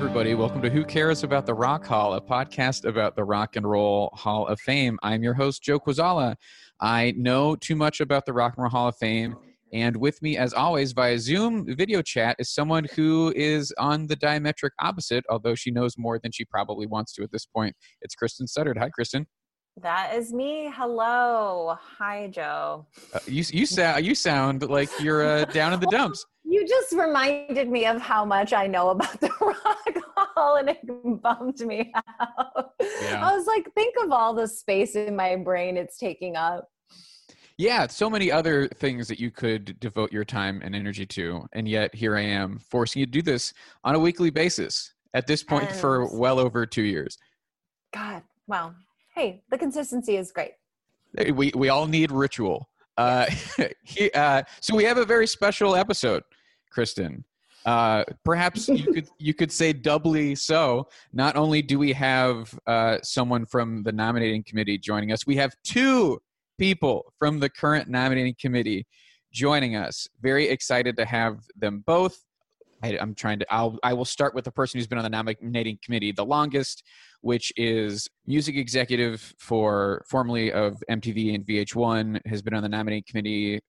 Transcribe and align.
Everybody. 0.00 0.32
Welcome 0.34 0.62
to 0.62 0.70
Who 0.70 0.82
Cares 0.82 1.24
About 1.24 1.44
the 1.44 1.52
Rock 1.52 1.84
Hall, 1.84 2.14
a 2.14 2.22
podcast 2.22 2.86
about 2.86 3.16
the 3.16 3.22
Rock 3.22 3.56
and 3.56 3.68
Roll 3.68 4.10
Hall 4.14 4.46
of 4.46 4.58
Fame. 4.58 4.98
I'm 5.02 5.22
your 5.22 5.34
host, 5.34 5.62
Joe 5.62 5.78
Quazala. 5.78 6.36
I 6.80 7.12
know 7.18 7.54
too 7.54 7.76
much 7.76 8.00
about 8.00 8.24
the 8.24 8.32
Rock 8.32 8.54
and 8.56 8.62
Roll 8.62 8.70
Hall 8.70 8.88
of 8.88 8.96
Fame. 8.96 9.36
And 9.74 9.94
with 9.98 10.22
me, 10.22 10.38
as 10.38 10.54
always, 10.54 10.92
via 10.92 11.18
Zoom 11.18 11.66
video 11.76 12.00
chat, 12.00 12.36
is 12.38 12.50
someone 12.50 12.86
who 12.96 13.34
is 13.36 13.74
on 13.76 14.06
the 14.06 14.16
diametric 14.16 14.70
opposite, 14.80 15.22
although 15.28 15.54
she 15.54 15.70
knows 15.70 15.96
more 15.98 16.18
than 16.18 16.32
she 16.32 16.46
probably 16.46 16.86
wants 16.86 17.12
to 17.12 17.22
at 17.22 17.30
this 17.30 17.44
point. 17.44 17.76
It's 18.00 18.14
Kristen 18.14 18.46
Studard. 18.46 18.78
Hi, 18.78 18.88
Kristen. 18.88 19.26
That 19.76 20.14
is 20.14 20.32
me. 20.32 20.70
Hello. 20.74 21.76
Hi, 21.98 22.28
Joe. 22.28 22.86
Uh, 23.14 23.20
you 23.26 23.44
you 23.50 23.66
sound 23.66 24.04
you 24.04 24.14
sound 24.14 24.68
like 24.68 24.90
you're 25.00 25.26
uh, 25.26 25.44
down 25.46 25.72
in 25.72 25.80
the 25.80 25.86
dumps. 25.86 26.24
You 26.42 26.66
just 26.66 26.92
reminded 26.94 27.70
me 27.70 27.86
of 27.86 28.02
how 28.02 28.24
much 28.24 28.52
I 28.52 28.66
know 28.66 28.88
about 28.88 29.20
the 29.20 29.30
Rock 29.40 30.04
Hall, 30.16 30.56
and 30.56 30.70
it 30.70 30.80
bummed 31.22 31.60
me 31.60 31.92
out. 31.94 32.72
Yeah. 32.80 33.24
I 33.24 33.36
was 33.36 33.46
like, 33.46 33.72
think 33.74 33.94
of 34.02 34.10
all 34.10 34.34
the 34.34 34.48
space 34.48 34.96
in 34.96 35.14
my 35.14 35.36
brain 35.36 35.76
it's 35.76 35.96
taking 35.96 36.34
up. 36.34 36.68
Yeah, 37.56 37.86
so 37.86 38.10
many 38.10 38.32
other 38.32 38.66
things 38.66 39.06
that 39.06 39.20
you 39.20 39.30
could 39.30 39.78
devote 39.78 40.10
your 40.10 40.24
time 40.24 40.60
and 40.64 40.74
energy 40.74 41.06
to, 41.06 41.46
and 41.52 41.68
yet 41.68 41.94
here 41.94 42.16
I 42.16 42.22
am 42.22 42.58
forcing 42.58 43.00
you 43.00 43.06
to 43.06 43.12
do 43.12 43.22
this 43.22 43.52
on 43.84 43.94
a 43.94 43.98
weekly 44.00 44.30
basis. 44.30 44.92
At 45.14 45.28
this 45.28 45.44
point, 45.44 45.70
for 45.70 46.12
well 46.18 46.40
over 46.40 46.66
two 46.66 46.82
years. 46.82 47.16
God, 47.92 48.22
well, 48.48 48.74
hey, 49.20 49.42
the 49.50 49.58
consistency 49.58 50.16
is 50.16 50.32
great. 50.32 50.52
we 51.34 51.52
we 51.54 51.68
all 51.68 51.86
need 51.86 52.10
ritual. 52.10 52.68
Uh, 52.96 53.26
he, 53.84 54.10
uh, 54.12 54.42
so 54.60 54.74
we 54.74 54.84
have 54.84 54.98
a 54.98 55.04
very 55.04 55.26
special 55.26 55.76
episode, 55.76 56.22
Kristen. 56.70 57.24
Uh, 57.66 58.04
perhaps 58.24 58.68
you 58.68 58.92
could 58.92 59.08
you 59.18 59.34
could 59.34 59.52
say 59.52 59.72
doubly 59.72 60.34
so. 60.34 60.88
Not 61.12 61.36
only 61.36 61.60
do 61.62 61.78
we 61.78 61.92
have 61.92 62.58
uh, 62.66 62.98
someone 63.02 63.44
from 63.46 63.82
the 63.82 63.92
nominating 63.92 64.42
committee 64.42 64.78
joining 64.78 65.12
us, 65.12 65.26
we 65.26 65.36
have 65.36 65.52
two 65.64 66.20
people 66.58 67.12
from 67.18 67.40
the 67.40 67.50
current 67.50 67.88
nominating 67.88 68.36
committee 68.40 68.86
joining 69.32 69.76
us. 69.76 70.08
Very 70.20 70.48
excited 70.48 70.96
to 70.96 71.04
have 71.04 71.40
them 71.56 71.82
both. 71.86 72.24
I, 72.82 72.98
I'm 72.98 73.14
trying 73.14 73.38
to. 73.40 73.46
I'll. 73.52 73.78
I 73.82 73.92
will 73.92 74.04
start 74.04 74.34
with 74.34 74.44
the 74.44 74.52
person 74.52 74.78
who's 74.78 74.86
been 74.86 74.98
on 74.98 75.04
the 75.04 75.10
nominating 75.10 75.78
committee 75.82 76.12
the 76.12 76.24
longest, 76.24 76.82
which 77.20 77.52
is 77.56 78.08
music 78.26 78.56
executive 78.56 79.34
for 79.38 80.04
formerly 80.08 80.52
of 80.52 80.82
MTV 80.90 81.34
and 81.34 81.46
VH1. 81.46 82.20
Has 82.26 82.42
been 82.42 82.54
on 82.54 82.62
the 82.62 82.68
nominating 82.68 83.04
committee, 83.08 83.60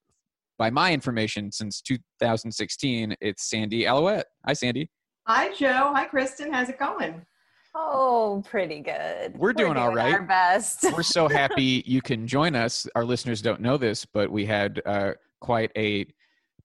by 0.58 0.70
my 0.70 0.94
information, 0.94 1.52
since 1.52 1.82
2016. 1.82 3.16
It's 3.20 3.50
Sandy 3.50 3.88
Alouette. 3.88 4.28
Hi, 4.46 4.54
Sandy. 4.54 4.90
Hi, 5.28 5.54
Joe. 5.54 5.92
Hi, 5.96 6.06
Kristen. 6.06 6.54
How's 6.54 6.70
it 6.70 6.78
going? 6.78 7.26
Oh, 7.74 8.44
pretty 8.46 8.80
good. 8.82 9.38
We're 9.38 9.54
doing 9.54 9.78
all 9.78 9.94
right. 9.94 10.14
Our 10.14 10.22
best. 10.22 10.86
We're 10.94 11.04
so 11.04 11.28
happy 11.28 11.84
you 11.88 12.02
can 12.02 12.28
join 12.28 12.56
us. 12.56 12.86
Our 12.96 13.06
listeners 13.06 13.42
don't 13.42 13.62
know 13.62 13.78
this, 13.78 14.06
but 14.06 14.30
we 14.30 14.46
had 14.46 14.82
uh, 14.86 15.14
quite 15.40 15.72
a 15.78 16.06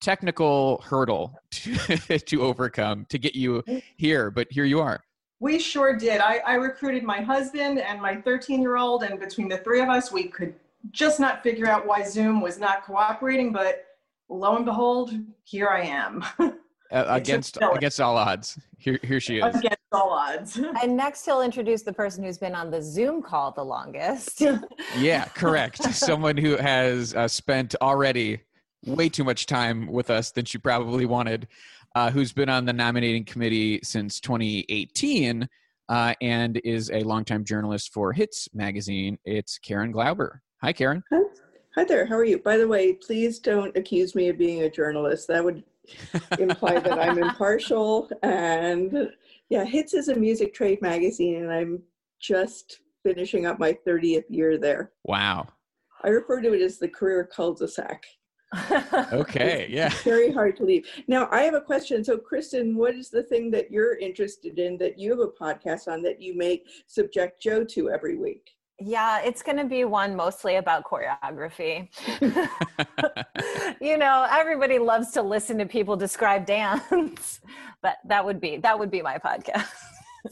technical 0.00 0.82
hurdle 0.82 1.38
to, 1.50 1.76
to 2.18 2.42
overcome 2.42 3.06
to 3.08 3.18
get 3.18 3.34
you 3.34 3.62
here. 3.96 4.30
But 4.30 4.48
here 4.50 4.64
you 4.64 4.80
are. 4.80 5.02
We 5.38 5.58
sure 5.58 5.96
did. 5.96 6.20
I, 6.20 6.38
I 6.46 6.54
recruited 6.54 7.02
my 7.02 7.20
husband 7.20 7.78
and 7.78 8.00
my 8.00 8.16
13 8.16 8.62
year 8.62 8.76
old, 8.76 9.02
and 9.02 9.20
between 9.20 9.48
the 9.48 9.58
three 9.58 9.80
of 9.80 9.88
us, 9.88 10.10
we 10.10 10.24
could 10.24 10.54
just 10.92 11.20
not 11.20 11.42
figure 11.42 11.66
out 11.66 11.86
why 11.86 12.02
Zoom 12.02 12.40
was 12.40 12.58
not 12.58 12.84
cooperating. 12.84 13.52
But 13.52 13.84
lo 14.28 14.56
and 14.56 14.64
behold, 14.64 15.12
here 15.44 15.68
I 15.68 15.82
am 15.82 16.24
Uh, 16.92 17.04
against 17.08 17.58
against 17.74 18.00
all 18.00 18.16
odds. 18.16 18.58
Here 18.78 18.98
here 19.02 19.18
she 19.18 19.38
is. 19.38 19.56
against 19.56 19.78
all 19.90 20.10
odds. 20.10 20.56
and 20.82 20.96
next, 20.96 21.24
he'll 21.24 21.42
introduce 21.42 21.82
the 21.82 21.92
person 21.92 22.22
who's 22.22 22.38
been 22.38 22.54
on 22.54 22.70
the 22.70 22.80
Zoom 22.80 23.22
call 23.22 23.50
the 23.50 23.64
longest. 23.64 24.42
Yeah, 24.96 25.24
correct. 25.24 25.82
Someone 25.92 26.36
who 26.36 26.56
has 26.56 27.12
uh, 27.14 27.26
spent 27.26 27.74
already 27.82 28.40
way 28.86 29.08
too 29.08 29.24
much 29.24 29.46
time 29.46 29.86
with 29.86 30.10
us 30.10 30.30
than 30.30 30.44
she 30.44 30.58
probably 30.58 31.06
wanted, 31.06 31.48
uh, 31.94 32.10
who's 32.10 32.32
been 32.32 32.48
on 32.48 32.64
the 32.64 32.72
nominating 32.72 33.24
committee 33.24 33.80
since 33.82 34.20
2018 34.20 35.48
uh, 35.88 36.14
and 36.20 36.60
is 36.64 36.90
a 36.90 37.02
longtime 37.02 37.44
journalist 37.44 37.92
for 37.92 38.12
Hits 38.12 38.48
magazine. 38.54 39.18
It's 39.24 39.58
Karen 39.58 39.92
Glauber. 39.92 40.42
Hi, 40.62 40.72
Karen. 40.72 41.02
Hi. 41.12 41.22
Hi 41.76 41.84
there. 41.84 42.06
How 42.06 42.16
are 42.16 42.24
you? 42.24 42.38
By 42.38 42.56
the 42.56 42.66
way, 42.66 42.94
please 42.94 43.38
don't 43.38 43.76
accuse 43.76 44.14
me 44.14 44.30
of 44.30 44.38
being 44.38 44.62
a 44.62 44.70
journalist. 44.70 45.28
That 45.28 45.44
would 45.44 45.62
imply 46.38 46.78
that 46.78 46.98
I'm 46.98 47.18
impartial. 47.18 48.08
And 48.22 49.10
yeah, 49.50 49.64
Hits 49.64 49.92
is 49.92 50.08
a 50.08 50.14
music 50.14 50.54
trade 50.54 50.80
magazine, 50.80 51.42
and 51.42 51.52
I'm 51.52 51.82
just 52.18 52.80
finishing 53.02 53.44
up 53.44 53.58
my 53.58 53.76
30th 53.86 54.24
year 54.30 54.56
there. 54.56 54.92
Wow. 55.04 55.48
I 56.02 56.08
refer 56.08 56.40
to 56.40 56.54
it 56.54 56.62
as 56.62 56.78
the 56.78 56.88
career 56.88 57.24
cul-de-sac. 57.24 58.06
Okay. 59.12 59.66
Yeah. 59.68 59.88
Very 60.04 60.32
hard 60.32 60.56
to 60.56 60.64
leave. 60.64 60.86
Now, 61.08 61.28
I 61.30 61.42
have 61.42 61.54
a 61.54 61.60
question. 61.60 62.04
So, 62.04 62.16
Kristen, 62.16 62.76
what 62.76 62.94
is 62.94 63.10
the 63.10 63.22
thing 63.22 63.50
that 63.52 63.70
you're 63.70 63.96
interested 63.98 64.58
in 64.58 64.78
that 64.78 64.98
you 64.98 65.10
have 65.10 65.20
a 65.20 65.28
podcast 65.28 65.88
on 65.88 66.02
that 66.02 66.20
you 66.20 66.36
may 66.36 66.62
subject 66.86 67.42
Joe 67.42 67.64
to 67.64 67.90
every 67.90 68.16
week? 68.16 68.56
Yeah, 68.78 69.20
it's 69.20 69.42
going 69.42 69.56
to 69.56 69.64
be 69.64 69.84
one 69.84 70.14
mostly 70.14 70.56
about 70.56 70.84
choreography. 70.84 71.88
you 73.80 73.96
know, 73.96 74.26
everybody 74.30 74.78
loves 74.78 75.12
to 75.12 75.22
listen 75.22 75.56
to 75.58 75.66
people 75.66 75.96
describe 75.96 76.44
dance, 76.44 77.40
but 77.82 77.96
that 78.04 78.24
would 78.24 78.40
be 78.40 78.58
that 78.58 78.78
would 78.78 78.90
be 78.90 79.02
my 79.02 79.18
podcast. 79.18 79.66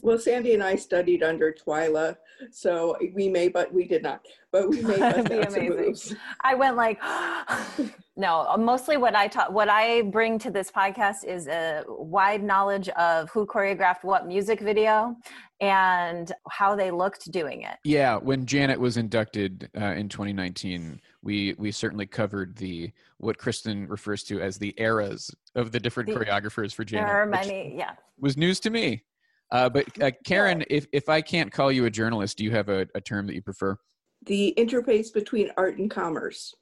Well, 0.01 0.17
Sandy 0.19 0.53
and 0.53 0.63
I 0.63 0.75
studied 0.75 1.23
under 1.23 1.53
Twyla, 1.53 2.15
so 2.51 2.97
we 3.13 3.27
may, 3.29 3.47
but 3.47 3.73
we 3.73 3.85
did 3.87 4.03
not. 4.03 4.21
But 4.51 4.69
we 4.69 4.81
may 4.81 4.97
bust 4.99 4.99
That'd 4.99 5.29
be 5.29 5.39
out 5.39 5.51
some 5.51 5.61
amazing. 5.61 5.85
moves. 5.85 6.15
I 6.41 6.55
went 6.55 6.75
like 6.75 6.99
no, 8.17 8.55
mostly 8.57 8.97
what 8.97 9.15
I 9.15 9.27
taught 9.27 9.51
what 9.53 9.69
I 9.69 10.03
bring 10.03 10.39
to 10.39 10.51
this 10.51 10.71
podcast 10.71 11.25
is 11.25 11.47
a 11.47 11.83
wide 11.87 12.43
knowledge 12.43 12.89
of 12.89 13.29
who 13.31 13.45
choreographed 13.45 14.03
what 14.03 14.27
music 14.27 14.59
video 14.61 15.15
and 15.61 16.31
how 16.49 16.75
they 16.75 16.91
looked 16.91 17.31
doing 17.31 17.61
it. 17.63 17.77
Yeah, 17.83 18.17
when 18.17 18.45
Janet 18.45 18.79
was 18.79 18.97
inducted 18.97 19.69
uh, 19.79 19.85
in 19.85 20.09
2019, 20.09 21.01
we 21.21 21.55
we 21.57 21.71
certainly 21.71 22.05
covered 22.05 22.55
the 22.57 22.91
what 23.17 23.37
Kristen 23.37 23.87
refers 23.87 24.23
to 24.23 24.41
as 24.41 24.57
the 24.57 24.73
eras 24.77 25.33
of 25.55 25.71
the 25.71 25.79
different 25.79 26.09
The- 26.09 26.15
choreographers 26.15 26.73
for 26.73 26.83
Janet. 26.83 27.07
There 27.07 27.21
are 27.21 27.25
many, 27.25 27.75
yeah. 27.77 27.91
was 28.19 28.37
news 28.37 28.59
to 28.61 28.69
me. 28.69 29.03
Uh, 29.51 29.69
but 29.69 29.85
uh, 30.01 30.11
Karen, 30.25 30.63
if 30.69 30.87
if 30.91 31.07
I 31.09 31.21
can't 31.21 31.51
call 31.51 31.71
you 31.71 31.85
a 31.85 31.89
journalist, 31.89 32.37
do 32.37 32.43
you 32.43 32.51
have 32.51 32.69
a, 32.69 32.87
a 32.95 33.01
term 33.01 33.27
that 33.27 33.35
you 33.35 33.41
prefer? 33.41 33.77
The 34.25 34.53
interface 34.57 35.13
between 35.13 35.51
art 35.57 35.77
and 35.77 35.89
commerce. 35.89 36.53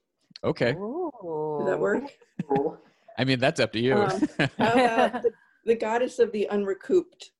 Okay, 0.43 0.73
Does 0.73 1.65
that 1.67 1.79
work? 1.79 2.03
I 3.17 3.23
mean 3.23 3.39
that's 3.39 3.59
up 3.59 3.71
to 3.73 3.79
you. 3.79 3.95
Um, 3.95 4.09
How 4.57 5.07
the, 5.09 5.31
the 5.65 5.75
goddess 5.75 6.19
of 6.19 6.31
the 6.33 6.47
unrecouped? 6.51 7.31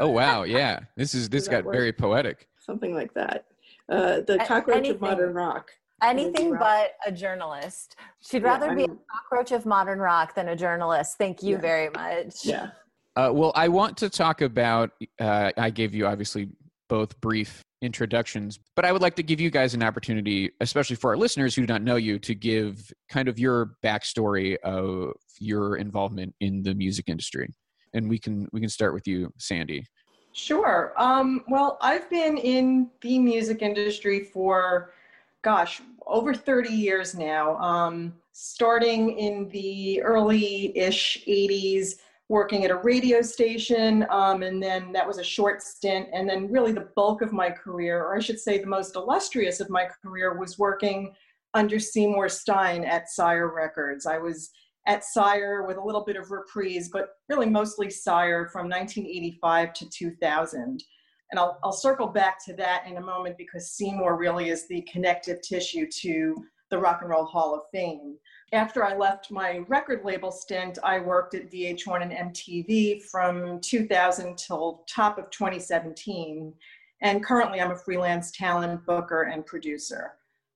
oh 0.00 0.08
wow, 0.08 0.44
yeah, 0.44 0.80
this 0.96 1.14
is 1.14 1.28
this 1.28 1.46
got 1.48 1.64
work? 1.64 1.74
very 1.74 1.92
poetic. 1.92 2.48
Something 2.58 2.94
like 2.94 3.12
that. 3.14 3.44
Uh, 3.90 4.20
the 4.20 4.42
A- 4.42 4.46
cockroach 4.46 4.78
anything. 4.78 4.94
of 4.96 5.00
modern 5.02 5.34
rock. 5.34 5.70
Anything 6.02 6.52
rock. 6.52 6.60
but 6.60 6.90
a 7.06 7.12
journalist. 7.12 7.96
She'd 8.20 8.42
Yeah, 8.42 8.48
rather 8.48 8.70
I 8.70 8.74
be 8.74 8.84
a 8.84 8.88
cockroach 9.10 9.52
of 9.52 9.66
modern 9.66 9.98
rock 9.98 10.34
than 10.34 10.48
a 10.48 10.56
journalist. 10.56 11.16
Thank 11.18 11.42
you 11.42 11.56
Yeah. 11.56 11.60
very 11.60 11.90
much. 11.90 12.44
Yeah. 12.44 12.70
Uh, 13.16 13.30
well, 13.32 13.52
I 13.54 13.68
want 13.68 13.96
to 13.98 14.10
talk 14.10 14.42
about. 14.42 14.90
Uh, 15.18 15.50
I 15.56 15.70
gave 15.70 15.94
you 15.94 16.06
obviously 16.06 16.50
both 16.88 17.18
brief 17.20 17.64
introductions, 17.80 18.58
but 18.74 18.84
I 18.84 18.92
would 18.92 19.02
like 19.02 19.16
to 19.16 19.22
give 19.22 19.40
you 19.40 19.50
guys 19.50 19.74
an 19.74 19.82
opportunity, 19.82 20.50
especially 20.60 20.96
for 20.96 21.10
our 21.10 21.16
listeners 21.16 21.54
who 21.54 21.62
do 21.62 21.72
not 21.72 21.82
know 21.82 21.96
you, 21.96 22.18
to 22.20 22.34
give 22.34 22.92
kind 23.08 23.28
of 23.28 23.38
your 23.38 23.72
backstory 23.82 24.56
of 24.58 25.14
your 25.38 25.76
involvement 25.76 26.34
in 26.40 26.62
the 26.62 26.74
music 26.74 27.06
industry. 27.08 27.48
And 27.94 28.08
we 28.08 28.18
can 28.18 28.48
we 28.52 28.60
can 28.60 28.68
start 28.68 28.92
with 28.92 29.06
you, 29.06 29.32
Sandy. 29.38 29.86
Sure. 30.32 30.92
Um, 30.98 31.44
well, 31.48 31.78
I've 31.80 32.10
been 32.10 32.36
in 32.36 32.90
the 33.00 33.18
music 33.18 33.62
industry 33.62 34.24
for, 34.24 34.92
gosh, 35.40 35.80
over 36.06 36.34
30 36.34 36.68
years 36.68 37.14
now, 37.14 37.56
um, 37.56 38.12
starting 38.32 39.18
in 39.18 39.48
the 39.48 40.02
early 40.02 40.76
ish 40.76 41.24
80s, 41.26 41.94
working 42.28 42.64
at 42.64 42.70
a 42.70 42.76
radio 42.76 43.22
station. 43.22 44.06
Um, 44.10 44.42
and 44.42 44.62
then 44.62 44.92
that 44.92 45.06
was 45.06 45.18
a 45.18 45.24
short 45.24 45.62
stint. 45.62 46.08
And 46.12 46.28
then, 46.28 46.50
really, 46.50 46.72
the 46.72 46.88
bulk 46.96 47.22
of 47.22 47.32
my 47.32 47.50
career, 47.50 48.02
or 48.02 48.16
I 48.16 48.20
should 48.20 48.40
say, 48.40 48.58
the 48.58 48.66
most 48.66 48.96
illustrious 48.96 49.60
of 49.60 49.70
my 49.70 49.88
career, 50.02 50.38
was 50.38 50.58
working 50.58 51.14
under 51.54 51.78
Seymour 51.78 52.28
Stein 52.28 52.84
at 52.84 53.08
Sire 53.08 53.54
Records. 53.54 54.06
I 54.06 54.18
was 54.18 54.50
at 54.86 55.04
Sire 55.04 55.64
with 55.66 55.76
a 55.76 55.82
little 55.82 56.04
bit 56.04 56.16
of 56.16 56.30
reprise, 56.30 56.88
but 56.92 57.10
really 57.28 57.48
mostly 57.48 57.90
Sire 57.90 58.46
from 58.46 58.68
1985 58.68 59.72
to 59.74 59.88
2000. 59.88 60.84
And 61.30 61.40
I'll, 61.40 61.58
I'll 61.64 61.72
circle 61.72 62.06
back 62.06 62.44
to 62.44 62.52
that 62.54 62.84
in 62.86 62.98
a 62.98 63.00
moment 63.00 63.36
because 63.36 63.72
Seymour 63.72 64.16
really 64.16 64.50
is 64.50 64.68
the 64.68 64.82
connective 64.82 65.40
tissue 65.42 65.86
to 66.02 66.36
the 66.70 66.78
Rock 66.78 66.98
and 67.00 67.10
Roll 67.10 67.24
Hall 67.24 67.54
of 67.54 67.62
Fame. 67.72 68.16
After 68.52 68.84
I 68.84 68.96
left 68.96 69.30
my 69.30 69.64
record 69.68 70.04
label 70.04 70.30
stint, 70.30 70.78
I 70.84 71.00
worked 71.00 71.34
at 71.34 71.50
VH1 71.50 72.02
and 72.02 72.34
MTV 72.34 73.02
from 73.02 73.60
2000 73.60 74.38
till 74.38 74.84
top 74.88 75.18
of 75.18 75.30
2017. 75.30 76.54
And 77.02 77.24
currently 77.24 77.60
I'm 77.60 77.72
a 77.72 77.76
freelance 77.76 78.30
talent 78.30 78.86
booker 78.86 79.24
and 79.24 79.44
producer. 79.44 80.12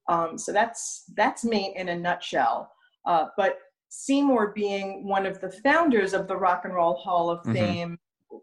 Um, 0.07 0.37
so 0.37 0.53
that's, 0.53 1.03
that's 1.15 1.43
me 1.43 1.73
in 1.75 1.89
a 1.89 1.95
nutshell. 1.95 2.71
Uh, 3.05 3.25
but 3.35 3.59
Seymour 3.89 4.53
being 4.55 5.05
one 5.05 5.25
of 5.25 5.41
the 5.41 5.51
founders 5.51 6.13
of 6.13 6.27
the 6.27 6.35
Rock 6.35 6.63
and 6.63 6.73
Roll 6.73 6.95
Hall 6.95 7.29
of 7.29 7.39
mm-hmm. 7.39 7.53
Fame 7.53 7.99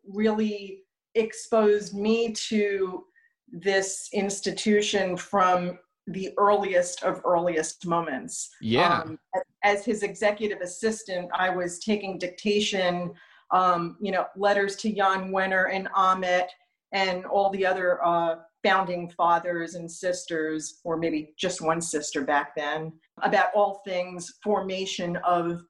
really 0.07 0.83
exposed 1.15 1.95
me 1.95 2.33
to 2.33 3.05
this 3.51 4.11
institution 4.13 5.17
from 5.17 5.79
the 6.09 6.31
earliest 6.39 7.03
of 7.03 7.21
earliest 7.25 7.87
moments. 7.87 8.51
Yeah. 8.61 9.03
Um, 9.03 9.19
as 9.65 9.85
his 9.85 10.03
executive 10.03 10.61
assistant, 10.61 11.31
I 11.35 11.51
was 11.51 11.79
taking 11.79 12.19
dictation, 12.19 13.13
um, 13.51 13.97
you 14.01 14.13
know, 14.13 14.27
letters 14.37 14.77
to 14.77 14.93
Jan 14.93 15.31
Wenner 15.31 15.73
and 15.73 15.89
Ahmet 15.95 16.51
and 16.93 17.25
all 17.27 17.51
the 17.51 17.67
other 17.67 18.05
uh, 18.05 18.37
founding 18.65 19.09
fathers 19.11 19.75
and 19.75 19.91
sisters, 19.91 20.81
or 20.85 20.97
maybe 20.97 21.35
just 21.39 21.61
one 21.61 21.81
sister 21.81 22.25
back 22.25 22.57
then, 22.57 22.93
about 23.23 23.49
all 23.55 23.83
things 23.87 24.35
formation 24.43 25.17
of 25.19 25.63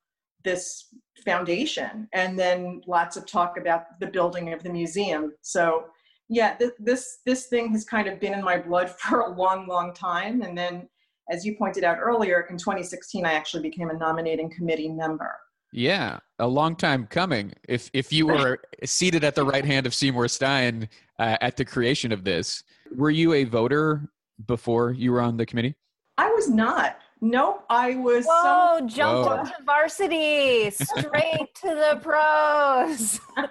this 0.44 0.88
foundation. 1.24 2.08
And 2.12 2.38
then 2.38 2.80
lots 2.86 3.16
of 3.16 3.26
talk 3.26 3.58
about 3.58 3.98
the 4.00 4.06
building 4.06 4.52
of 4.52 4.62
the 4.62 4.70
museum. 4.70 5.32
So 5.42 5.86
yeah, 6.28 6.54
th- 6.54 6.72
this 6.78 7.18
this 7.24 7.46
thing 7.46 7.72
has 7.72 7.84
kind 7.84 8.06
of 8.06 8.20
been 8.20 8.34
in 8.34 8.44
my 8.44 8.58
blood 8.58 8.90
for 8.98 9.20
a 9.20 9.30
long, 9.30 9.66
long 9.66 9.94
time. 9.94 10.42
And 10.42 10.56
then, 10.56 10.88
as 11.30 11.44
you 11.44 11.56
pointed 11.56 11.84
out 11.84 11.98
earlier, 12.00 12.46
in 12.50 12.56
2016, 12.56 13.24
I 13.24 13.32
actually 13.32 13.62
became 13.62 13.90
a 13.90 13.94
nominating 13.94 14.50
committee 14.50 14.88
member. 14.88 15.36
Yeah, 15.72 16.18
a 16.38 16.46
long 16.46 16.76
time 16.76 17.06
coming. 17.06 17.52
If 17.68 17.90
if 17.92 18.12
you 18.12 18.26
were 18.28 18.58
seated 18.84 19.24
at 19.24 19.34
the 19.34 19.44
right 19.44 19.64
hand 19.64 19.86
of 19.86 19.94
Seymour 19.94 20.28
Stein 20.28 20.88
uh, 21.18 21.36
at 21.40 21.56
the 21.56 21.64
creation 21.64 22.12
of 22.12 22.24
this, 22.24 22.62
were 22.94 23.10
you 23.10 23.32
a 23.32 23.44
voter 23.44 24.08
before 24.46 24.92
you 24.92 25.12
were 25.12 25.20
on 25.20 25.36
the 25.36 25.46
committee? 25.46 25.74
I 26.16 26.30
was 26.30 26.48
not. 26.48 26.98
Nope, 27.20 27.64
I 27.68 27.96
was. 27.96 28.26
Whoa! 28.26 28.78
Some... 28.78 28.88
Jumped 28.88 29.28
Whoa. 29.28 29.44
to 29.44 29.64
varsity, 29.64 30.70
straight 30.70 31.54
to 31.62 31.68
the 31.68 31.98
pros. 32.02 33.20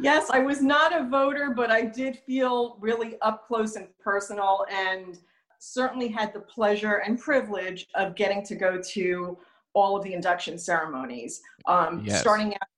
yes, 0.00 0.28
I 0.30 0.40
was 0.40 0.60
not 0.60 0.94
a 0.94 1.08
voter, 1.08 1.52
but 1.56 1.70
I 1.70 1.82
did 1.82 2.18
feel 2.26 2.76
really 2.80 3.18
up 3.22 3.46
close 3.46 3.76
and 3.76 3.88
personal, 3.98 4.66
and 4.70 5.18
certainly 5.58 6.08
had 6.08 6.34
the 6.34 6.40
pleasure 6.40 6.96
and 6.96 7.18
privilege 7.18 7.86
of 7.94 8.14
getting 8.14 8.44
to 8.44 8.54
go 8.54 8.80
to 8.80 9.38
all 9.72 9.96
of 9.96 10.04
the 10.04 10.12
induction 10.12 10.58
ceremonies. 10.58 11.40
Um, 11.66 12.02
yes. 12.04 12.20
Starting 12.20 12.54
out 12.54 12.68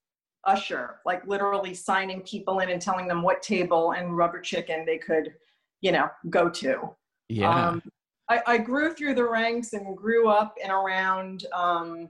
usher, 0.45 0.95
like 1.05 1.25
literally 1.27 1.73
signing 1.73 2.21
people 2.21 2.59
in 2.59 2.69
and 2.69 2.81
telling 2.81 3.07
them 3.07 3.21
what 3.21 3.41
table 3.41 3.91
and 3.91 4.15
rubber 4.15 4.39
chicken 4.39 4.85
they 4.85 4.97
could, 4.97 5.33
you 5.81 5.91
know, 5.91 6.09
go 6.29 6.49
to. 6.49 6.89
Yeah. 7.27 7.67
Um, 7.67 7.83
I, 8.29 8.41
I 8.45 8.57
grew 8.57 8.93
through 8.93 9.15
the 9.15 9.27
ranks 9.27 9.73
and 9.73 9.97
grew 9.97 10.29
up 10.29 10.55
and 10.63 10.71
around 10.71 11.45
um, 11.53 12.09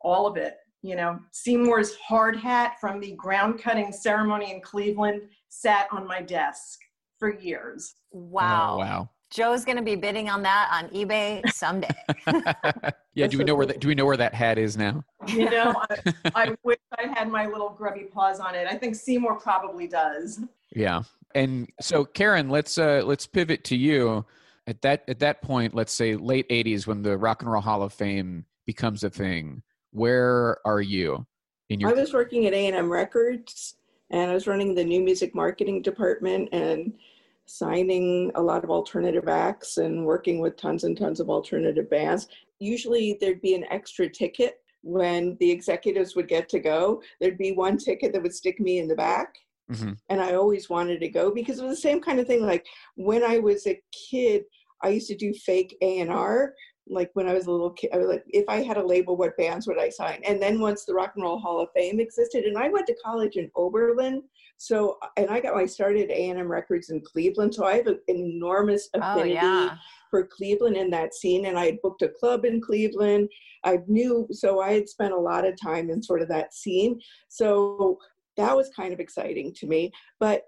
all 0.00 0.26
of 0.26 0.36
it. 0.36 0.56
You 0.82 0.96
know, 0.96 1.18
Seymour's 1.32 1.94
hard 1.96 2.36
hat 2.36 2.74
from 2.78 3.00
the 3.00 3.12
ground 3.12 3.58
cutting 3.58 3.90
ceremony 3.90 4.52
in 4.52 4.60
Cleveland 4.60 5.22
sat 5.48 5.88
on 5.90 6.06
my 6.06 6.20
desk 6.20 6.80
for 7.18 7.32
years. 7.32 7.94
Wow. 8.12 8.74
Oh, 8.74 8.78
wow. 8.78 9.10
Joe's 9.30 9.64
going 9.64 9.78
to 9.78 9.82
be 9.82 9.96
bidding 9.96 10.28
on 10.28 10.42
that 10.42 10.68
on 10.70 10.90
eBay 10.90 11.48
someday. 11.50 11.88
yeah. 13.14 13.26
Do 13.26 13.38
we 13.38 13.44
know 13.44 13.54
where 13.54 13.66
that? 13.66 13.80
Do 13.80 13.88
we 13.88 13.94
know 13.94 14.04
where 14.04 14.18
that 14.18 14.34
hat 14.34 14.58
is 14.58 14.76
now? 14.76 15.02
You 15.26 15.50
know, 15.50 15.74
I, 15.90 16.12
I 16.34 16.54
wish 16.62 16.78
I 16.98 17.08
had 17.08 17.30
my 17.30 17.46
little 17.46 17.70
grubby 17.70 18.04
paws 18.04 18.38
on 18.38 18.54
it. 18.54 18.68
I 18.68 18.76
think 18.76 18.94
Seymour 18.94 19.40
probably 19.40 19.88
does. 19.88 20.40
Yeah. 20.70 21.02
And 21.34 21.68
so, 21.80 22.04
Karen, 22.04 22.48
let's 22.48 22.78
uh, 22.78 23.02
let's 23.04 23.26
pivot 23.26 23.64
to 23.64 23.76
you 23.76 24.24
at 24.66 24.80
that 24.82 25.04
at 25.08 25.18
that 25.20 25.42
point, 25.42 25.74
let's 25.74 25.92
say 25.92 26.16
late 26.16 26.48
'80s, 26.48 26.86
when 26.86 27.02
the 27.02 27.16
Rock 27.16 27.42
and 27.42 27.50
Roll 27.50 27.62
Hall 27.62 27.82
of 27.82 27.92
Fame 27.92 28.44
becomes 28.66 29.04
a 29.04 29.10
thing, 29.10 29.62
where 29.90 30.58
are 30.66 30.80
you 30.80 31.26
in 31.68 31.80
your? 31.80 31.90
I 31.90 31.92
was 31.92 32.12
working 32.12 32.46
at 32.46 32.54
A 32.54 32.66
and 32.66 32.76
M 32.76 32.90
Records, 32.90 33.76
and 34.10 34.30
I 34.30 34.34
was 34.34 34.46
running 34.46 34.74
the 34.74 34.84
new 34.84 35.02
music 35.02 35.34
marketing 35.34 35.82
department 35.82 36.48
and 36.52 36.94
signing 37.46 38.32
a 38.36 38.42
lot 38.42 38.64
of 38.64 38.70
alternative 38.70 39.28
acts 39.28 39.76
and 39.76 40.06
working 40.06 40.38
with 40.38 40.56
tons 40.56 40.84
and 40.84 40.96
tons 40.96 41.20
of 41.20 41.28
alternative 41.28 41.90
bands. 41.90 42.28
Usually, 42.58 43.18
there'd 43.20 43.42
be 43.42 43.54
an 43.54 43.66
extra 43.70 44.08
ticket 44.08 44.60
when 44.82 45.36
the 45.40 45.50
executives 45.50 46.16
would 46.16 46.28
get 46.28 46.48
to 46.50 46.58
go. 46.58 47.02
There'd 47.20 47.38
be 47.38 47.52
one 47.52 47.76
ticket 47.76 48.12
that 48.12 48.22
would 48.22 48.34
stick 48.34 48.60
me 48.60 48.78
in 48.78 48.88
the 48.88 48.94
back 48.94 49.36
Mm-hmm. 49.70 49.92
And 50.10 50.20
I 50.20 50.34
always 50.34 50.68
wanted 50.68 51.00
to 51.00 51.08
go 51.08 51.32
because 51.32 51.58
it 51.58 51.64
was 51.64 51.76
the 51.76 51.82
same 51.82 52.00
kind 52.00 52.20
of 52.20 52.26
thing. 52.26 52.44
Like 52.44 52.66
when 52.96 53.22
I 53.24 53.38
was 53.38 53.66
a 53.66 53.80
kid, 54.10 54.44
I 54.82 54.88
used 54.88 55.08
to 55.08 55.16
do 55.16 55.32
fake 55.32 55.76
A 55.80 56.00
and 56.00 56.10
R. 56.10 56.54
Like 56.86 57.10
when 57.14 57.26
I 57.26 57.32
was 57.32 57.46
a 57.46 57.50
little 57.50 57.70
kid, 57.70 57.90
I 57.94 57.96
was 57.96 58.08
like, 58.08 58.24
if 58.28 58.44
I 58.46 58.62
had 58.62 58.76
a 58.76 58.86
label, 58.86 59.16
what 59.16 59.36
bands 59.38 59.66
would 59.66 59.78
I 59.78 59.88
sign? 59.88 60.20
And 60.26 60.40
then 60.40 60.60
once 60.60 60.84
the 60.84 60.92
Rock 60.92 61.12
and 61.14 61.24
Roll 61.24 61.38
Hall 61.38 61.60
of 61.60 61.70
Fame 61.74 61.98
existed, 61.98 62.44
and 62.44 62.58
I 62.58 62.68
went 62.68 62.86
to 62.88 62.96
college 63.02 63.36
in 63.36 63.50
Oberlin, 63.56 64.22
so 64.58 64.98
and 65.16 65.30
I 65.30 65.40
got 65.40 65.54
my 65.54 65.64
start 65.64 65.96
at 65.96 66.10
A 66.10 66.28
and 66.28 66.38
M 66.38 66.50
Records 66.50 66.90
in 66.90 67.00
Cleveland, 67.00 67.54
so 67.54 67.64
I 67.64 67.76
have 67.76 67.86
an 67.86 68.00
enormous 68.08 68.90
oh, 68.94 69.00
affinity 69.00 69.38
oh, 69.38 69.42
yeah. 69.42 69.76
for 70.10 70.26
Cleveland 70.26 70.76
and 70.76 70.92
that 70.92 71.14
scene. 71.14 71.46
And 71.46 71.58
I 71.58 71.64
had 71.64 71.82
booked 71.82 72.02
a 72.02 72.08
club 72.08 72.44
in 72.44 72.60
Cleveland. 72.60 73.30
I 73.64 73.78
knew, 73.88 74.28
so 74.30 74.60
I 74.60 74.72
had 74.74 74.88
spent 74.88 75.14
a 75.14 75.18
lot 75.18 75.46
of 75.46 75.60
time 75.60 75.88
in 75.88 76.02
sort 76.02 76.20
of 76.20 76.28
that 76.28 76.52
scene. 76.52 77.00
So 77.28 77.98
that 78.36 78.56
was 78.56 78.70
kind 78.74 78.92
of 78.92 79.00
exciting 79.00 79.52
to 79.54 79.66
me. 79.66 79.92
But 80.20 80.44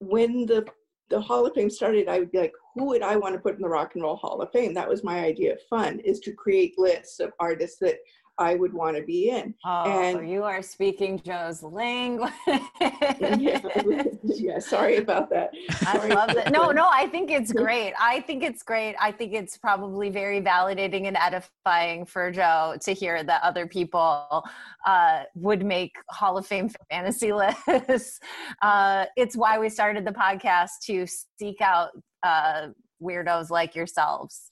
when 0.00 0.46
the 0.46 0.66
the 1.10 1.20
Hall 1.20 1.46
of 1.46 1.54
Fame 1.54 1.70
started, 1.70 2.06
I 2.08 2.18
would 2.18 2.30
be 2.30 2.38
like, 2.38 2.52
who 2.74 2.84
would 2.86 3.02
I 3.02 3.16
want 3.16 3.34
to 3.34 3.40
put 3.40 3.56
in 3.56 3.62
the 3.62 3.68
Rock 3.68 3.94
and 3.94 4.02
Roll 4.02 4.16
Hall 4.16 4.42
of 4.42 4.52
Fame? 4.52 4.74
That 4.74 4.88
was 4.88 5.02
my 5.02 5.20
idea 5.20 5.54
of 5.54 5.62
fun, 5.62 6.00
is 6.00 6.20
to 6.20 6.32
create 6.32 6.78
lists 6.78 7.18
of 7.18 7.32
artists 7.40 7.78
that 7.80 7.96
I 8.38 8.54
would 8.54 8.72
want 8.72 8.96
to 8.96 9.02
be 9.02 9.30
in. 9.30 9.54
Oh, 9.64 9.84
and 9.84 10.30
you 10.30 10.44
are 10.44 10.62
speaking 10.62 11.20
Joe's 11.24 11.62
language. 11.62 12.32
yeah, 12.46 13.60
yeah, 14.22 14.58
sorry 14.58 14.96
about 14.96 15.28
that. 15.30 15.50
I 15.82 16.06
love 16.08 16.30
it. 16.30 16.52
No, 16.52 16.70
no, 16.70 16.88
I 16.90 17.08
think 17.08 17.30
it's 17.30 17.52
great. 17.64 17.94
I 18.00 18.20
think 18.20 18.42
it's 18.42 18.62
great. 18.62 18.94
I 19.00 19.10
think 19.10 19.34
it's 19.34 19.56
probably 19.58 20.08
very 20.08 20.40
validating 20.40 21.08
and 21.08 21.16
edifying 21.16 22.06
for 22.06 22.30
Joe 22.30 22.76
to 22.82 22.92
hear 22.92 23.22
that 23.24 23.42
other 23.42 23.66
people 23.66 24.44
uh, 24.86 25.24
would 25.34 25.64
make 25.64 25.92
Hall 26.10 26.38
of 26.38 26.46
Fame 26.46 26.70
fantasy 26.90 27.32
lists. 27.78 28.20
Uh, 28.62 29.06
it's 29.16 29.36
why 29.36 29.58
we 29.58 29.68
started 29.68 30.04
the 30.04 30.12
podcast 30.12 30.80
to 30.84 31.06
seek 31.38 31.60
out 31.60 31.90
uh, 32.22 32.68
weirdos 33.02 33.50
like 33.50 33.74
yourselves. 33.74 34.50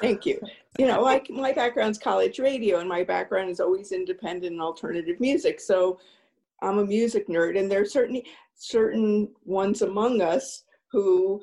Thank 0.00 0.26
you. 0.26 0.40
You 0.78 0.86
know, 0.86 1.02
like 1.02 1.28
my 1.30 1.52
background's 1.52 1.98
college 1.98 2.38
radio, 2.38 2.80
and 2.80 2.88
my 2.88 3.04
background 3.04 3.50
is 3.50 3.60
always 3.60 3.92
independent 3.92 4.52
and 4.52 4.60
alternative 4.60 5.20
music. 5.20 5.60
So 5.60 5.98
I'm 6.62 6.78
a 6.78 6.86
music 6.86 7.28
nerd, 7.28 7.58
and 7.58 7.70
there 7.70 7.82
are 7.82 7.86
certainly 7.86 8.24
certain 8.54 9.28
ones 9.44 9.82
among 9.82 10.22
us 10.22 10.64
who 10.90 11.42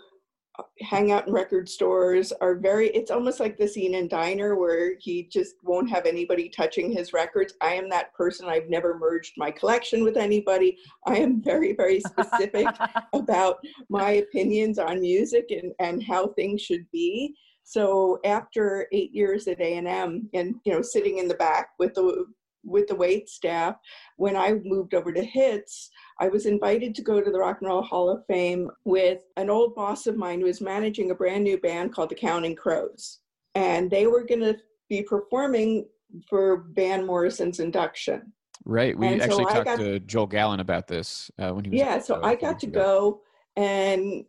hang 0.82 1.12
out 1.12 1.28
in 1.28 1.34
record 1.34 1.70
stores 1.70 2.32
are 2.42 2.56
very 2.56 2.90
it's 2.90 3.12
almost 3.12 3.40
like 3.40 3.58
the 3.58 3.68
scene 3.68 3.96
in 3.96 4.08
diner 4.08 4.56
where 4.56 4.96
he 5.00 5.24
just 5.24 5.56
won't 5.64 5.90
have 5.90 6.06
anybody 6.06 6.50
touching 6.50 6.92
his 6.92 7.14
records 7.14 7.54
i 7.62 7.74
am 7.74 7.90
that 7.90 8.14
person 8.14 8.48
i've 8.48 8.70
never 8.70 8.98
merged 8.98 9.34
my 9.38 9.52
collection 9.52 10.04
with 10.04 10.18
anybody 10.18 10.78
i 11.06 11.16
am 11.16 11.42
very 11.42 11.74
very 11.74 12.00
specific 12.00 12.68
about 13.14 13.58
my 13.90 14.12
opinions 14.14 14.80
on 14.80 15.00
music 15.02 15.46
and, 15.52 15.74
and 15.80 16.04
how 16.04 16.28
things 16.28 16.62
should 16.62 16.86
be 16.92 17.34
so 17.70 18.18
after 18.26 18.88
eight 18.92 19.14
years 19.14 19.48
at 19.48 19.62
A&M 19.62 20.28
and, 20.34 20.56
you 20.66 20.74
know, 20.74 20.82
sitting 20.82 21.20
in 21.20 21.28
the 21.28 21.36
back 21.36 21.70
with 21.78 21.94
the 21.94 22.26
with 22.66 22.88
the 22.88 22.96
wait 22.96 23.30
staff. 23.30 23.76
When 24.18 24.36
I 24.36 24.54
moved 24.66 24.94
over 24.96 25.14
to 25.14 25.24
Hits, 25.24 25.92
I 26.20 26.30
was 26.30 26.48
invited 26.48 26.96
to 26.96 27.04
go 27.04 27.22
to 27.22 27.30
the 27.32 27.38
Rock 27.38 27.60
and 27.62 27.70
Roll 27.70 27.84
Hall 27.84 28.10
of 28.10 28.26
Fame 28.26 28.72
with 28.86 29.22
an 29.38 29.52
old 29.52 29.76
boss 29.76 30.08
of 30.08 30.18
mine 30.18 30.40
who 30.40 30.48
was 30.48 30.62
managing 30.62 31.12
a 31.12 31.16
brand 31.16 31.44
new 31.44 31.60
band 31.60 31.94
called 31.94 32.10
the 32.10 32.16
Counting 32.16 32.56
Crows. 32.56 33.20
And 33.54 33.90
they 33.90 34.08
were 34.08 34.26
going 34.26 34.42
to 34.42 34.58
be 34.90 35.04
performing 35.04 35.86
for 36.28 36.66
Van 36.72 37.06
Morrison's 37.06 37.60
induction. 37.60 38.34
Right. 38.66 38.98
We 38.98 39.08
And 39.08 39.22
actually 39.22 39.46
I 39.46 39.54
talked 39.54 39.66
got- 39.66 39.80
to 39.80 40.00
Joel 40.00 40.28
Gallen 40.28 40.60
about 40.60 40.88
this 40.88 41.30
uh, 41.38 41.52
when 41.52 41.66
he 41.66 41.70
was. 41.70 41.80
Yeah, 41.80 42.00
so 42.00 42.16
I 42.16 42.20
show 42.20 42.26
a 42.26 42.38
few 42.38 42.48
got 42.50 42.60
to 42.62 42.68
go 42.68 43.22
and 43.56 44.26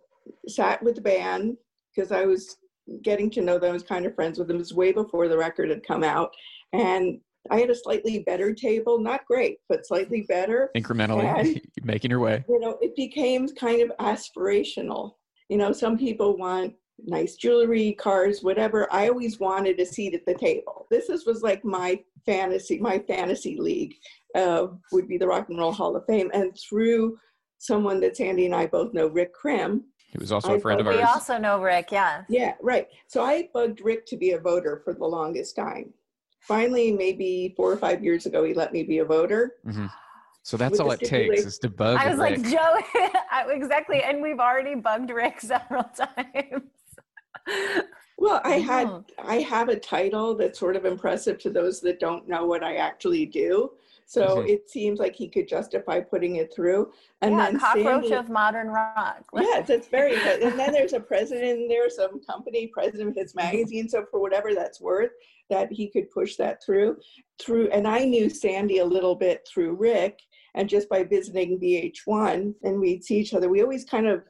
sat 0.46 0.82
with 0.82 0.94
the 0.94 1.00
band 1.00 1.56
because 1.94 2.12
I 2.12 2.26
was 2.26 2.58
getting 3.02 3.30
to 3.30 3.40
know 3.42 3.58
them, 3.58 3.72
was 3.72 3.82
kind 3.82 4.06
of 4.06 4.14
friends 4.14 4.38
with 4.38 4.48
them. 4.48 4.56
It 4.56 4.60
was 4.60 4.74
way 4.74 4.92
before 4.92 5.28
the 5.28 5.38
record 5.38 5.70
had 5.70 5.86
come 5.86 6.04
out. 6.04 6.30
And 6.72 7.20
I 7.50 7.58
had 7.60 7.70
a 7.70 7.74
slightly 7.74 8.20
better 8.20 8.52
table, 8.52 8.98
not 8.98 9.26
great, 9.26 9.58
but 9.68 9.86
slightly 9.86 10.22
better. 10.28 10.70
incrementally 10.76 11.24
And- 11.24 11.60
making 11.82 12.10
your 12.10 12.20
way. 12.20 12.44
You 12.48 12.60
know, 12.60 12.78
it 12.80 12.94
became 12.96 13.48
kind 13.48 13.80
of 13.82 13.92
aspirational. 13.98 15.12
You 15.48 15.56
know, 15.56 15.72
some 15.72 15.96
people 15.96 16.36
want 16.36 16.74
nice 17.06 17.36
jewelry, 17.36 17.92
cars, 17.94 18.42
whatever. 18.42 18.92
I 18.92 19.08
always 19.08 19.40
wanted 19.40 19.80
a 19.80 19.86
seat 19.86 20.14
at 20.14 20.26
the 20.26 20.34
table. 20.34 20.86
This 20.90 21.08
is, 21.08 21.24
was 21.26 21.42
like 21.42 21.64
my 21.64 21.98
fantasy, 22.26 22.78
my 22.78 22.98
fantasy 22.98 23.56
league 23.58 23.94
uh, 24.34 24.66
would 24.92 25.08
be 25.08 25.16
the 25.16 25.26
Rock 25.26 25.48
and 25.48 25.58
Roll 25.58 25.72
Hall 25.72 25.96
of 25.96 26.04
Fame. 26.06 26.30
And 26.34 26.54
through 26.68 27.18
someone 27.58 28.00
that 28.00 28.16
Sandy 28.16 28.46
and 28.46 28.54
I 28.54 28.66
both 28.66 28.92
know, 28.92 29.06
Rick 29.08 29.32
Krim. 29.32 29.84
He 30.10 30.18
was 30.18 30.32
also 30.32 30.54
a 30.54 30.56
I 30.56 30.60
friend 30.60 30.80
of 30.80 30.86
ours. 30.86 30.96
We 30.96 31.02
also 31.02 31.38
know 31.38 31.62
Rick, 31.62 31.92
yeah. 31.92 32.24
Yeah, 32.28 32.54
right. 32.60 32.88
So 33.06 33.22
I 33.22 33.48
bugged 33.54 33.80
Rick 33.80 34.06
to 34.06 34.16
be 34.16 34.32
a 34.32 34.38
voter 34.38 34.80
for 34.84 34.92
the 34.92 35.04
longest 35.04 35.54
time. 35.54 35.92
Finally, 36.40 36.92
maybe 36.92 37.54
four 37.56 37.70
or 37.70 37.76
five 37.76 38.02
years 38.02 38.26
ago, 38.26 38.42
he 38.42 38.52
let 38.52 38.72
me 38.72 38.82
be 38.82 38.98
a 38.98 39.04
voter. 39.04 39.56
Mhm. 39.64 39.90
So 40.42 40.56
that's 40.56 40.80
all 40.80 40.90
it 40.90 41.00
takes 41.00 41.44
is 41.44 41.58
to 41.58 41.68
bug 41.68 41.98
I 42.00 42.08
was 42.08 42.18
Rick. 42.18 42.38
like, 42.38 42.50
Joe, 42.50 42.78
exactly. 43.50 44.02
And 44.02 44.22
we've 44.22 44.40
already 44.40 44.74
bugged 44.74 45.10
Rick 45.10 45.40
several 45.42 45.84
times. 45.84 46.70
Well, 48.18 48.40
I 48.44 48.58
had. 48.58 49.04
I 49.18 49.36
have 49.36 49.68
a 49.68 49.78
title 49.78 50.34
that's 50.34 50.58
sort 50.58 50.76
of 50.76 50.84
impressive 50.84 51.38
to 51.40 51.50
those 51.50 51.80
that 51.82 52.00
don't 52.00 52.28
know 52.28 52.46
what 52.46 52.64
I 52.64 52.76
actually 52.76 53.26
do. 53.26 53.72
So 54.10 54.38
Mhm. 54.38 54.48
it 54.48 54.68
seems 54.68 54.98
like 54.98 55.14
he 55.14 55.28
could 55.28 55.46
justify 55.46 56.00
putting 56.00 56.34
it 56.36 56.52
through. 56.52 56.90
And 57.22 57.36
yeah, 57.36 57.44
then 57.52 57.60
cockroach 57.60 57.84
Sandy, 58.08 58.12
of 58.14 58.28
modern 58.28 58.66
rock. 58.66 59.24
Yes, 59.40 59.70
it's 59.70 59.86
very 59.86 60.16
good. 60.16 60.42
And 60.42 60.58
then 60.58 60.72
there's 60.72 60.94
a 60.94 60.98
president 60.98 61.60
in 61.60 61.68
there, 61.68 61.88
some 61.88 62.20
company, 62.24 62.66
president 62.66 63.10
of 63.10 63.14
his 63.16 63.32
Mm-hmm. 63.34 63.46
magazine. 63.46 63.88
So 63.88 64.04
for 64.10 64.18
whatever 64.18 64.52
that's 64.52 64.80
worth, 64.80 65.12
that 65.48 65.70
he 65.70 65.88
could 65.88 66.10
push 66.10 66.34
that 66.36 66.60
through. 66.60 66.96
Through 67.40 67.68
and 67.70 67.86
I 67.86 68.04
knew 68.04 68.28
Sandy 68.28 68.78
a 68.78 68.84
little 68.84 69.14
bit 69.14 69.46
through 69.46 69.74
Rick, 69.74 70.18
and 70.56 70.68
just 70.68 70.88
by 70.88 71.04
visiting 71.04 71.60
VH1 71.60 72.56
and 72.64 72.80
we'd 72.80 73.04
see 73.04 73.18
each 73.20 73.32
other, 73.32 73.48
we 73.48 73.62
always 73.62 73.84
kind 73.84 74.08
of 74.08 74.24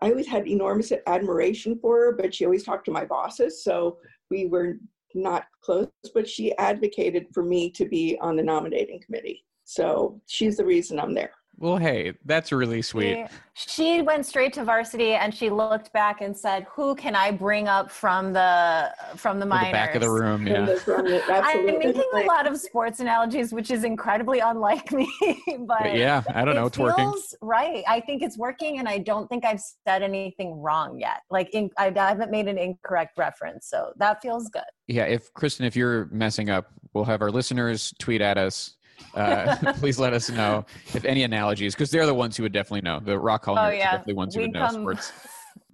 I 0.00 0.10
always 0.10 0.26
had 0.26 0.46
enormous 0.46 0.92
admiration 1.06 1.78
for 1.78 1.96
her, 1.96 2.12
but 2.12 2.34
she 2.34 2.44
always 2.44 2.64
talked 2.64 2.84
to 2.86 2.90
my 2.90 3.06
bosses. 3.06 3.64
So 3.64 3.96
we 4.30 4.44
were 4.46 4.76
not 5.14 5.44
close, 5.62 5.88
but 6.14 6.28
she 6.28 6.56
advocated 6.58 7.26
for 7.32 7.42
me 7.42 7.70
to 7.70 7.86
be 7.86 8.18
on 8.20 8.36
the 8.36 8.42
nominating 8.42 9.00
committee. 9.00 9.44
So 9.64 10.20
she's 10.26 10.56
the 10.56 10.64
reason 10.64 10.98
I'm 10.98 11.14
there. 11.14 11.32
Well, 11.62 11.76
hey, 11.76 12.12
that's 12.24 12.50
really 12.50 12.82
sweet. 12.82 13.28
She, 13.54 13.70
she 13.70 14.02
went 14.02 14.26
straight 14.26 14.52
to 14.54 14.64
varsity 14.64 15.12
and 15.12 15.32
she 15.32 15.48
looked 15.48 15.92
back 15.92 16.20
and 16.20 16.36
said, 16.36 16.66
"Who 16.74 16.96
can 16.96 17.14
I 17.14 17.30
bring 17.30 17.68
up 17.68 17.88
from 17.88 18.32
the 18.32 18.90
from 19.14 19.38
the 19.38 19.46
minors?" 19.46 19.68
the 19.68 19.72
back 19.72 19.94
of 19.94 20.00
the 20.00 20.10
room, 20.10 20.44
yeah. 20.44 20.66
that's. 20.66 20.88
I'm 20.88 21.64
making 21.64 22.02
a 22.14 22.22
lot 22.24 22.48
of 22.48 22.58
sports 22.58 22.98
analogies, 22.98 23.52
which 23.52 23.70
is 23.70 23.84
incredibly 23.84 24.40
unlike 24.40 24.90
me. 24.90 25.08
but 25.60 25.78
But 25.82 25.96
yeah, 25.96 26.24
I 26.34 26.44
don't 26.44 26.56
know. 26.56 26.64
it 26.64 26.68
It's 26.68 26.78
working. 26.78 27.04
feels 27.04 27.34
right. 27.40 27.84
I 27.86 28.00
think 28.00 28.22
it's 28.24 28.36
working, 28.36 28.80
and 28.80 28.88
I 28.88 28.98
don't 28.98 29.28
think 29.28 29.44
I've 29.44 29.62
said 29.86 30.02
anything 30.02 30.60
wrong 30.60 30.98
yet. 30.98 31.22
Like 31.30 31.48
in, 31.54 31.70
I, 31.78 31.92
I 31.96 32.08
haven't 32.08 32.32
made 32.32 32.48
an 32.48 32.58
incorrect 32.58 33.16
reference, 33.18 33.68
so 33.68 33.92
that 33.98 34.20
feels 34.20 34.48
good. 34.48 34.62
Yeah, 34.88 35.04
if 35.04 35.32
Kristen, 35.34 35.64
if 35.64 35.76
you're 35.76 36.06
messing 36.06 36.50
up, 36.50 36.72
we'll 36.92 37.04
have 37.04 37.22
our 37.22 37.30
listeners 37.30 37.94
tweet 38.00 38.20
at 38.20 38.36
us. 38.36 38.74
Uh, 39.14 39.56
please 39.76 39.98
let 39.98 40.12
us 40.12 40.30
know 40.30 40.64
if 40.94 41.04
any 41.04 41.22
analogies, 41.24 41.74
because 41.74 41.90
they're 41.90 42.06
the 42.06 42.14
ones 42.14 42.36
who 42.36 42.42
would 42.42 42.52
definitely 42.52 42.80
know. 42.82 43.00
The 43.00 43.18
rock 43.18 43.44
hall 43.44 43.56
Oh, 43.56 43.60
nerds 43.62 43.68
are 43.68 43.74
yeah. 43.74 43.90
definitely 43.92 44.14
ones 44.14 44.34
who 44.34 44.40
We 44.40 44.46
would 44.46 44.54
know 44.54 44.66
come- 44.66 44.74
sports. 44.82 45.12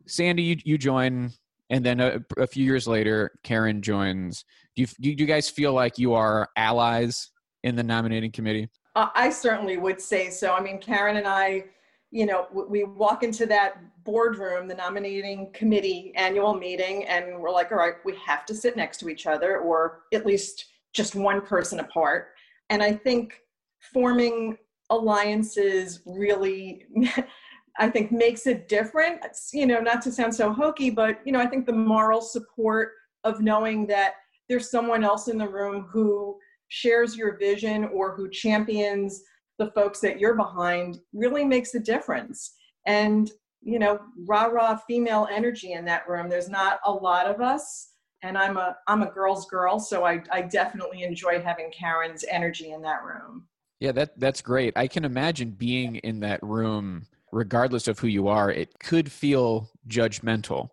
Sandy, 0.06 0.42
you 0.42 0.56
you 0.64 0.78
join, 0.78 1.30
and 1.70 1.84
then 1.84 2.00
a, 2.00 2.20
a 2.38 2.46
few 2.46 2.64
years 2.64 2.86
later, 2.88 3.32
Karen 3.42 3.82
joins. 3.82 4.44
Do 4.74 4.82
you 4.82 4.88
do 5.00 5.10
you 5.22 5.26
guys 5.26 5.50
feel 5.50 5.72
like 5.72 5.98
you 5.98 6.14
are 6.14 6.48
allies 6.56 7.30
in 7.64 7.76
the 7.76 7.82
nominating 7.82 8.32
committee? 8.32 8.68
Uh, 8.96 9.08
I 9.14 9.30
certainly 9.30 9.76
would 9.76 10.00
say 10.00 10.30
so. 10.30 10.52
I 10.54 10.60
mean, 10.60 10.78
Karen 10.78 11.16
and 11.18 11.26
I, 11.28 11.64
you 12.10 12.24
know, 12.26 12.46
w- 12.48 12.68
we 12.68 12.84
walk 12.84 13.22
into 13.22 13.44
that 13.46 13.76
boardroom, 14.04 14.66
the 14.66 14.74
nominating 14.74 15.52
committee 15.52 16.12
annual 16.16 16.54
meeting, 16.54 17.04
and 17.04 17.38
we're 17.38 17.50
like, 17.50 17.70
all 17.70 17.78
right, 17.78 17.94
we 18.04 18.14
have 18.26 18.46
to 18.46 18.54
sit 18.54 18.76
next 18.76 18.96
to 18.98 19.08
each 19.10 19.26
other 19.26 19.58
or 19.58 20.00
at 20.14 20.24
least 20.24 20.64
just 20.94 21.14
one 21.14 21.42
person 21.42 21.80
apart. 21.80 22.28
And 22.70 22.82
I 22.82 22.92
think 22.92 23.40
forming 23.92 24.56
alliances 24.90 26.00
really, 26.06 26.86
I 27.78 27.88
think, 27.88 28.10
makes 28.10 28.46
it 28.46 28.68
different. 28.68 29.20
It's, 29.24 29.50
you 29.52 29.66
know, 29.66 29.80
not 29.80 30.02
to 30.02 30.12
sound 30.12 30.34
so 30.34 30.52
hokey, 30.52 30.90
but, 30.90 31.20
you 31.24 31.32
know, 31.32 31.40
I 31.40 31.46
think 31.46 31.66
the 31.66 31.72
moral 31.72 32.20
support 32.20 32.92
of 33.24 33.40
knowing 33.40 33.86
that 33.86 34.14
there's 34.48 34.70
someone 34.70 35.04
else 35.04 35.28
in 35.28 35.38
the 35.38 35.48
room 35.48 35.86
who 35.90 36.38
shares 36.68 37.16
your 37.16 37.36
vision 37.38 37.84
or 37.84 38.14
who 38.14 38.30
champions 38.30 39.22
the 39.58 39.70
folks 39.72 40.00
that 40.00 40.18
you're 40.18 40.36
behind 40.36 40.98
really 41.12 41.44
makes 41.44 41.74
a 41.74 41.80
difference. 41.80 42.54
And, 42.86 43.30
you 43.60 43.78
know, 43.78 43.98
rah 44.26 44.44
rah 44.44 44.76
female 44.76 45.28
energy 45.30 45.72
in 45.72 45.84
that 45.86 46.08
room. 46.08 46.28
There's 46.28 46.48
not 46.48 46.78
a 46.84 46.92
lot 46.92 47.26
of 47.26 47.40
us. 47.40 47.90
And 48.22 48.36
I'm 48.36 48.56
a 48.56 48.76
I'm 48.88 49.02
a 49.02 49.10
girl's 49.10 49.46
girl, 49.46 49.78
so 49.78 50.04
I, 50.04 50.22
I 50.32 50.42
definitely 50.42 51.02
enjoy 51.04 51.40
having 51.40 51.70
Karen's 51.70 52.24
energy 52.28 52.72
in 52.72 52.82
that 52.82 53.04
room. 53.04 53.46
Yeah, 53.80 53.92
that 53.92 54.18
that's 54.18 54.42
great. 54.42 54.76
I 54.76 54.88
can 54.88 55.04
imagine 55.04 55.52
being 55.52 55.96
in 55.96 56.20
that 56.20 56.42
room, 56.42 57.06
regardless 57.32 57.86
of 57.86 57.98
who 57.98 58.08
you 58.08 58.26
are, 58.26 58.50
it 58.50 58.78
could 58.80 59.10
feel 59.10 59.70
judgmental, 59.86 60.70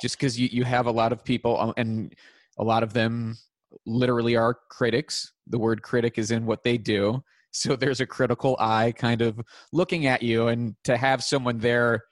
just 0.00 0.16
because 0.16 0.40
you 0.40 0.48
you 0.50 0.64
have 0.64 0.86
a 0.86 0.90
lot 0.90 1.12
of 1.12 1.22
people, 1.22 1.60
uh, 1.60 1.72
and 1.76 2.14
a 2.58 2.64
lot 2.64 2.82
of 2.82 2.94
them 2.94 3.36
literally 3.84 4.36
are 4.36 4.58
critics. 4.70 5.32
The 5.48 5.58
word 5.58 5.82
critic 5.82 6.16
is 6.16 6.30
in 6.30 6.46
what 6.46 6.64
they 6.64 6.78
do, 6.78 7.22
so 7.50 7.76
there's 7.76 8.00
a 8.00 8.06
critical 8.06 8.56
eye 8.58 8.94
kind 8.96 9.20
of 9.20 9.38
looking 9.70 10.06
at 10.06 10.22
you, 10.22 10.48
and 10.48 10.76
to 10.84 10.96
have 10.96 11.22
someone 11.22 11.58
there 11.58 12.04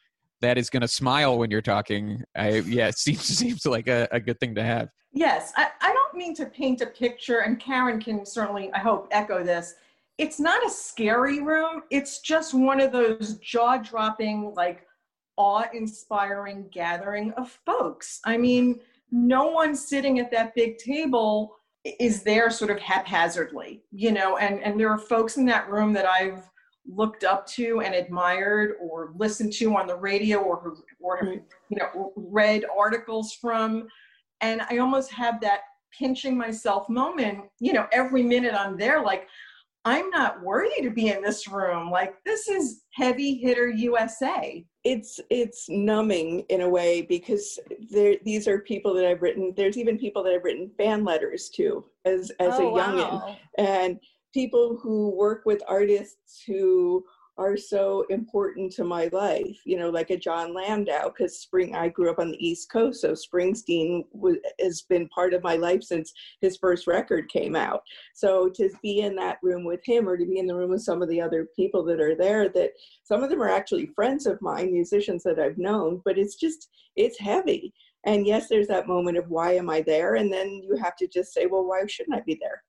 that 0.44 0.58
is 0.58 0.70
going 0.70 0.82
to 0.82 0.88
smile 0.88 1.38
when 1.38 1.50
you're 1.50 1.62
talking, 1.62 2.22
I 2.36 2.58
yeah, 2.60 2.88
it 2.88 2.98
seems 2.98 3.22
seems 3.22 3.66
like 3.66 3.88
a, 3.88 4.08
a 4.12 4.20
good 4.20 4.38
thing 4.40 4.54
to 4.54 4.62
have. 4.62 4.88
Yes, 5.12 5.52
I, 5.56 5.68
I 5.80 5.92
don't 5.92 6.14
mean 6.14 6.34
to 6.36 6.46
paint 6.46 6.80
a 6.80 6.86
picture, 6.86 7.40
and 7.40 7.60
Karen 7.60 8.00
can 8.00 8.26
certainly, 8.26 8.72
I 8.72 8.78
hope, 8.78 9.08
echo 9.10 9.44
this. 9.44 9.74
It's 10.18 10.38
not 10.38 10.64
a 10.64 10.70
scary 10.70 11.40
room. 11.40 11.82
It's 11.90 12.20
just 12.20 12.54
one 12.54 12.80
of 12.80 12.92
those 12.92 13.38
jaw 13.38 13.78
dropping, 13.78 14.54
like 14.54 14.86
awe 15.36 15.64
inspiring 15.72 16.68
gathering 16.70 17.32
of 17.32 17.58
folks. 17.66 18.20
I 18.24 18.36
mean, 18.36 18.80
no 19.10 19.46
one 19.46 19.74
sitting 19.74 20.18
at 20.18 20.30
that 20.32 20.54
big 20.54 20.78
table 20.78 21.56
is 21.84 22.22
there 22.22 22.50
sort 22.50 22.70
of 22.70 22.80
haphazardly, 22.80 23.82
you 23.92 24.10
know, 24.10 24.38
and, 24.38 24.62
and 24.62 24.78
there 24.78 24.90
are 24.90 24.98
folks 24.98 25.36
in 25.36 25.44
that 25.46 25.68
room 25.68 25.92
that 25.92 26.06
I've 26.06 26.50
looked 26.86 27.24
up 27.24 27.46
to 27.46 27.80
and 27.80 27.94
admired 27.94 28.74
or 28.80 29.12
listened 29.16 29.52
to 29.54 29.74
on 29.76 29.86
the 29.86 29.96
radio 29.96 30.38
or, 30.38 30.60
who- 30.60 30.84
or 31.00 31.18
you 31.70 31.76
know, 31.78 32.12
read 32.16 32.64
articles 32.78 33.32
from 33.40 33.88
and 34.40 34.60
I 34.70 34.78
almost 34.78 35.10
have 35.12 35.40
that 35.40 35.60
pinching 35.96 36.36
myself 36.36 36.88
moment, 36.88 37.38
you 37.60 37.72
know, 37.72 37.86
every 37.92 38.22
minute 38.22 38.52
I'm 38.52 38.76
there, 38.76 39.00
like, 39.02 39.26
I'm 39.86 40.10
not 40.10 40.42
worthy 40.42 40.82
to 40.82 40.90
be 40.90 41.08
in 41.08 41.22
this 41.22 41.46
room. 41.48 41.90
Like, 41.90 42.14
this 42.24 42.48
is 42.48 42.82
heavy 42.92 43.36
hitter 43.36 43.68
USA. 43.68 44.64
it's 44.82 45.20
it's 45.30 45.66
numbing 45.70 46.40
in 46.48 46.60
a 46.62 46.68
way 46.68 47.00
because 47.02 47.58
there 47.90 48.16
these 48.24 48.46
are 48.48 48.58
people 48.60 48.92
that 48.94 49.06
I've 49.06 49.22
written. 49.22 49.52
There's 49.56 49.78
even 49.78 49.96
people 49.98 50.22
that 50.24 50.32
I've 50.34 50.44
written 50.44 50.70
fan 50.76 51.04
letters 51.04 51.48
to 51.56 51.84
as 52.04 52.30
as 52.40 52.58
Oh, 52.58 52.74
a 52.76 52.80
youngin, 52.80 53.36
and 53.58 53.98
people 54.34 54.76
who 54.82 55.16
work 55.16 55.42
with 55.46 55.62
artists 55.66 56.42
who 56.44 57.04
are 57.36 57.56
so 57.56 58.04
important 58.10 58.70
to 58.72 58.84
my 58.84 59.08
life. 59.12 59.60
You 59.64 59.76
know, 59.78 59.90
like 59.90 60.10
a 60.10 60.16
Jon 60.16 60.54
Landau, 60.54 61.08
because 61.08 61.40
Spring. 61.40 61.74
I 61.74 61.88
grew 61.88 62.10
up 62.10 62.20
on 62.20 62.30
the 62.30 62.46
East 62.46 62.70
Coast, 62.70 63.00
so 63.00 63.12
Springsteen 63.12 64.04
was, 64.12 64.36
has 64.60 64.82
been 64.82 65.08
part 65.08 65.34
of 65.34 65.42
my 65.42 65.56
life 65.56 65.82
since 65.82 66.12
his 66.40 66.56
first 66.56 66.86
record 66.86 67.28
came 67.28 67.56
out. 67.56 67.82
So 68.14 68.48
to 68.50 68.70
be 68.82 69.00
in 69.00 69.16
that 69.16 69.38
room 69.42 69.64
with 69.64 69.80
him, 69.84 70.08
or 70.08 70.16
to 70.16 70.26
be 70.26 70.38
in 70.38 70.46
the 70.46 70.54
room 70.54 70.70
with 70.70 70.82
some 70.82 71.02
of 71.02 71.08
the 71.08 71.20
other 71.20 71.48
people 71.56 71.84
that 71.86 72.00
are 72.00 72.14
there, 72.14 72.48
that 72.50 72.70
some 73.02 73.24
of 73.24 73.30
them 73.30 73.42
are 73.42 73.50
actually 73.50 73.86
friends 73.86 74.26
of 74.26 74.40
mine, 74.40 74.72
musicians 74.72 75.22
that 75.24 75.40
I've 75.40 75.58
known, 75.58 76.02
but 76.04 76.18
it's 76.18 76.36
just, 76.36 76.68
it's 76.94 77.18
heavy. 77.18 77.72
And 78.06 78.26
yes, 78.26 78.48
there's 78.48 78.68
that 78.68 78.86
moment 78.86 79.16
of 79.16 79.28
why 79.28 79.54
am 79.54 79.70
I 79.70 79.80
there? 79.80 80.16
And 80.16 80.32
then 80.32 80.62
you 80.62 80.76
have 80.76 80.94
to 80.96 81.08
just 81.08 81.32
say, 81.32 81.46
well, 81.46 81.64
why 81.64 81.84
shouldn't 81.88 82.16
I 82.16 82.20
be 82.20 82.38
there? 82.40 82.62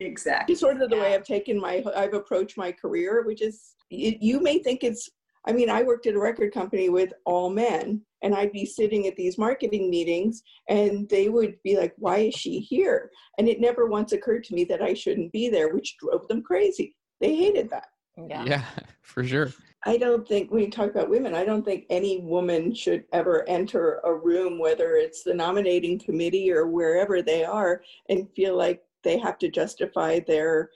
Exactly. 0.00 0.52
It's 0.52 0.60
sort 0.60 0.80
of 0.80 0.90
the 0.90 0.96
way 0.96 1.14
I've 1.14 1.24
taken 1.24 1.60
my, 1.60 1.84
I've 1.96 2.14
approached 2.14 2.56
my 2.56 2.72
career, 2.72 3.22
which 3.24 3.42
is, 3.42 3.74
you, 3.90 4.16
you 4.20 4.40
may 4.40 4.58
think 4.58 4.82
it's, 4.82 5.08
I 5.46 5.52
mean, 5.52 5.70
I 5.70 5.82
worked 5.82 6.06
at 6.06 6.14
a 6.14 6.20
record 6.20 6.52
company 6.52 6.90
with 6.90 7.12
all 7.24 7.48
men, 7.48 8.02
and 8.22 8.34
I'd 8.34 8.52
be 8.52 8.66
sitting 8.66 9.06
at 9.06 9.16
these 9.16 9.38
marketing 9.38 9.88
meetings, 9.88 10.42
and 10.68 11.08
they 11.08 11.28
would 11.28 11.56
be 11.64 11.78
like, 11.78 11.94
why 11.96 12.18
is 12.18 12.34
she 12.34 12.60
here? 12.60 13.10
And 13.38 13.48
it 13.48 13.60
never 13.60 13.86
once 13.86 14.12
occurred 14.12 14.44
to 14.44 14.54
me 14.54 14.64
that 14.64 14.82
I 14.82 14.92
shouldn't 14.92 15.32
be 15.32 15.48
there, 15.48 15.74
which 15.74 15.96
drove 15.98 16.28
them 16.28 16.42
crazy. 16.42 16.94
They 17.20 17.36
hated 17.36 17.70
that. 17.70 17.88
Yeah. 18.28 18.44
Yeah, 18.44 18.64
for 19.02 19.24
sure. 19.24 19.50
I 19.86 19.96
don't 19.96 20.28
think 20.28 20.50
when 20.50 20.62
you 20.62 20.70
talk 20.70 20.90
about 20.90 21.08
women, 21.08 21.34
I 21.34 21.44
don't 21.44 21.64
think 21.64 21.86
any 21.88 22.18
woman 22.20 22.74
should 22.74 23.04
ever 23.14 23.48
enter 23.48 24.00
a 24.04 24.14
room, 24.14 24.58
whether 24.58 24.96
it's 24.96 25.22
the 25.22 25.32
nominating 25.32 25.98
committee 25.98 26.52
or 26.52 26.66
wherever 26.66 27.22
they 27.22 27.44
are, 27.44 27.82
and 28.10 28.28
feel 28.36 28.56
like 28.56 28.82
they 29.04 29.18
have 29.18 29.38
to 29.38 29.50
justify 29.50 30.20
their 30.26 30.70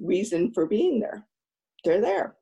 reason 0.00 0.52
for 0.52 0.66
being 0.66 1.00
there. 1.00 1.26
They're 1.84 2.00
there. 2.00 2.36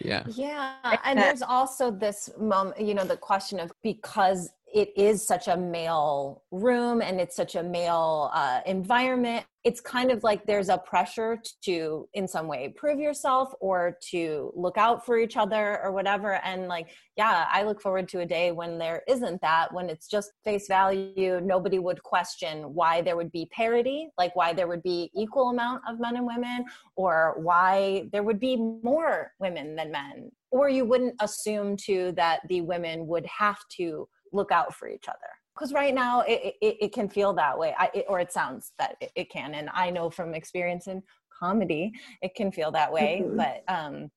Yeah. 0.00 0.24
Yeah, 0.28 0.76
and 1.04 1.18
there's 1.18 1.42
also 1.42 1.90
this 1.90 2.30
moment, 2.38 2.80
you 2.80 2.94
know, 2.94 3.04
the 3.04 3.16
question 3.16 3.60
of 3.60 3.72
because 3.82 4.50
it 4.74 4.92
is 4.96 5.24
such 5.24 5.46
a 5.46 5.56
male 5.56 6.42
room 6.50 7.00
and 7.00 7.20
it's 7.20 7.36
such 7.36 7.54
a 7.54 7.62
male 7.62 8.28
uh, 8.34 8.58
environment, 8.66 9.46
it's 9.62 9.80
kind 9.80 10.10
of 10.10 10.24
like 10.24 10.44
there's 10.46 10.68
a 10.68 10.76
pressure 10.76 11.38
to, 11.62 12.08
in 12.12 12.26
some 12.26 12.48
way, 12.48 12.74
prove 12.76 12.98
yourself 12.98 13.54
or 13.60 13.96
to 14.10 14.52
look 14.56 14.76
out 14.76 15.06
for 15.06 15.16
each 15.16 15.36
other 15.36 15.80
or 15.82 15.92
whatever. 15.92 16.40
And 16.44 16.66
like, 16.66 16.88
yeah, 17.16 17.46
I 17.52 17.62
look 17.62 17.80
forward 17.80 18.08
to 18.08 18.20
a 18.20 18.26
day 18.26 18.50
when 18.50 18.76
there 18.76 19.04
isn't 19.08 19.40
that, 19.42 19.72
when 19.72 19.88
it's 19.88 20.08
just 20.08 20.32
face 20.44 20.66
value. 20.66 21.40
Nobody 21.40 21.78
would 21.78 22.02
question 22.02 22.74
why 22.74 23.00
there 23.00 23.16
would 23.16 23.30
be 23.30 23.48
parity, 23.52 24.08
like 24.18 24.34
why 24.34 24.52
there 24.52 24.66
would 24.66 24.82
be 24.82 25.08
equal 25.14 25.50
amount 25.50 25.82
of 25.88 26.00
men 26.00 26.16
and 26.16 26.26
women, 26.26 26.64
or 26.96 27.36
why 27.38 28.08
there 28.12 28.24
would 28.24 28.40
be 28.40 28.56
more 28.56 29.30
women 29.38 29.76
than 29.76 29.92
men. 29.92 30.32
Or 30.50 30.68
you 30.68 30.84
wouldn't 30.84 31.14
assume 31.20 31.76
too 31.76 32.12
that 32.16 32.40
the 32.48 32.60
women 32.60 33.06
would 33.06 33.26
have 33.26 33.58
to 33.76 34.08
look 34.34 34.50
out 34.52 34.74
for 34.74 34.88
each 34.88 35.08
other. 35.08 35.30
Because 35.54 35.72
right 35.72 35.94
now 35.94 36.22
it, 36.22 36.56
it, 36.60 36.76
it 36.80 36.92
can 36.92 37.08
feel 37.08 37.32
that 37.34 37.56
way, 37.56 37.74
I, 37.78 37.88
it, 37.94 38.06
or 38.08 38.18
it 38.18 38.32
sounds 38.32 38.72
that 38.78 38.96
it, 39.00 39.12
it 39.14 39.30
can. 39.30 39.54
And 39.54 39.70
I 39.72 39.88
know 39.90 40.10
from 40.10 40.34
experience 40.34 40.88
in 40.88 41.02
comedy, 41.40 41.92
it 42.22 42.34
can 42.34 42.50
feel 42.50 42.70
that 42.72 42.92
way. 42.92 43.22
Mhm. 43.24 43.36
But 43.36 43.62
um, 43.72 44.10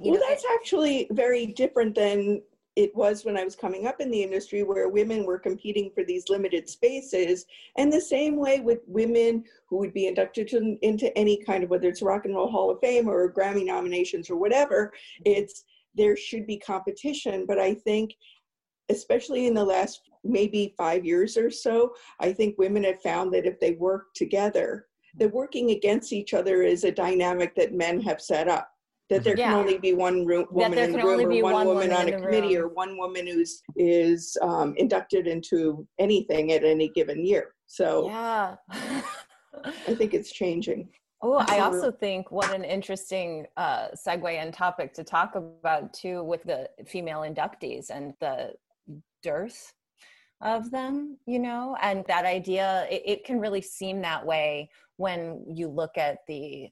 Well, 0.00 0.14
know, 0.14 0.26
that's 0.28 0.44
actually 0.54 1.08
very 1.10 1.46
different 1.46 1.94
than 1.94 2.40
it 2.76 2.94
was 2.94 3.24
when 3.24 3.38
I 3.38 3.42
was 3.42 3.56
coming 3.56 3.86
up 3.86 4.00
in 4.00 4.10
the 4.10 4.22
industry, 4.22 4.62
where 4.62 4.88
women 4.88 5.24
were 5.24 5.38
competing 5.38 5.90
for 5.94 6.04
these 6.04 6.28
limited 6.28 6.68
spaces. 6.68 7.46
And 7.78 7.90
the 7.90 8.00
same 8.00 8.36
way 8.36 8.60
with 8.60 8.80
women 8.86 9.44
who 9.68 9.78
would 9.78 9.94
be 9.94 10.06
inducted 10.06 10.46
to, 10.48 10.76
into 10.82 11.16
any 11.16 11.42
kind 11.42 11.64
of, 11.64 11.70
whether 11.70 11.88
it's 11.88 12.02
Rock 12.02 12.26
and 12.26 12.34
Roll 12.34 12.50
Hall 12.50 12.70
of 12.70 12.78
Fame 12.80 13.08
or 13.08 13.32
Grammy 13.32 13.64
nominations 13.64 14.28
or 14.30 14.36
whatever, 14.36 14.92
it's 15.24 15.64
there 15.94 16.16
should 16.16 16.46
be 16.46 16.58
competition. 16.58 17.46
But 17.46 17.58
I 17.58 17.72
think, 17.72 18.14
especially 18.88 19.46
in 19.46 19.54
the 19.54 19.64
last 19.64 20.02
maybe 20.24 20.74
five 20.76 21.04
years 21.04 21.36
or 21.36 21.50
so, 21.50 21.94
I 22.20 22.32
think 22.32 22.58
women 22.58 22.84
have 22.84 23.00
found 23.02 23.32
that 23.34 23.46
if 23.46 23.58
they 23.60 23.72
work 23.72 24.06
together, 24.14 24.86
that 25.18 25.32
working 25.32 25.70
against 25.70 26.12
each 26.12 26.34
other 26.34 26.62
is 26.62 26.84
a 26.84 26.92
dynamic 26.92 27.54
that 27.56 27.72
men 27.72 28.00
have 28.02 28.20
set 28.20 28.48
up. 28.48 28.68
That 29.08 29.22
there 29.22 29.36
can 29.36 29.52
Yeah. 29.52 29.56
only 29.56 29.78
be 29.78 29.94
one 29.94 30.26
room, 30.26 30.46
woman 30.50 30.78
in 30.78 30.92
the 30.92 30.98
room, 30.98 31.20
or 31.20 31.42
one, 31.42 31.52
one 31.52 31.66
woman 31.66 31.90
woman 31.90 31.92
on 31.92 32.08
a 32.08 32.20
committee, 32.20 32.56
or 32.56 32.68
one 32.68 32.98
woman 32.98 33.24
who's 33.24 33.62
is 33.76 34.36
um, 34.42 34.74
inducted 34.76 35.28
into 35.28 35.86
anything 36.00 36.52
at 36.52 36.64
any 36.64 36.88
given 36.88 37.24
year. 37.24 37.54
So 37.66 38.08
yeah. 38.08 38.56
I 38.72 39.94
think 39.94 40.12
it's 40.12 40.32
changing. 40.32 40.88
Oh, 41.22 41.44
I 41.48 41.60
also 41.60 41.90
think 41.90 42.30
what 42.30 42.52
an 42.52 42.62
interesting 42.62 43.46
uh, 43.56 43.88
segue 43.96 44.30
and 44.30 44.52
topic 44.52 44.92
to 44.94 45.04
talk 45.04 45.34
about 45.34 45.94
too 45.94 46.22
with 46.24 46.42
the 46.42 46.68
female 46.86 47.20
inductees 47.20 47.90
and 47.90 48.12
the 48.20 48.52
dearth 49.22 49.72
of 50.40 50.70
them, 50.70 51.18
you 51.26 51.38
know, 51.38 51.76
and 51.80 52.04
that 52.06 52.24
idea, 52.24 52.86
it, 52.90 53.02
it 53.06 53.24
can 53.24 53.40
really 53.40 53.62
seem 53.62 54.02
that 54.02 54.24
way 54.24 54.70
when 54.96 55.44
you 55.48 55.68
look 55.68 55.96
at 55.96 56.18
the 56.28 56.68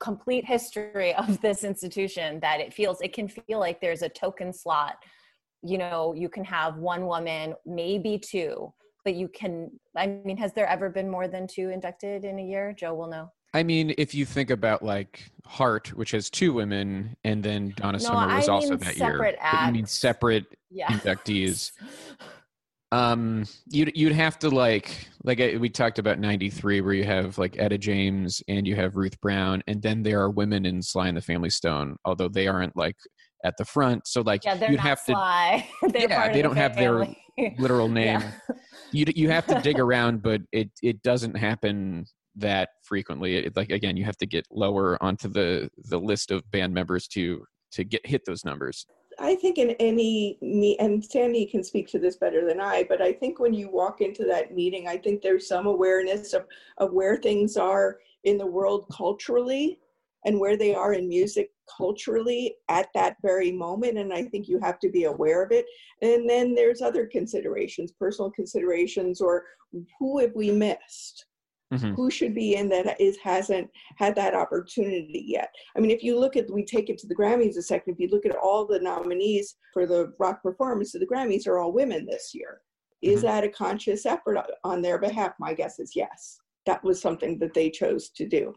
complete 0.00 0.44
history 0.44 1.14
of 1.16 1.40
this 1.40 1.64
institution 1.64 2.40
that 2.40 2.60
it 2.60 2.72
feels, 2.72 3.00
it 3.00 3.12
can 3.12 3.28
feel 3.28 3.58
like 3.58 3.80
there's 3.80 4.02
a 4.02 4.08
token 4.08 4.52
slot. 4.52 4.96
You 5.62 5.78
know, 5.78 6.14
you 6.14 6.28
can 6.28 6.44
have 6.44 6.76
one 6.76 7.06
woman, 7.06 7.54
maybe 7.66 8.18
two, 8.18 8.72
but 9.04 9.14
you 9.14 9.28
can, 9.28 9.70
I 9.96 10.06
mean, 10.06 10.36
has 10.38 10.52
there 10.54 10.66
ever 10.66 10.88
been 10.88 11.10
more 11.10 11.28
than 11.28 11.46
two 11.46 11.70
inducted 11.70 12.24
in 12.24 12.38
a 12.38 12.44
year? 12.44 12.74
Joe 12.76 12.94
will 12.94 13.08
know. 13.08 13.30
I 13.52 13.62
mean, 13.62 13.94
if 13.98 14.14
you 14.14 14.24
think 14.24 14.50
about 14.50 14.82
like 14.82 15.30
Heart, 15.44 15.88
which 15.94 16.12
has 16.12 16.30
two 16.30 16.52
women, 16.52 17.16
and 17.24 17.42
then 17.42 17.72
Donna 17.76 17.98
No, 17.98 17.98
Summer 17.98 18.34
was 18.36 18.48
I 18.48 18.52
also 18.52 18.76
that 18.76 18.96
year. 18.96 19.18
But 19.18 19.66
You 19.66 19.72
mean 19.72 19.86
separate 19.86 20.46
Yeah. 20.70 20.88
inductees. 20.88 21.72
Um, 22.92 23.44
you'd 23.68 23.92
you'd 23.96 24.10
have 24.14 24.36
to 24.40 24.48
like 24.50 25.08
like 25.22 25.40
uh, 25.40 25.50
we 25.60 25.68
talked 25.68 26.00
about 26.00 26.18
'93, 26.18 26.80
where 26.80 26.92
you 26.92 27.04
have 27.04 27.38
like 27.38 27.56
Etta 27.56 27.78
James 27.78 28.42
and 28.48 28.66
you 28.66 28.74
have 28.74 28.96
Ruth 28.96 29.20
Brown, 29.20 29.62
and 29.68 29.80
then 29.80 30.02
there 30.02 30.20
are 30.20 30.28
women 30.28 30.66
in 30.66 30.82
Sly 30.82 31.06
and 31.06 31.16
the 31.16 31.20
Family 31.20 31.50
Stone, 31.50 31.94
although 32.04 32.26
they 32.28 32.48
aren't 32.48 32.76
like 32.76 32.96
at 33.44 33.56
the 33.58 33.64
front. 33.64 34.08
So 34.08 34.22
like 34.22 34.44
Yeah, 34.44 34.68
you'd 34.68 34.80
have 34.80 35.04
to 35.04 35.12
sly. 35.12 35.68
they're 35.92 36.08
Yeah, 36.08 36.32
they 36.32 36.42
don't 36.42 36.56
have 36.56 36.74
their 36.74 37.06
literal 37.58 37.88
name. 38.00 38.22
Yeah. 38.22 38.32
You 38.90 39.04
you 39.14 39.30
have 39.30 39.46
to 39.46 39.60
dig 39.60 39.78
around, 39.78 40.20
but 40.22 40.40
it 40.50 40.70
it 40.82 41.00
doesn't 41.04 41.36
happen 41.36 42.06
that 42.36 42.70
frequently. 42.82 43.36
It, 43.36 43.56
like 43.56 43.70
again, 43.70 43.96
you 43.96 44.04
have 44.04 44.18
to 44.18 44.26
get 44.26 44.46
lower 44.50 45.02
onto 45.02 45.28
the 45.28 45.70
the 45.88 45.98
list 45.98 46.30
of 46.30 46.48
band 46.50 46.72
members 46.74 47.06
to 47.08 47.44
to 47.72 47.84
get 47.84 48.06
hit 48.06 48.22
those 48.26 48.44
numbers. 48.44 48.86
I 49.18 49.34
think 49.34 49.58
in 49.58 49.70
any 49.80 50.38
me 50.40 50.76
and 50.78 51.04
Sandy 51.04 51.44
can 51.46 51.62
speak 51.62 51.88
to 51.88 51.98
this 51.98 52.16
better 52.16 52.46
than 52.46 52.60
I, 52.60 52.84
but 52.88 53.02
I 53.02 53.12
think 53.12 53.38
when 53.38 53.52
you 53.52 53.70
walk 53.70 54.00
into 54.00 54.24
that 54.24 54.54
meeting, 54.54 54.88
I 54.88 54.96
think 54.96 55.20
there's 55.20 55.46
some 55.46 55.66
awareness 55.66 56.32
of, 56.32 56.46
of 56.78 56.92
where 56.92 57.16
things 57.16 57.56
are 57.56 57.98
in 58.24 58.38
the 58.38 58.46
world 58.46 58.86
culturally 58.90 59.78
and 60.24 60.38
where 60.38 60.56
they 60.56 60.74
are 60.74 60.94
in 60.94 61.08
music 61.08 61.50
culturally 61.76 62.56
at 62.68 62.88
that 62.94 63.16
very 63.22 63.52
moment. 63.52 63.98
And 63.98 64.12
I 64.12 64.24
think 64.24 64.48
you 64.48 64.58
have 64.60 64.78
to 64.80 64.90
be 64.90 65.04
aware 65.04 65.42
of 65.42 65.52
it. 65.52 65.66
And 66.02 66.28
then 66.28 66.54
there's 66.54 66.82
other 66.82 67.06
considerations, 67.06 67.92
personal 67.92 68.30
considerations, 68.30 69.20
or 69.20 69.44
who 69.98 70.18
have 70.18 70.32
we 70.34 70.50
missed? 70.50 71.26
Mhm. 71.72 71.94
Who 71.94 72.10
should 72.10 72.34
be 72.34 72.56
in 72.56 72.68
that 72.70 73.00
is 73.00 73.16
hasn't 73.18 73.70
had 73.96 74.14
that 74.16 74.34
opportunity 74.34 75.24
yet. 75.26 75.54
I 75.76 75.80
mean, 75.80 75.90
if 75.92 76.02
you 76.02 76.18
look 76.18 76.36
at, 76.36 76.50
we 76.50 76.64
take 76.64 76.90
it 76.90 76.98
to 76.98 77.06
the 77.06 77.14
Grammys 77.14 77.56
a 77.56 77.62
second, 77.62 77.92
if 77.94 78.00
you 78.00 78.08
look 78.08 78.26
at 78.26 78.34
all 78.36 78.66
the 78.66 78.80
nominees 78.80 79.56
for 79.72 79.86
the 79.86 80.12
rock 80.18 80.42
performance 80.42 80.94
of 80.94 81.00
the 81.00 81.06
Grammys 81.06 81.46
are 81.46 81.58
all 81.58 81.72
women 81.72 82.06
this 82.06 82.34
year. 82.34 82.62
Is 83.02 83.20
Mhm. 83.20 83.22
that 83.22 83.44
a 83.44 83.48
conscious 83.48 84.04
effort 84.04 84.36
on- 84.36 84.50
on 84.64 84.82
their 84.82 84.98
behalf? 84.98 85.34
My 85.38 85.54
guess 85.54 85.78
is 85.78 85.94
yes. 85.94 86.40
That 86.66 86.82
was 86.82 87.00
something 87.00 87.38
that 87.38 87.54
they 87.54 87.70
chose 87.70 88.10
to 88.10 88.26
do. 88.26 88.54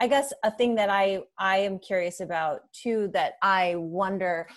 I 0.00 0.08
guess 0.08 0.32
a 0.42 0.50
thing 0.50 0.74
that 0.76 0.90
I 0.90 1.22
I 1.38 1.58
am 1.58 1.78
curious 1.78 2.20
about 2.20 2.70
too 2.72 3.08
that 3.08 3.34
I 3.42 3.76
wonder 3.76 4.48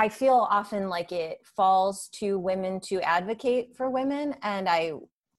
I 0.00 0.08
feel 0.08 0.46
often 0.48 0.88
like 0.88 1.10
it 1.10 1.44
falls 1.44 2.08
to 2.20 2.38
women 2.38 2.78
to 2.82 3.00
advocate 3.02 3.74
for 3.76 3.90
women 3.90 4.36
and 4.42 4.68
I 4.68 4.92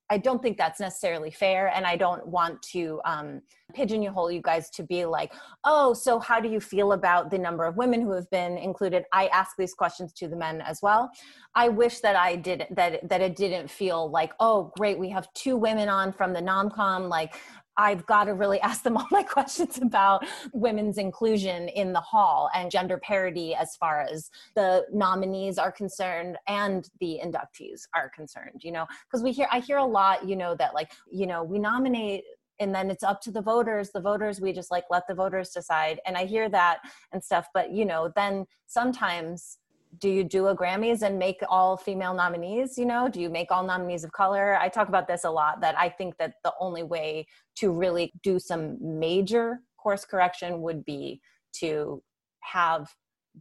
I 0.10 0.18
don't 0.18 0.42
think 0.42 0.58
that's 0.58 0.80
necessarily 0.80 1.32
fair 1.32 1.72
and 1.76 1.86
I 1.86 1.96
don't 1.96 2.26
want 2.28 2.62
to 2.74 3.02
um 3.06 3.42
pigeonhole 3.74 4.32
you 4.32 4.42
guys 4.42 4.70
to 4.72 4.84
be 4.84 5.06
like, 5.06 5.32
"Oh, 5.64 5.94
so 5.94 6.20
how 6.20 6.40
do 6.40 6.50
you 6.50 6.60
feel 6.60 6.94
about 6.94 7.30
the 7.30 7.38
number 7.38 7.66
of 7.66 7.78
women 7.78 8.02
who 8.02 8.12
have 8.14 8.30
been 8.32 8.58
included?" 8.58 9.06
I 9.14 9.28
ask 9.28 9.56
these 9.58 9.74
questions 9.74 10.12
to 10.14 10.28
the 10.28 10.36
men 10.36 10.62
as 10.62 10.82
well. 10.82 11.12
I 11.56 11.70
wish 11.70 12.00
that 12.00 12.16
I 12.16 12.36
did 12.36 12.66
that 12.72 13.08
that 13.08 13.22
it 13.22 13.36
didn't 13.36 13.70
feel 13.70 14.10
like, 14.10 14.34
"Oh, 14.40 14.72
great, 14.78 14.98
we 14.98 15.10
have 15.10 15.32
two 15.34 15.58
women 15.58 15.90
on 15.90 16.12
from 16.12 16.34
the 16.34 16.42
nomcom 16.42 17.10
like 17.10 17.36
I've 17.80 18.06
got 18.06 18.26
to 18.26 18.34
really 18.34 18.60
ask 18.70 18.84
them 18.84 18.98
all 18.98 19.08
my 19.10 19.24
questions 19.24 19.80
about 19.82 20.26
women's 20.54 20.98
inclusion 20.98 21.70
in 21.70 21.94
the 21.94 22.02
hall 22.02 22.50
and 22.54 22.70
gender 22.70 22.98
parity 22.98 23.56
as 23.56 23.76
far 23.78 24.02
as 24.02 24.30
the 24.56 24.86
nominees 24.92 25.58
are 25.58 25.72
concerned 25.72 26.38
and 26.48 26.90
the 27.00 27.20
inductees 27.24 27.84
are 27.96 28.10
concerned, 28.10 28.62
you 28.64 28.72
know, 28.72 28.86
because 29.06 29.24
we 29.24 29.32
hear, 29.32 29.48
I 29.52 29.62
hear 29.62 29.78
a 29.78 29.86
lot, 29.86 30.28
you 30.28 30.36
know, 30.36 30.56
that 30.56 30.74
like, 30.74 30.92
you 31.10 31.26
know, 31.26 31.44
we 31.44 31.58
nominate 31.58 32.26
and 32.60 32.76
then 32.76 32.92
it's 32.92 33.04
up 33.04 33.22
to 33.22 33.32
the 33.32 33.42
voters. 33.42 33.92
The 33.92 34.02
voters, 34.02 34.42
we 34.42 34.52
just 34.52 34.70
like 34.70 34.84
let 34.90 35.08
the 35.08 35.16
voters 35.16 35.52
decide. 35.52 36.02
And 36.06 36.18
I 36.18 36.26
hear 36.26 36.50
that 36.50 36.80
and 37.14 37.24
stuff, 37.24 37.48
but 37.54 37.72
you 37.72 37.86
know, 37.86 38.12
then 38.18 38.46
sometimes 38.68 39.59
do 39.98 40.10
you 40.10 40.24
do 40.24 40.48
a 40.48 40.56
Grammys 40.56 41.02
and 41.02 41.18
make 41.18 41.42
all 41.50 41.76
female 41.76 42.14
nominees? 42.14 42.78
You 42.78 42.86
know, 42.86 43.10
do 43.10 43.20
you 43.20 43.30
make 43.30 43.52
all 43.52 43.64
nominees 43.64 44.04
of 44.04 44.12
color? 44.12 44.56
I 44.56 44.70
talk 44.70 44.88
about 44.88 45.08
this 45.08 45.24
a 45.24 45.30
lot 45.32 45.62
that 45.62 45.78
I 45.78 45.90
think 45.90 46.18
that 46.18 46.34
the 46.44 46.54
only 46.60 46.84
way 46.84 47.26
to 47.58 47.72
really 47.72 48.12
do 48.22 48.40
some 48.40 48.78
major 48.82 49.62
course 49.78 50.06
correction 50.06 50.62
would 50.62 50.86
be 50.86 51.22
to 51.54 52.04
have 52.42 52.88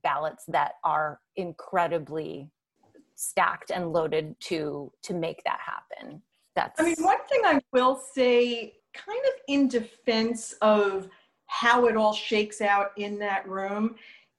ballots 0.02 0.44
that 0.48 0.72
are 0.84 1.20
incredibly 1.36 2.50
stacked 3.14 3.70
and 3.70 3.92
loaded 3.92 4.34
to 4.40 4.92
to 5.02 5.14
make 5.14 5.42
that 5.44 5.58
happen. 5.60 6.22
That's 6.54 6.80
I 6.80 6.84
mean, 6.84 6.96
one 7.00 7.24
thing 7.28 7.42
I 7.44 7.60
will 7.72 8.00
say 8.14 8.74
kind 8.94 9.20
of 9.26 9.32
in 9.48 9.68
defense 9.68 10.54
of 10.62 11.08
how 11.46 11.86
it 11.86 11.96
all 11.96 12.12
shakes 12.12 12.60
out 12.60 12.90
in 12.96 13.18
that 13.18 13.48
room, 13.48 13.96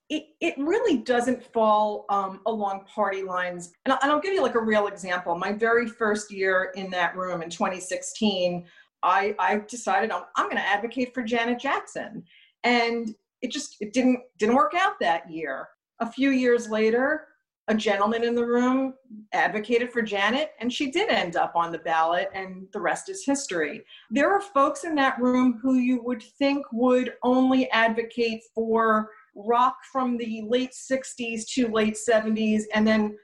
it, 0.10 0.26
it 0.42 0.56
really 0.58 0.98
doesn't 0.98 1.44
fall 1.44 2.06
um, 2.10 2.42
along 2.48 2.86
party 2.86 3.22
lines. 3.22 3.74
And 3.86 3.94
I'll, 3.94 4.00
and 4.02 4.12
I'll 4.12 4.20
give 4.20 4.34
you 4.34 4.42
like 4.42 4.56
a 4.56 4.62
real 4.62 4.88
example. 4.88 5.36
My 5.38 5.52
very 5.52 5.88
first 5.88 6.32
year 6.32 6.72
in 6.76 6.90
that 6.92 7.16
room 7.16 7.44
in 7.44 7.50
2016, 7.50 8.66
I, 9.04 9.36
I 9.38 9.62
decided 9.68 10.12
I'm, 10.12 10.24
I'm 10.36 10.46
going 10.46 10.58
to 10.58 10.68
advocate 10.68 11.14
for 11.14 11.22
Janet 11.22 11.60
Jackson. 11.60 12.24
And 12.64 13.14
it 13.42 13.52
just 13.52 13.78
it 13.80 13.94
didn't 13.94 14.20
didn't 14.38 14.56
work 14.56 14.74
out 14.76 15.00
that 15.00 15.30
year. 15.32 15.70
A 16.00 16.12
few 16.12 16.32
years 16.32 16.70
later, 16.70 17.28
a 17.68 17.76
gentleman 17.76 18.24
in 18.24 18.36
the 18.36 18.46
room 18.46 18.96
advocated 19.32 19.92
for 19.92 20.02
Janet, 20.02 20.52
and 20.60 20.74
she 20.74 20.92
did 20.92 21.10
end 21.10 21.36
up 21.36 21.54
on 21.56 21.72
the 21.72 21.78
ballot, 21.80 22.30
and 22.34 22.68
the 22.74 22.82
rest 22.82 23.10
is 23.10 23.24
history. 23.24 23.84
There 24.10 24.32
are 24.32 24.42
folks 24.42 24.84
in 24.84 24.96
that 24.96 25.22
room 25.22 25.60
who 25.62 25.76
you 25.76 26.02
would 26.04 26.24
think 26.24 26.66
would 26.72 27.14
only 27.24 27.70
advocate 27.72 28.42
for 28.56 29.10
rock 29.46 29.76
from 29.92 30.18
the 30.18 30.44
late 30.48 30.72
60s 30.72 31.44
to 31.54 31.68
late 31.68 31.98
70s, 31.98 32.64
and 32.74 32.88
then 32.88 33.18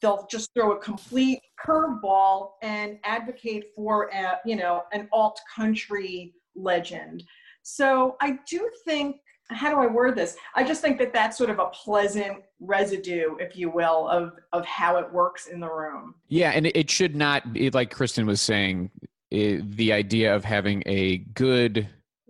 they'll 0.00 0.26
just 0.30 0.50
throw 0.54 0.72
a 0.72 0.78
complete 0.78 1.40
curveball 1.64 2.50
and 2.62 2.98
advocate 3.04 3.66
for 3.74 4.10
a, 4.12 4.38
you 4.44 4.56
know 4.56 4.82
an 4.92 5.08
alt 5.12 5.40
country 5.54 6.34
legend. 6.54 7.22
So 7.62 8.16
I 8.20 8.38
do 8.48 8.68
think 8.84 9.16
how 9.50 9.70
do 9.70 9.76
I 9.80 9.86
word 9.86 10.16
this? 10.16 10.36
I 10.54 10.64
just 10.64 10.80
think 10.80 10.98
that 10.98 11.12
that's 11.12 11.36
sort 11.36 11.50
of 11.50 11.58
a 11.58 11.66
pleasant 11.66 12.38
residue, 12.60 13.36
if 13.38 13.56
you 13.56 13.70
will, 13.70 14.08
of 14.08 14.32
of 14.52 14.64
how 14.66 14.96
it 14.96 15.12
works 15.12 15.46
in 15.46 15.60
the 15.60 15.70
room. 15.70 16.14
Yeah, 16.28 16.50
and 16.50 16.66
it 16.66 16.90
should 16.90 17.14
not 17.14 17.52
be 17.52 17.70
like 17.70 17.90
Kristen 17.90 18.26
was 18.26 18.40
saying. 18.40 18.90
It, 19.30 19.76
the 19.76 19.92
idea 19.94 20.34
of 20.34 20.44
having 20.44 20.82
a 20.84 21.18
good, 21.34 21.88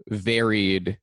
varied 0.09 0.99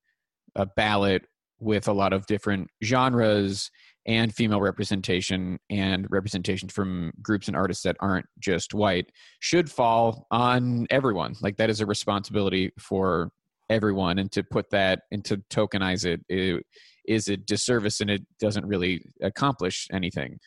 uh, 0.55 0.65
ballot 0.77 1.25
with 1.59 1.87
a 1.87 1.93
lot 1.93 2.13
of 2.13 2.25
different 2.25 2.69
genres 2.83 3.69
and 4.05 4.33
female 4.33 4.61
representation 4.61 5.59
and 5.69 6.07
representation 6.09 6.69
from 6.69 7.11
groups 7.21 7.47
and 7.47 7.55
artists 7.55 7.83
that 7.83 7.95
aren't 7.99 8.25
just 8.39 8.73
white 8.73 9.11
should 9.39 9.69
fall 9.69 10.25
on 10.31 10.87
everyone. 10.89 11.35
Like 11.41 11.57
that 11.57 11.69
is 11.69 11.81
a 11.81 11.85
responsibility 11.85 12.71
for 12.79 13.29
everyone 13.69 14.17
and 14.17 14.31
to 14.31 14.43
put 14.43 14.69
that 14.71 15.01
and 15.11 15.23
to 15.25 15.37
tokenize 15.51 16.05
it, 16.05 16.21
it 16.27 16.65
is 17.05 17.27
a 17.27 17.37
disservice 17.37 18.01
and 18.01 18.09
it 18.09 18.25
doesn't 18.39 18.65
really 18.65 19.01
accomplish 19.21 19.87
anything. 19.91 20.39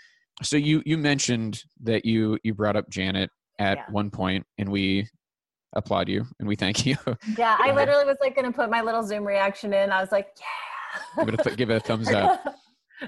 So 0.42 0.56
you 0.56 0.82
you 0.84 0.98
mentioned 0.98 1.62
that 1.82 2.04
you 2.04 2.38
you 2.42 2.54
brought 2.54 2.76
up 2.76 2.88
janet 2.90 3.30
at 3.58 3.78
yeah. 3.78 3.84
one 3.90 4.10
point 4.10 4.44
and 4.58 4.70
we 4.70 5.06
applaud 5.76 6.08
you 6.08 6.24
and 6.40 6.48
we 6.48 6.56
thank 6.56 6.84
you. 6.86 6.96
Yeah 7.38 7.56
i 7.60 7.72
literally 7.72 8.06
was 8.06 8.16
like 8.20 8.34
going 8.34 8.50
to 8.50 8.52
put 8.52 8.70
my 8.70 8.80
little 8.80 9.04
zoom 9.04 9.24
reaction 9.24 9.72
in. 9.72 9.90
I 9.90 10.00
was 10.00 10.10
like 10.10 10.28
yeah 10.40 10.71
give 11.18 11.28
it 11.28 11.46
a, 11.46 11.56
give 11.56 11.70
it 11.70 11.76
a 11.76 11.80
thumbs 11.80 12.08
up 12.10 12.58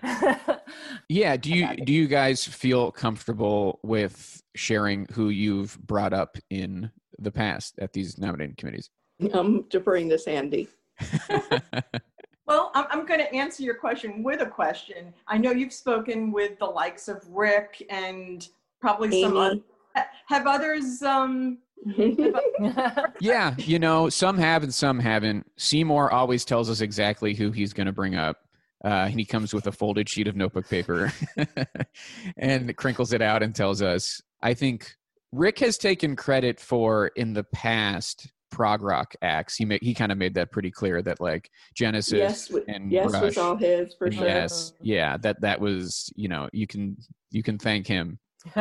yeah 1.09 1.37
do 1.37 1.51
you 1.51 1.69
do 1.85 1.93
you 1.93 2.09
guys 2.09 2.45
feel 2.45 2.91
comfortable 2.91 3.79
with 3.83 4.43
sharing 4.57 5.07
who 5.13 5.29
you've 5.29 5.79
brought 5.87 6.13
up 6.13 6.37
in 6.51 6.91
the 7.19 7.31
past 7.31 7.79
at 7.79 7.93
these 7.93 8.19
nominating 8.19 8.57
committees 8.57 8.91
I'm 9.33 9.63
deferring 9.63 10.09
to 10.11 10.19
Sandy. 10.19 10.69
well, 12.47 12.71
I'm, 12.75 12.87
I'm 12.91 13.07
going 13.07 13.21
to 13.21 13.35
answer 13.35 13.63
your 13.63 13.75
question 13.75 14.23
with 14.23 14.41
a 14.41 14.47
question. 14.47 15.15
I 15.29 15.39
know 15.39 15.51
you've 15.51 15.73
spoken 15.73 16.33
with 16.33 16.59
the 16.59 16.67
likes 16.67 17.09
of 17.09 17.25
Rick 17.29 17.85
and 17.91 18.47
probably 18.81 19.09
Amy. 19.09 19.23
some 19.23 19.37
other, 19.37 19.61
have 20.27 20.47
others 20.47 21.03
um 21.03 21.59
yeah 23.21 23.55
you 23.59 23.79
know 23.79 24.09
some 24.09 24.39
have 24.39 24.63
and 24.63 24.73
some 24.75 24.99
haven't 24.99 25.47
seymour 25.57 26.13
always 26.13 26.45
tells 26.45 26.71
us 26.71 26.81
exactly 26.81 27.35
who 27.35 27.51
he's 27.51 27.73
going 27.73 27.87
to 27.87 27.93
bring 27.93 28.15
up 28.15 28.39
uh, 28.85 29.07
and 29.09 29.19
he 29.19 29.25
comes 29.25 29.55
with 29.55 29.67
a 29.67 29.73
folded 29.73 30.09
sheet 30.09 30.27
of 30.27 30.37
notebook 30.37 30.69
paper 30.69 31.13
and 32.37 32.77
crinkles 32.77 33.13
it 33.13 33.23
out 33.23 33.43
and 33.43 33.55
tells 33.55 33.83
us 33.83 34.21
i 34.43 34.55
think 34.55 34.95
rick 35.33 35.59
has 35.59 35.77
taken 35.77 36.17
credit 36.17 36.59
for 36.59 37.09
in 37.09 37.33
the 37.33 37.45
past 37.45 38.33
prog 38.55 38.83
rock 38.83 39.15
acts. 39.21 39.57
He 39.57 39.65
made, 39.65 39.83
he 39.83 39.95
kind 39.95 40.13
of 40.13 40.17
made 40.17 40.35
that 40.35 40.53
pretty 40.53 40.71
clear 40.71 41.03
that 41.03 41.21
like 41.21 41.51
Genesis 41.75 42.49
yes, 42.51 42.53
and 42.69 42.91
yes 42.91 43.13
Rush, 43.13 43.23
was 43.23 43.39
all 43.39 43.57
his 43.57 43.95
for 43.95 44.11
sure. 44.11 44.25
Yes, 44.25 44.73
yeah, 44.81 45.17
that 45.19 45.41
that 45.41 45.61
was 45.61 46.11
you 46.15 46.29
know 46.29 46.49
you 46.53 46.67
can 46.67 46.97
you 47.31 47.43
can 47.43 47.59
thank 47.59 47.87
him. 47.87 48.19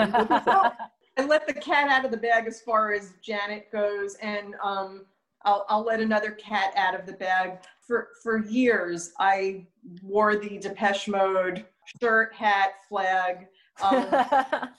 and 1.18 1.28
let 1.28 1.48
the 1.48 1.54
cat 1.54 1.90
out 1.90 2.06
of 2.06 2.12
the 2.12 2.18
bag 2.18 2.48
as 2.48 2.62
far 2.62 2.94
as 2.94 3.14
Janet 3.22 3.72
goes, 3.72 4.16
and 4.16 4.56
um, 4.64 5.06
I'll 5.46 5.66
I'll 5.70 5.84
let 5.84 6.00
another 6.00 6.32
cat 6.32 6.74
out 6.76 6.98
of 7.00 7.06
the 7.06 7.14
bag. 7.14 7.60
For 7.86 8.10
for 8.22 8.40
years, 8.40 9.12
I 9.20 9.68
wore 10.02 10.38
the 10.38 10.58
Depeche 10.58 11.08
Mode 11.08 11.66
shirt, 12.02 12.34
hat, 12.34 12.74
flag. 12.88 13.48
Um, 13.82 14.08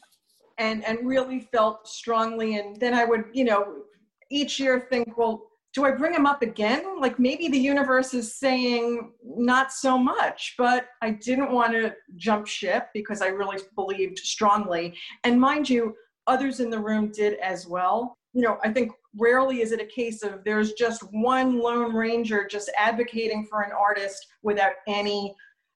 and 0.59 0.85
and 0.85 0.99
really 1.03 1.41
felt 1.41 1.89
strongly 1.89 2.59
and 2.59 2.79
then 2.79 2.95
i 2.95 3.05
would 3.05 3.25
you 3.33 3.43
know 3.43 3.83
each 4.31 4.59
year 4.59 4.87
think, 4.91 5.17
well, 5.17 5.51
do 5.73 5.85
I 5.85 5.91
bring 5.91 6.15
him 6.15 6.27
up 6.27 6.43
again? 6.43 7.01
Like 7.01 7.19
maybe 7.19 7.49
the 7.49 7.59
universe 7.59 8.15
is 8.15 8.37
saying 8.37 9.13
not 9.25 9.73
so 9.73 9.99
much, 9.99 10.55
but 10.57 10.87
I 11.03 11.11
didn't 11.11 11.51
want 11.51 11.73
to 11.73 11.95
jump 12.17 12.47
ship 12.47 12.89
because 12.95 13.23
I 13.23 13.29
really 13.29 13.59
believed 13.75 14.19
strongly. 14.19 14.95
And 15.25 15.41
mind 15.41 15.69
you, 15.69 15.97
others 16.27 16.61
in 16.61 16.71
the 16.71 16.79
room 16.79 17.11
did 17.11 17.35
as 17.39 17.67
well. 17.67 18.17
You 18.33 18.43
know, 18.43 18.59
I 18.65 18.73
think 18.73 18.93
rarely 19.17 19.61
is 19.61 19.73
it 19.73 19.81
a 19.81 19.87
case 19.87 20.23
of 20.23 20.43
there's 20.45 20.73
just 20.73 21.03
one 21.13 21.59
lone 21.61 21.95
ranger 21.95 22.47
just 22.51 22.71
advocating 22.79 23.47
for 23.49 23.63
an 23.63 23.73
artist 23.73 24.27
without 24.43 24.73
any 24.89 25.35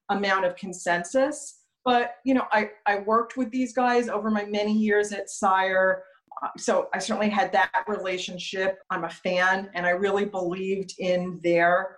amount 0.09 0.45
of 0.45 0.55
consensus. 0.55 1.59
But, 1.85 2.15
you 2.25 2.33
know, 2.33 2.45
I, 2.51 2.71
I 2.85 2.99
worked 2.99 3.37
with 3.37 3.49
these 3.51 3.73
guys 3.73 4.09
over 4.09 4.29
my 4.29 4.43
many 4.43 4.73
years 4.73 5.13
at 5.13 5.29
Sire 5.29 6.03
um, 6.41 6.49
so 6.57 6.89
I 6.93 6.99
certainly 6.99 7.29
had 7.29 7.51
that 7.53 7.83
relationship. 7.87 8.79
I'm 8.89 9.03
a 9.03 9.09
fan, 9.09 9.69
and 9.73 9.85
I 9.85 9.91
really 9.91 10.25
believed 10.25 10.93
in 10.99 11.39
their 11.43 11.97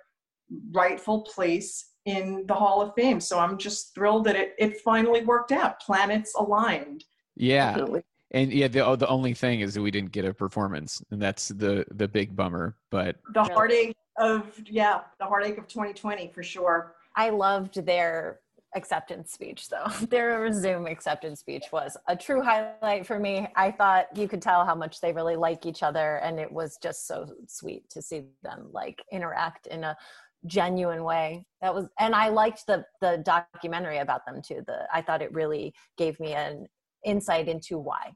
rightful 0.72 1.22
place 1.22 1.92
in 2.06 2.46
the 2.48 2.54
Hall 2.54 2.82
of 2.82 2.94
Fame. 2.96 3.20
So 3.20 3.40
I'm 3.40 3.58
just 3.58 3.94
thrilled 3.94 4.26
that 4.26 4.36
it, 4.36 4.54
it 4.58 4.82
finally 4.82 5.24
worked 5.24 5.52
out. 5.52 5.80
Planets 5.82 6.34
aligned. 6.36 7.04
Yeah. 7.36 7.72
Definitely. 7.72 8.04
And 8.34 8.52
yeah, 8.52 8.68
the 8.68 8.86
oh, 8.86 8.96
the 8.96 9.08
only 9.08 9.34
thing 9.34 9.60
is 9.60 9.74
that 9.74 9.82
we 9.82 9.92
didn't 9.92 10.12
get 10.12 10.26
a 10.26 10.34
performance, 10.34 11.04
and 11.12 11.22
that's 11.22 11.50
the 11.50 11.86
the 11.92 12.08
big 12.08 12.36
bummer. 12.36 12.78
But 12.90 13.18
the 13.34 13.44
heartache 13.44 13.96
of 14.18 14.46
yeah, 14.66 15.02
the 15.20 15.26
heartache 15.26 15.58
of 15.58 15.68
2020 15.68 16.32
for 16.34 16.44
sure. 16.44 16.96
I 17.16 17.30
loved 17.30 17.86
their 17.86 18.40
acceptance 18.76 19.34
speech 19.34 19.68
though. 19.68 19.88
Their 20.10 20.52
zoom 20.54 20.88
acceptance 20.88 21.42
speech 21.42 21.66
was 21.74 21.98
a 22.08 22.16
true 22.16 22.42
highlight 22.42 23.06
for 23.06 23.20
me. 23.20 23.48
I 23.56 23.72
thought 23.72 24.16
you 24.16 24.30
could 24.30 24.42
tell 24.42 24.66
how 24.66 24.76
much 24.76 25.02
they 25.02 25.12
really 25.12 25.36
like 25.36 25.66
each 25.66 25.84
other 25.84 26.18
and 26.18 26.40
it 26.40 26.50
was 26.50 26.78
just 26.82 27.06
so 27.06 27.28
sweet 27.48 27.90
to 27.90 28.02
see 28.02 28.24
them 28.44 28.70
like 28.72 29.04
interact 29.12 29.68
in 29.68 29.84
a 29.84 29.98
genuine 30.46 31.04
way. 31.04 31.46
That 31.62 31.76
was 31.76 31.88
and 32.00 32.16
i 32.16 32.30
liked 32.30 32.66
the 32.66 32.86
the 33.02 33.22
documentary 33.26 33.98
about 33.98 34.26
them 34.26 34.42
too. 34.42 34.64
The 34.66 34.88
i 34.94 35.02
thought 35.02 35.22
it 35.22 35.34
really 35.34 35.74
gave 35.98 36.18
me 36.20 36.34
an 36.34 36.68
insight 37.04 37.50
into 37.50 37.78
why 37.78 38.14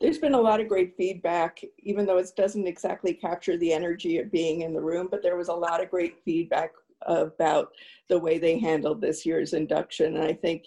there's 0.00 0.18
been 0.18 0.34
a 0.34 0.40
lot 0.40 0.60
of 0.60 0.68
great 0.68 0.94
feedback 0.96 1.60
even 1.78 2.06
though 2.06 2.18
it 2.18 2.30
doesn't 2.36 2.66
exactly 2.66 3.14
capture 3.14 3.56
the 3.56 3.72
energy 3.72 4.18
of 4.18 4.30
being 4.30 4.62
in 4.62 4.74
the 4.74 4.80
room 4.80 5.08
but 5.10 5.22
there 5.22 5.36
was 5.36 5.48
a 5.48 5.52
lot 5.52 5.82
of 5.82 5.90
great 5.90 6.16
feedback 6.24 6.70
about 7.06 7.68
the 8.08 8.18
way 8.18 8.38
they 8.38 8.58
handled 8.58 9.00
this 9.00 9.26
year's 9.26 9.52
induction. 9.52 10.16
And 10.16 10.24
I 10.24 10.32
think 10.32 10.64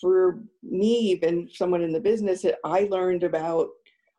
for 0.00 0.40
me, 0.62 0.98
even 0.98 1.48
someone 1.52 1.82
in 1.82 1.92
the 1.92 2.00
business, 2.00 2.44
I 2.64 2.88
learned 2.90 3.24
about, 3.24 3.68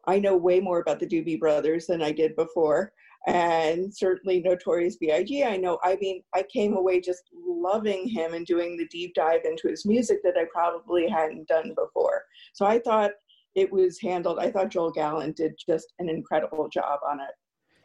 I 0.08 0.20
know 0.20 0.36
way 0.36 0.60
more 0.60 0.80
about 0.80 1.00
the 1.00 1.08
Doobie 1.08 1.40
Brothers 1.40 1.88
than 1.88 2.02
I 2.02 2.12
did 2.12 2.36
before. 2.36 2.94
And 3.28 3.96
certainly 3.96 4.42
Notorious 4.42 4.96
B.I.G. 4.96 5.44
I 5.44 5.56
know, 5.58 5.78
I 5.84 5.96
mean, 6.02 6.24
I 6.34 6.44
came 6.52 6.76
away 6.76 7.02
just 7.02 7.24
loving 7.36 8.08
him 8.08 8.34
and 8.34 8.48
doing 8.48 8.78
the 8.78 8.88
deep 8.88 9.14
dive 9.14 9.42
into 9.46 9.68
his 9.68 9.86
music 9.86 10.24
that 10.24 10.38
I 10.38 10.46
probably 10.52 11.08
hadn't 11.08 11.48
done 11.48 11.76
before. 11.76 12.24
So 12.54 12.66
I 12.66 12.80
thought 12.80 13.12
it 13.56 13.72
was 13.72 14.00
handled, 14.00 14.40
I 14.40 14.52
thought 14.52 14.70
Joel 14.70 14.92
Gallen 14.92 15.34
did 15.34 15.56
just 15.68 15.94
an 16.00 16.10
incredible 16.10 16.70
job 16.70 17.00
on 17.10 17.20
it. 17.20 17.32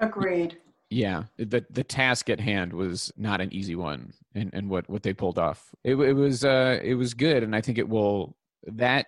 Agreed. 0.00 0.58
Yeah 0.88 1.24
the 1.36 1.64
the 1.70 1.82
task 1.82 2.30
at 2.30 2.38
hand 2.38 2.72
was 2.72 3.12
not 3.16 3.40
an 3.40 3.52
easy 3.52 3.74
one 3.74 4.12
and 4.36 4.50
and 4.52 4.70
what 4.70 4.88
what 4.88 5.02
they 5.02 5.12
pulled 5.12 5.38
off. 5.38 5.74
It, 5.82 5.96
it 5.96 6.12
was 6.12 6.44
uh 6.44 6.78
it 6.82 6.94
was 6.94 7.12
good 7.12 7.42
and 7.42 7.56
i 7.56 7.60
think 7.60 7.78
it 7.78 7.88
will 7.88 8.36
that 8.66 9.06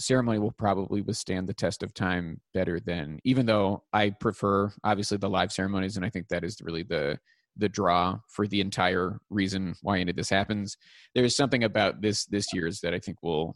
ceremony 0.00 0.40
will 0.40 0.50
probably 0.50 1.02
withstand 1.02 1.46
the 1.46 1.54
test 1.54 1.84
of 1.84 1.94
time 1.94 2.40
better 2.52 2.80
than 2.80 3.20
even 3.22 3.46
though 3.46 3.84
i 3.92 4.10
prefer 4.10 4.72
obviously 4.82 5.18
the 5.18 5.28
live 5.28 5.52
ceremonies 5.52 5.96
and 5.96 6.06
i 6.06 6.10
think 6.10 6.26
that 6.28 6.42
is 6.42 6.60
really 6.62 6.82
the 6.82 7.16
the 7.56 7.68
draw 7.68 8.18
for 8.28 8.46
the 8.46 8.60
entire 8.60 9.20
reason 9.28 9.74
why 9.82 9.98
any 9.98 10.10
of 10.10 10.16
this 10.16 10.30
happens. 10.30 10.76
There's 11.14 11.36
something 11.36 11.64
about 11.64 12.00
this 12.00 12.24
this 12.26 12.52
year's 12.52 12.80
that 12.80 12.94
i 12.94 12.98
think 12.98 13.18
will 13.22 13.54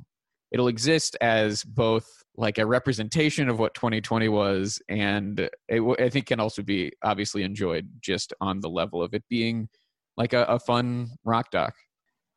it'll 0.54 0.68
exist 0.68 1.16
as 1.20 1.64
both 1.64 2.06
like 2.36 2.58
a 2.58 2.64
representation 2.64 3.48
of 3.48 3.58
what 3.58 3.74
2020 3.74 4.28
was 4.28 4.80
and 4.88 5.40
it, 5.68 5.76
w- 5.76 5.96
i 5.98 6.08
think 6.08 6.26
can 6.26 6.40
also 6.40 6.62
be 6.62 6.90
obviously 7.02 7.42
enjoyed 7.42 7.88
just 8.00 8.32
on 8.40 8.60
the 8.60 8.68
level 8.70 9.02
of 9.02 9.12
it 9.14 9.24
being 9.28 9.68
like 10.16 10.32
a, 10.32 10.44
a 10.44 10.58
fun 10.60 11.08
rock 11.24 11.50
doc. 11.50 11.74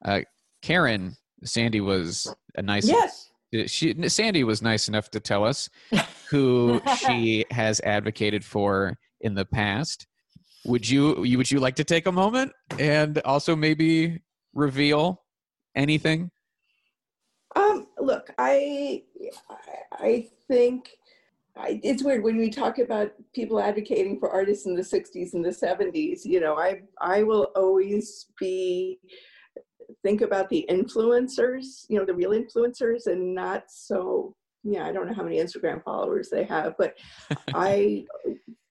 Uh, 0.03 0.21
karen 0.63 1.15
sandy 1.43 1.79
was 1.79 2.33
a 2.55 2.61
nice 2.61 2.87
Yes. 2.87 3.29
she 3.67 3.93
sandy 4.09 4.43
was 4.43 4.61
nice 4.61 4.87
enough 4.87 5.09
to 5.11 5.19
tell 5.19 5.43
us 5.45 5.69
who 6.29 6.81
she 6.99 7.45
has 7.51 7.79
advocated 7.81 8.43
for 8.43 8.97
in 9.21 9.33
the 9.35 9.45
past. 9.45 10.05
Would 10.65 10.89
you 10.89 11.23
you- 11.23 11.37
would 11.37 11.49
you 11.51 11.59
like 11.59 11.75
to 11.75 11.83
take 11.83 12.07
a 12.07 12.11
moment 12.11 12.51
and 12.79 13.19
also 13.19 13.55
maybe 13.55 14.21
reveal 14.53 15.23
anything 15.75 16.29
look, 18.07 18.33
I, 18.37 19.03
I- 19.91 20.29
think 20.49 20.89
I, 21.57 21.81
it's 21.83 22.03
weird 22.05 22.23
when 22.23 22.37
we 22.37 22.49
talk 22.49 22.79
about 22.79 23.11
people 23.35 23.59
advocating 23.59 24.17
for 24.17 24.29
artists 24.31 24.65
in 24.65 24.75
the 24.75 24.81
'60s 24.81 25.33
and 25.33 25.43
the 25.43 25.49
'70s. 25.49 26.23
You 26.23 26.39
know, 26.39 26.55
I 26.57 26.83
I 27.01 27.23
will 27.23 27.47
always 27.55 28.27
be 28.39 28.99
think 30.03 30.21
about 30.21 30.47
the 30.49 30.65
influencers. 30.69 31.85
You 31.89 31.99
know, 31.99 32.05
the 32.05 32.13
real 32.13 32.31
influencers, 32.31 33.07
and 33.07 33.35
not 33.35 33.63
so. 33.67 34.35
Yeah, 34.63 34.85
I 34.87 34.91
don't 34.93 35.07
know 35.07 35.13
how 35.13 35.23
many 35.23 35.37
Instagram 35.37 35.83
followers 35.83 36.29
they 36.29 36.43
have, 36.45 36.75
but 36.77 36.97
I, 37.53 38.05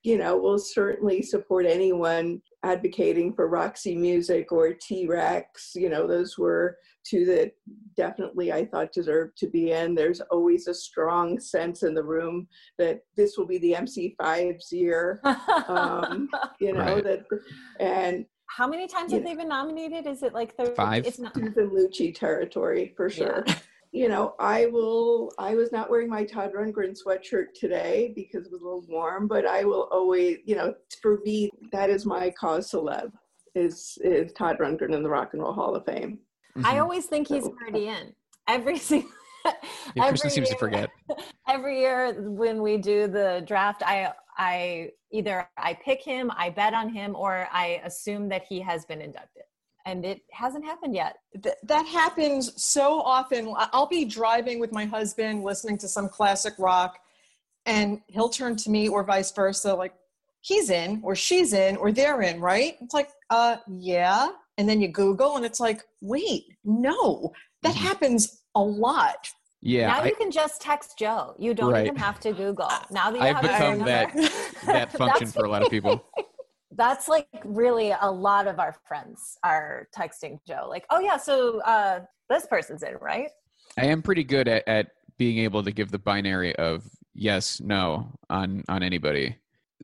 you 0.02 0.16
know, 0.16 0.36
will 0.38 0.58
certainly 0.58 1.20
support 1.22 1.66
anyone 1.66 2.40
advocating 2.66 3.32
for 3.32 3.48
Roxy 3.48 3.94
Music 3.94 4.50
or 4.50 4.72
T 4.74 5.06
Rex. 5.06 5.72
You 5.74 5.88
know, 5.88 6.06
those 6.06 6.36
were 6.36 6.76
two 7.08 7.24
that 7.26 7.52
definitely 7.96 8.52
I 8.52 8.64
thought 8.66 8.92
deserved 8.92 9.36
to 9.38 9.48
be 9.48 9.70
in. 9.70 9.94
There's 9.94 10.20
always 10.32 10.66
a 10.66 10.74
strong 10.74 11.38
sense 11.38 11.84
in 11.84 11.94
the 11.94 12.02
room 12.02 12.48
that 12.78 13.00
this 13.16 13.38
will 13.38 13.46
be 13.46 13.58
the 13.58 13.74
MC5's 13.74 14.72
year. 14.72 15.20
Um, 15.68 16.28
you 16.60 16.72
know 16.72 16.80
Right. 16.96 17.04
that, 17.04 17.26
and 17.80 18.26
How 18.48 18.66
many 18.66 18.86
times 18.88 19.12
you 19.12 19.18
have 19.18 19.26
they 19.26 19.34
been 19.34 19.48
nominated? 19.48 20.06
Is 20.06 20.22
it 20.22 20.34
like 20.34 20.54
30? 20.56 20.74
Five. 20.74 21.06
It's 21.06 21.18
not. 21.18 21.34
Susan 21.34 21.70
Lucci 21.70 22.14
territory 22.14 22.92
for 22.96 23.08
sure. 23.08 23.44
You 23.96 24.10
know, 24.10 24.34
I 24.38 24.66
will. 24.66 25.32
I 25.38 25.54
was 25.54 25.72
not 25.72 25.88
wearing 25.88 26.10
my 26.10 26.22
Todd 26.22 26.52
Rundgren 26.54 26.94
sweatshirt 26.94 27.54
today 27.58 28.12
because 28.14 28.44
it 28.44 28.52
was 28.52 28.60
a 28.60 28.64
little 28.64 28.84
warm, 28.90 29.26
but 29.26 29.46
I 29.46 29.64
will 29.64 29.88
always. 29.90 30.36
You 30.44 30.56
know, 30.56 30.74
for 31.00 31.20
me, 31.24 31.50
that 31.72 31.88
is 31.88 32.04
my 32.04 32.28
cause 32.38 32.70
celeb. 32.70 33.10
Is 33.54 33.96
is 34.04 34.34
Todd 34.34 34.58
Rundgren 34.60 34.94
in 34.94 35.02
the 35.02 35.08
Rock 35.08 35.30
and 35.32 35.40
Roll 35.40 35.54
Hall 35.54 35.74
of 35.74 35.86
Fame? 35.86 36.18
I 36.62 36.74
Mhm. 36.74 36.82
always 36.82 37.06
think 37.06 37.28
he's 37.28 37.44
already 37.46 37.88
in. 37.88 38.14
Every 38.46 38.76
single. 38.90 39.08
Yeah, 39.94 40.08
Kristen 40.08 40.28
every 40.28 40.30
seems 40.30 40.50
to 40.50 40.56
forget. 40.58 40.90
Every 41.48 41.80
year 41.80 42.12
when 42.20 42.60
we 42.60 42.76
do 42.76 43.06
the 43.06 43.42
draft, 43.46 43.82
I 43.86 44.12
I 44.36 44.90
either 45.10 45.48
I 45.56 45.72
pick 45.72 46.02
him, 46.02 46.30
I 46.36 46.50
bet 46.50 46.74
on 46.74 46.90
him, 46.90 47.16
or 47.16 47.48
I 47.50 47.80
assume 47.82 48.28
that 48.28 48.44
he 48.46 48.60
has 48.60 48.84
been 48.84 49.00
inducted, 49.00 49.44
and 49.86 50.04
it 50.04 50.20
hasn't 50.32 50.64
happened 50.64 50.94
yet. 50.94 51.16
Th- 51.42 51.54
that 51.62 51.86
happens 51.86 52.60
so 52.62 53.00
often. 53.00 53.54
I- 53.56 53.68
I'll 53.72 53.86
be 53.86 54.04
driving 54.04 54.58
with 54.58 54.72
my 54.72 54.84
husband, 54.84 55.44
listening 55.44 55.78
to 55.78 55.88
some 55.88 56.08
classic 56.08 56.54
rock, 56.58 56.98
and 57.64 58.00
he'll 58.08 58.28
turn 58.28 58.56
to 58.56 58.70
me 58.70 58.88
or 58.88 59.04
vice 59.04 59.30
versa, 59.30 59.72
like 59.74 59.94
he's 60.40 60.70
in 60.70 61.00
or 61.02 61.14
she's 61.14 61.52
in 61.52 61.76
or 61.76 61.92
they're 61.92 62.20
in, 62.22 62.40
right? 62.40 62.76
It's 62.80 62.94
like, 62.94 63.10
uh, 63.30 63.56
yeah. 63.78 64.28
And 64.58 64.68
then 64.68 64.80
you 64.80 64.88
Google, 64.88 65.36
and 65.36 65.44
it's 65.46 65.60
like, 65.60 65.82
wait, 66.00 66.44
no, 66.64 67.32
that 67.62 67.74
Mhm. 67.74 67.78
happens 67.78 68.42
a 68.54 68.60
lot. 68.60 69.28
Yeah, 69.62 69.88
now 69.88 70.00
I- 70.00 70.06
you 70.06 70.14
can 70.16 70.30
just 70.30 70.60
text 70.60 70.98
Joe. 70.98 71.34
You 71.38 71.54
don't 71.54 71.72
Right. 71.72 71.86
even 71.86 71.96
have 71.96 72.20
to 72.20 72.32
Google. 72.32 72.70
Now 72.90 73.10
that 73.10 73.16
you 73.18 73.22
I've 73.22 73.36
have 73.36 73.42
become 73.42 73.58
phone 73.78 73.86
that- 73.86 74.14
that 74.66 74.92
function 74.92 75.28
for 75.28 75.44
a 75.44 75.50
lot 75.50 75.62
of 75.62 75.70
people. 75.70 76.04
That's 76.76 77.08
like 77.08 77.28
really 77.44 77.94
a 77.98 78.10
lot 78.10 78.46
of 78.46 78.58
our 78.60 78.76
friends 78.86 79.38
are 79.42 79.88
texting 79.96 80.38
Joe, 80.46 80.66
like, 80.68 80.84
"Oh 80.90 81.00
yeah, 81.00 81.16
so 81.16 81.60
uh, 81.60 82.00
this 82.28 82.46
person's 82.46 82.82
in, 82.82 82.96
right?" 83.00 83.30
I 83.78 83.86
am 83.86 84.02
pretty 84.02 84.24
good 84.24 84.46
at, 84.46 84.66
at 84.68 84.88
being 85.18 85.38
able 85.38 85.62
to 85.62 85.72
give 85.72 85.90
the 85.90 85.98
binary 85.98 86.54
of 86.56 86.84
yes, 87.14 87.60
no 87.60 88.12
on 88.28 88.62
on 88.68 88.82
anybody. 88.82 89.36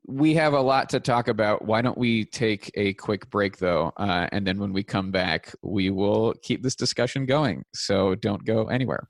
We 0.06 0.34
have 0.34 0.52
a 0.52 0.60
lot 0.60 0.90
to 0.90 1.00
talk 1.00 1.28
about. 1.28 1.64
Why 1.64 1.80
don't 1.80 1.96
we 1.96 2.26
take 2.26 2.70
a 2.74 2.92
quick 2.94 3.30
break 3.30 3.56
though, 3.56 3.92
uh, 3.96 4.28
and 4.32 4.46
then 4.46 4.58
when 4.58 4.72
we 4.72 4.82
come 4.82 5.10
back, 5.10 5.54
we 5.62 5.88
will 5.90 6.34
keep 6.42 6.62
this 6.62 6.74
discussion 6.74 7.24
going. 7.24 7.64
So 7.72 8.14
don't 8.16 8.44
go 8.44 8.66
anywhere. 8.66 9.06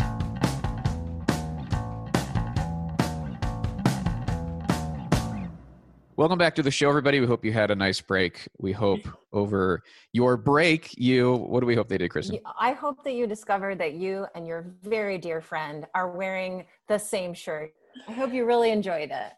Welcome 6.23 6.39
back 6.39 6.55
to 6.55 6.63
the 6.63 6.71
show, 6.71 6.89
everybody. 6.89 7.19
We 7.19 7.27
hope 7.27 7.45
you 7.45 7.53
had 7.53 7.73
a 7.73 7.75
nice 7.75 8.01
break. 8.01 8.47
We 8.61 8.71
hope 8.71 9.01
over 9.33 9.83
your 10.13 10.37
break, 10.37 10.97
you. 10.97 11.35
What 11.35 11.59
do 11.59 11.67
we 11.67 11.75
hope 11.75 11.89
they 11.89 11.99
did, 11.99 12.11
Kristen? 12.11 12.39
I 12.57 12.75
hope 12.75 13.03
that 13.03 13.15
you 13.15 13.27
discovered 13.27 13.77
that 13.79 13.95
you 13.95 14.27
and 14.37 14.47
your 14.47 14.73
very 14.85 15.19
dear 15.19 15.41
friend 15.41 15.85
are 15.97 16.13
wearing 16.13 16.65
the 16.87 16.97
same 16.97 17.35
shirt. 17.35 17.75
I 18.07 18.13
hope 18.13 18.33
you 18.33 18.45
really 18.45 18.71
enjoyed 18.71 19.11
it. 19.11 19.33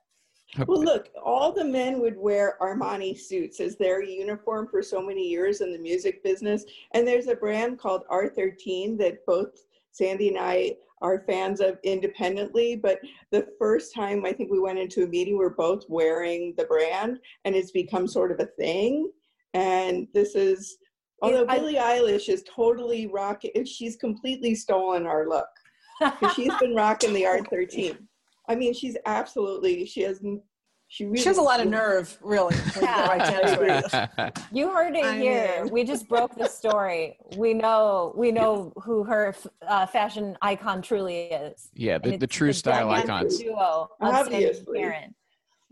Hope- 0.58 0.68
Well, 0.68 0.84
look, 0.84 1.08
all 1.24 1.52
the 1.52 1.64
men 1.64 2.00
would 2.00 2.18
wear 2.18 2.58
Armani 2.60 3.18
suits 3.18 3.60
as 3.60 3.76
their 3.76 4.02
uniform 4.02 4.68
for 4.68 4.82
so 4.82 5.00
many 5.00 5.26
years 5.26 5.62
in 5.62 5.72
the 5.72 5.78
music 5.78 6.22
business. 6.22 6.66
And 6.92 7.08
there's 7.08 7.28
a 7.28 7.34
brand 7.34 7.78
called 7.78 8.02
R13 8.10 8.98
that 8.98 9.24
both 9.24 9.54
Sandy 9.92 10.28
and 10.28 10.38
I 10.38 10.76
are 11.02 11.24
fans 11.26 11.60
of 11.60 11.78
independently. 11.84 12.76
But 12.76 13.00
the 13.30 13.46
first 13.58 13.94
time 13.94 14.24
I 14.24 14.32
think 14.32 14.50
we 14.50 14.60
went 14.60 14.78
into 14.78 15.04
a 15.04 15.08
meeting, 15.08 15.38
we 15.38 15.44
are 15.44 15.50
both 15.50 15.84
wearing 15.88 16.54
the 16.56 16.64
brand, 16.64 17.18
and 17.44 17.54
it's 17.54 17.70
become 17.70 18.06
sort 18.06 18.32
of 18.32 18.40
a 18.40 18.50
thing. 18.58 19.10
And 19.52 20.08
this 20.14 20.34
is, 20.34 20.78
although 21.22 21.46
I- 21.48 21.58
Billie 21.58 21.74
Eilish 21.74 22.28
is 22.28 22.44
totally 22.44 23.06
rocking, 23.06 23.64
she's 23.64 23.96
completely 23.96 24.54
stolen 24.54 25.06
our 25.06 25.28
look 25.28 25.48
she's 26.34 26.54
been 26.60 26.74
rocking 26.74 27.12
the 27.12 27.22
R13. 27.22 27.98
I 28.48 28.54
mean, 28.54 28.74
she's 28.74 28.96
absolutely. 29.06 29.86
She 29.86 30.02
has. 30.02 30.20
She 30.88 31.06
really. 31.06 31.18
She 31.18 31.24
has 31.28 31.38
a 31.38 31.42
lot 31.42 31.60
of 31.60 31.66
nerve, 31.66 32.16
really. 32.22 32.54
when 32.54 32.74
you 32.76 32.80
get 32.82 33.08
right 33.08 33.42
down 33.42 33.58
to 33.58 34.18
it. 34.28 34.38
You 34.52 34.70
heard 34.70 34.94
it 34.94 35.04
I 35.04 35.18
here. 35.18 35.60
mean- 35.64 35.72
We 35.72 35.84
just 35.84 36.08
broke 36.08 36.36
the 36.36 36.46
story. 36.48 37.18
We 37.36 37.52
know 37.54 38.12
we 38.16 38.30
know 38.30 38.72
who 38.76 39.02
her 39.04 39.34
uh, 39.66 39.86
fashion 39.86 40.36
icon 40.42 40.82
truly 40.82 41.22
is. 41.24 41.70
yeah, 41.74 41.98
the, 41.98 42.16
the 42.16 42.24
it's 42.24 42.36
true 42.36 42.52
style 42.52 42.88
dynamic 42.90 43.10
icons. 43.10 43.38
Duo 43.38 43.56
of 44.00 44.14
Obviously. 44.14 44.78
Karen. 44.80 45.14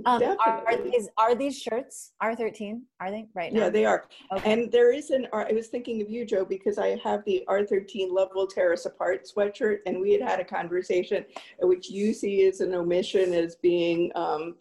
Um, 0.06 0.20
are, 0.22 0.36
are 0.40 0.64
Definitely. 0.64 0.90
these 0.90 1.08
are 1.16 1.34
these 1.36 1.56
shirts 1.62 2.12
R 2.20 2.34
thirteen? 2.34 2.84
Are 2.98 3.10
they 3.12 3.26
right 3.34 3.52
now? 3.52 3.60
Yeah, 3.60 3.68
they 3.68 3.84
are. 3.84 4.08
Okay. 4.32 4.52
And 4.52 4.72
there 4.72 4.90
is 4.92 5.10
an. 5.10 5.28
I 5.32 5.52
was 5.52 5.68
thinking 5.68 6.02
of 6.02 6.10
you, 6.10 6.24
Joe, 6.24 6.44
because 6.44 6.78
I 6.78 6.96
have 7.04 7.22
the 7.24 7.44
R13 7.48 8.10
Love 8.10 8.30
Will 8.34 8.48
Tear 8.48 8.72
Us 8.72 8.86
Apart 8.86 9.28
sweatshirt, 9.32 9.78
and 9.86 10.00
we 10.00 10.12
had 10.12 10.22
had 10.22 10.40
a 10.40 10.44
conversation, 10.44 11.24
which 11.60 11.88
you 11.90 12.12
see 12.14 12.48
as 12.48 12.60
an 12.60 12.74
omission 12.74 13.32
as 13.34 13.54
being 13.56 14.10
um, 14.16 14.56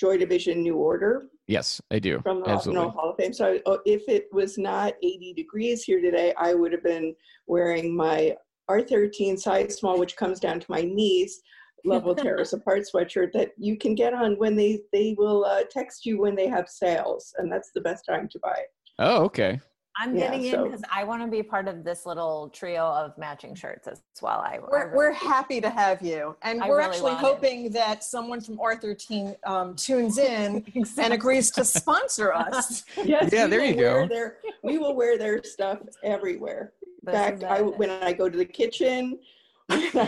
Joy 0.00 0.16
Division 0.16 0.62
New 0.62 0.76
Order 0.76 1.26
Yes, 1.46 1.80
I 1.90 1.98
do. 1.98 2.20
from 2.22 2.40
the 2.40 2.48
Absolutely. 2.48 2.88
Hall 2.90 3.10
of 3.10 3.16
Fame. 3.16 3.34
So 3.34 3.58
uh, 3.66 3.76
if 3.84 4.08
it 4.08 4.28
was 4.32 4.56
not 4.56 4.94
80 5.02 5.34
degrees 5.34 5.82
here 5.82 6.00
today, 6.00 6.32
I 6.38 6.54
would 6.54 6.72
have 6.72 6.82
been 6.82 7.14
wearing 7.46 7.94
my 7.94 8.34
R13 8.70 9.38
size 9.38 9.76
small, 9.76 9.98
which 9.98 10.16
comes 10.16 10.40
down 10.40 10.60
to 10.60 10.66
my 10.70 10.82
knees. 10.82 11.42
Tear 12.18 12.38
us 12.38 12.52
apart 12.52 12.82
sweatshirt 12.82 13.32
that 13.32 13.52
you 13.56 13.78
can 13.78 13.94
get 13.94 14.12
on 14.12 14.34
when 14.34 14.54
they 14.54 14.80
they 14.92 15.14
will 15.16 15.46
uh, 15.46 15.62
text 15.70 16.04
you 16.04 16.20
when 16.20 16.36
they 16.36 16.46
have 16.46 16.68
sales, 16.68 17.34
and 17.38 17.50
that's 17.50 17.70
the 17.74 17.80
best 17.80 18.04
time 18.04 18.28
to 18.32 18.38
buy 18.38 18.54
it. 18.58 18.68
Oh, 18.98 19.24
okay. 19.24 19.58
I'm 20.00 20.16
Yeah, 20.16 20.30
getting 20.30 20.44
in 20.46 20.64
because 20.64 20.82
I 20.90 21.04
want 21.04 21.22
to 21.22 21.28
be 21.28 21.42
part 21.42 21.68
of 21.68 21.84
this 21.84 22.06
little 22.06 22.48
trio 22.48 22.86
of 22.86 23.16
matching 23.18 23.54
shirts 23.54 23.86
as 23.86 24.00
well. 24.22 24.38
I, 24.40 24.54
I 24.54 24.58
We're, 24.58 24.84
really- 24.86 24.96
we're 24.96 25.12
happy 25.12 25.60
to 25.60 25.68
have 25.68 26.00
you. 26.00 26.36
And 26.42 26.62
I 26.62 26.68
we're 26.68 26.78
really 26.78 26.88
actually 26.90 27.12
want 27.12 27.22
it. 27.24 27.26
hoping 27.26 27.70
that 27.72 28.02
someone 28.02 28.40
from 28.40 28.56
R13 28.56 29.36
um, 29.46 29.76
tunes 29.76 30.16
in 30.16 30.64
and 30.98 31.12
agrees 31.12 31.50
to 31.52 31.64
sponsor 31.66 32.32
us. 32.46 32.84
Yes, 33.04 33.28
Yeah, 33.30 33.44
we 33.44 33.50
there 33.50 33.60
will 33.60 33.66
you 33.68 33.76
wear 33.76 34.06
go. 34.06 34.14
Their, 34.14 34.36
we 34.64 34.78
will 34.78 34.96
wear 34.96 35.18
their 35.18 35.42
stuff 35.44 35.80
everywhere. 36.02 36.72
In 36.82 37.12
This 37.12 37.14
fact, 37.14 37.44
I, 37.44 37.60
when 37.60 37.90
I 37.90 38.14
go 38.14 38.30
to 38.30 38.36
the 38.38 38.44
kitchen, 38.46 39.18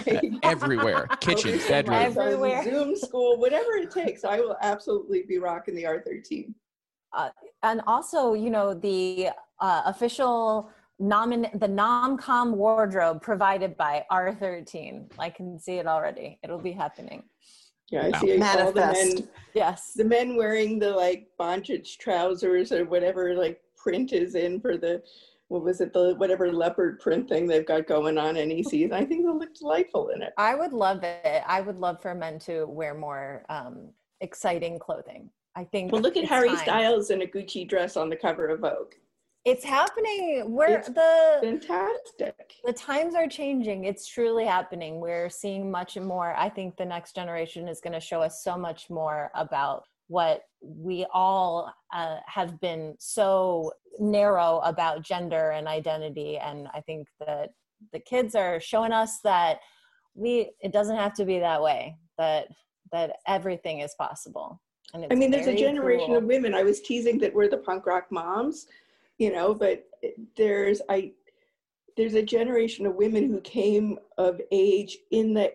Everywhere. 0.42 1.06
Kitchen, 1.20 1.56
bedroom. 1.68 1.96
Everywhere. 1.96 2.64
Zoom 2.64 2.96
school, 2.96 3.38
whatever 3.38 3.72
it 3.74 3.92
takes, 3.92 4.24
I 4.24 4.40
will 4.40 4.56
absolutely 4.60 5.22
be 5.22 5.38
rocking 5.38 5.76
the 5.76 5.84
R13. 5.84 6.52
and 7.62 7.80
also, 7.86 8.34
you 8.34 8.50
know, 8.50 8.74
the 8.74 9.28
uh, 9.62 9.82
official 9.86 10.70
nomin 11.00 11.50
the 11.58 11.68
nomcom 11.68 12.52
wardrobe 12.52 13.22
provided 13.22 13.76
by 13.76 14.04
R13. 14.10 15.10
I 15.18 15.30
can 15.30 15.58
see 15.58 15.74
it 15.78 15.86
already. 15.86 16.38
It'll 16.42 16.58
be 16.58 16.72
happening. 16.72 17.22
Yeah, 17.90 18.02
I 18.06 18.08
Wow. 18.10 18.18
see 18.20 18.42
all 18.42 18.72
the 18.72 18.86
men, 18.92 19.28
Yes. 19.54 19.92
the 19.94 20.04
men 20.04 20.36
wearing 20.36 20.78
the 20.78 20.90
like 20.90 21.28
bondage 21.38 21.98
trousers 21.98 22.72
or 22.72 22.84
whatever 22.84 23.34
like 23.34 23.60
print 23.76 24.12
is 24.12 24.34
in 24.34 24.60
for 24.60 24.76
the 24.76 25.02
what 25.48 25.62
was 25.62 25.80
it 25.82 25.92
the 25.92 26.14
whatever 26.16 26.50
leopard 26.50 26.98
print 27.00 27.28
thing 27.28 27.46
they've 27.46 27.66
got 27.66 27.86
going 27.86 28.16
on 28.16 28.36
any 28.38 28.62
season 28.62 28.92
i 28.94 29.04
think 29.04 29.24
they'll 29.24 29.36
look 29.38 29.52
delightful 29.54 30.08
in 30.10 30.22
it 30.22 30.32
I 30.38 30.54
would 30.54 30.72
love 30.72 31.02
it. 31.02 31.42
I 31.46 31.60
would 31.60 31.78
love 31.78 32.00
for 32.00 32.14
men 32.14 32.38
to 32.40 32.64
wear 32.64 32.94
more 32.94 33.44
um, 33.50 33.90
exciting 34.22 34.78
clothing. 34.78 35.28
I 35.54 35.64
think. 35.64 35.92
well 35.92 36.00
look 36.00 36.16
at 36.16 36.24
harry 36.24 36.48
time. 36.48 36.56
styles 36.58 37.10
in 37.10 37.20
a 37.22 37.26
gucci 37.26 37.68
dress 37.68 37.96
on 37.98 38.08
the 38.08 38.16
cover 38.16 38.46
of 38.48 38.60
vogue 38.60 38.94
It's 39.44 39.64
happening. 39.64 40.52
Where 40.52 40.78
It's 40.78 40.88
the 40.88 41.38
fantastic 41.42 42.54
the 42.64 42.72
times 42.72 43.14
are 43.14 43.26
changing. 43.26 43.84
It's 43.84 44.06
truly 44.06 44.44
happening. 44.44 45.00
We're 45.00 45.28
seeing 45.28 45.70
much 45.70 45.96
more. 45.96 46.34
I 46.36 46.48
think 46.48 46.76
the 46.76 46.84
next 46.84 47.14
generation 47.14 47.66
is 47.66 47.80
going 47.80 47.92
to 47.92 48.00
show 48.00 48.22
us 48.22 48.44
so 48.44 48.56
much 48.56 48.88
more 48.88 49.30
about 49.34 49.82
what 50.06 50.42
we 50.60 51.06
all 51.12 51.72
uh, 51.92 52.18
have 52.26 52.60
been 52.60 52.94
so 52.98 53.72
narrow 53.98 54.58
about 54.58 55.02
gender 55.02 55.50
and 55.50 55.66
identity. 55.66 56.38
And 56.38 56.68
I 56.72 56.80
think 56.80 57.08
that 57.26 57.50
the 57.92 57.98
kids 57.98 58.36
are 58.36 58.60
showing 58.60 58.92
us 58.92 59.18
that 59.24 59.58
we 60.14 60.52
it 60.60 60.72
doesn't 60.72 60.96
have 60.96 61.14
to 61.14 61.24
be 61.24 61.40
that 61.40 61.60
way. 61.60 61.96
That 62.16 62.46
that 62.92 63.16
everything 63.26 63.80
is 63.80 63.94
possible. 63.98 64.60
And 64.94 65.04
it's 65.04 65.12
I 65.12 65.16
mean, 65.16 65.30
there's 65.30 65.46
a 65.46 65.56
generation 65.56 66.08
cool. 66.08 66.18
of 66.18 66.24
women. 66.24 66.54
I 66.54 66.62
was 66.62 66.80
teasing 66.80 67.18
that 67.20 67.34
we're 67.34 67.48
the 67.48 67.56
punk 67.56 67.86
rock 67.86 68.06
moms, 68.10 68.66
you 69.18 69.32
know, 69.32 69.54
but 69.54 69.84
there's 70.36 70.80
I 70.88 71.12
there's 71.96 72.14
a 72.14 72.22
generation 72.22 72.86
of 72.86 72.94
women 72.94 73.28
who 73.28 73.40
came 73.42 73.98
of 74.18 74.40
age 74.50 74.96
in 75.10 75.34
the 75.34 75.52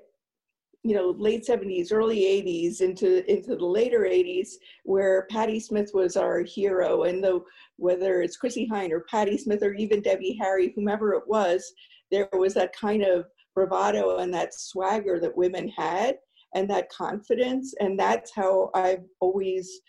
you 0.84 0.96
know 0.96 1.10
late 1.18 1.46
70s 1.46 1.92
early 1.92 2.22
80s 2.22 2.82
into 2.82 3.30
into 3.32 3.56
the 3.56 3.66
later 3.66 4.02
80s 4.02 4.52
where 4.84 5.28
Patti 5.30 5.60
Smith 5.60 5.92
was 5.94 6.16
our 6.16 6.42
hero. 6.42 7.04
And 7.04 7.24
though 7.24 7.46
whether 7.78 8.22
it's 8.22 8.38
Chrissie 8.38 8.70
Hynde 8.72 8.92
or 8.92 9.06
Patti 9.10 9.38
Smith 9.38 9.64
or 9.64 9.74
even 9.74 10.02
Debbie 10.02 10.38
Harry 10.40 10.72
whomever 10.76 11.14
it 11.14 11.24
was 11.28 11.74
there 12.12 12.30
was 12.34 12.54
that 12.54 12.76
kind 12.76 13.04
of 13.04 13.26
bravado 13.54 14.18
and 14.18 14.34
that 14.34 14.54
swagger 14.54 15.20
that 15.20 15.36
women 15.36 15.68
had 15.70 16.18
and 16.54 16.70
that 16.70 16.90
confidence. 16.90 17.74
And 17.80 18.00
that's 18.00 18.32
how 18.34 18.70
I've 18.74 19.04
always 19.20 19.82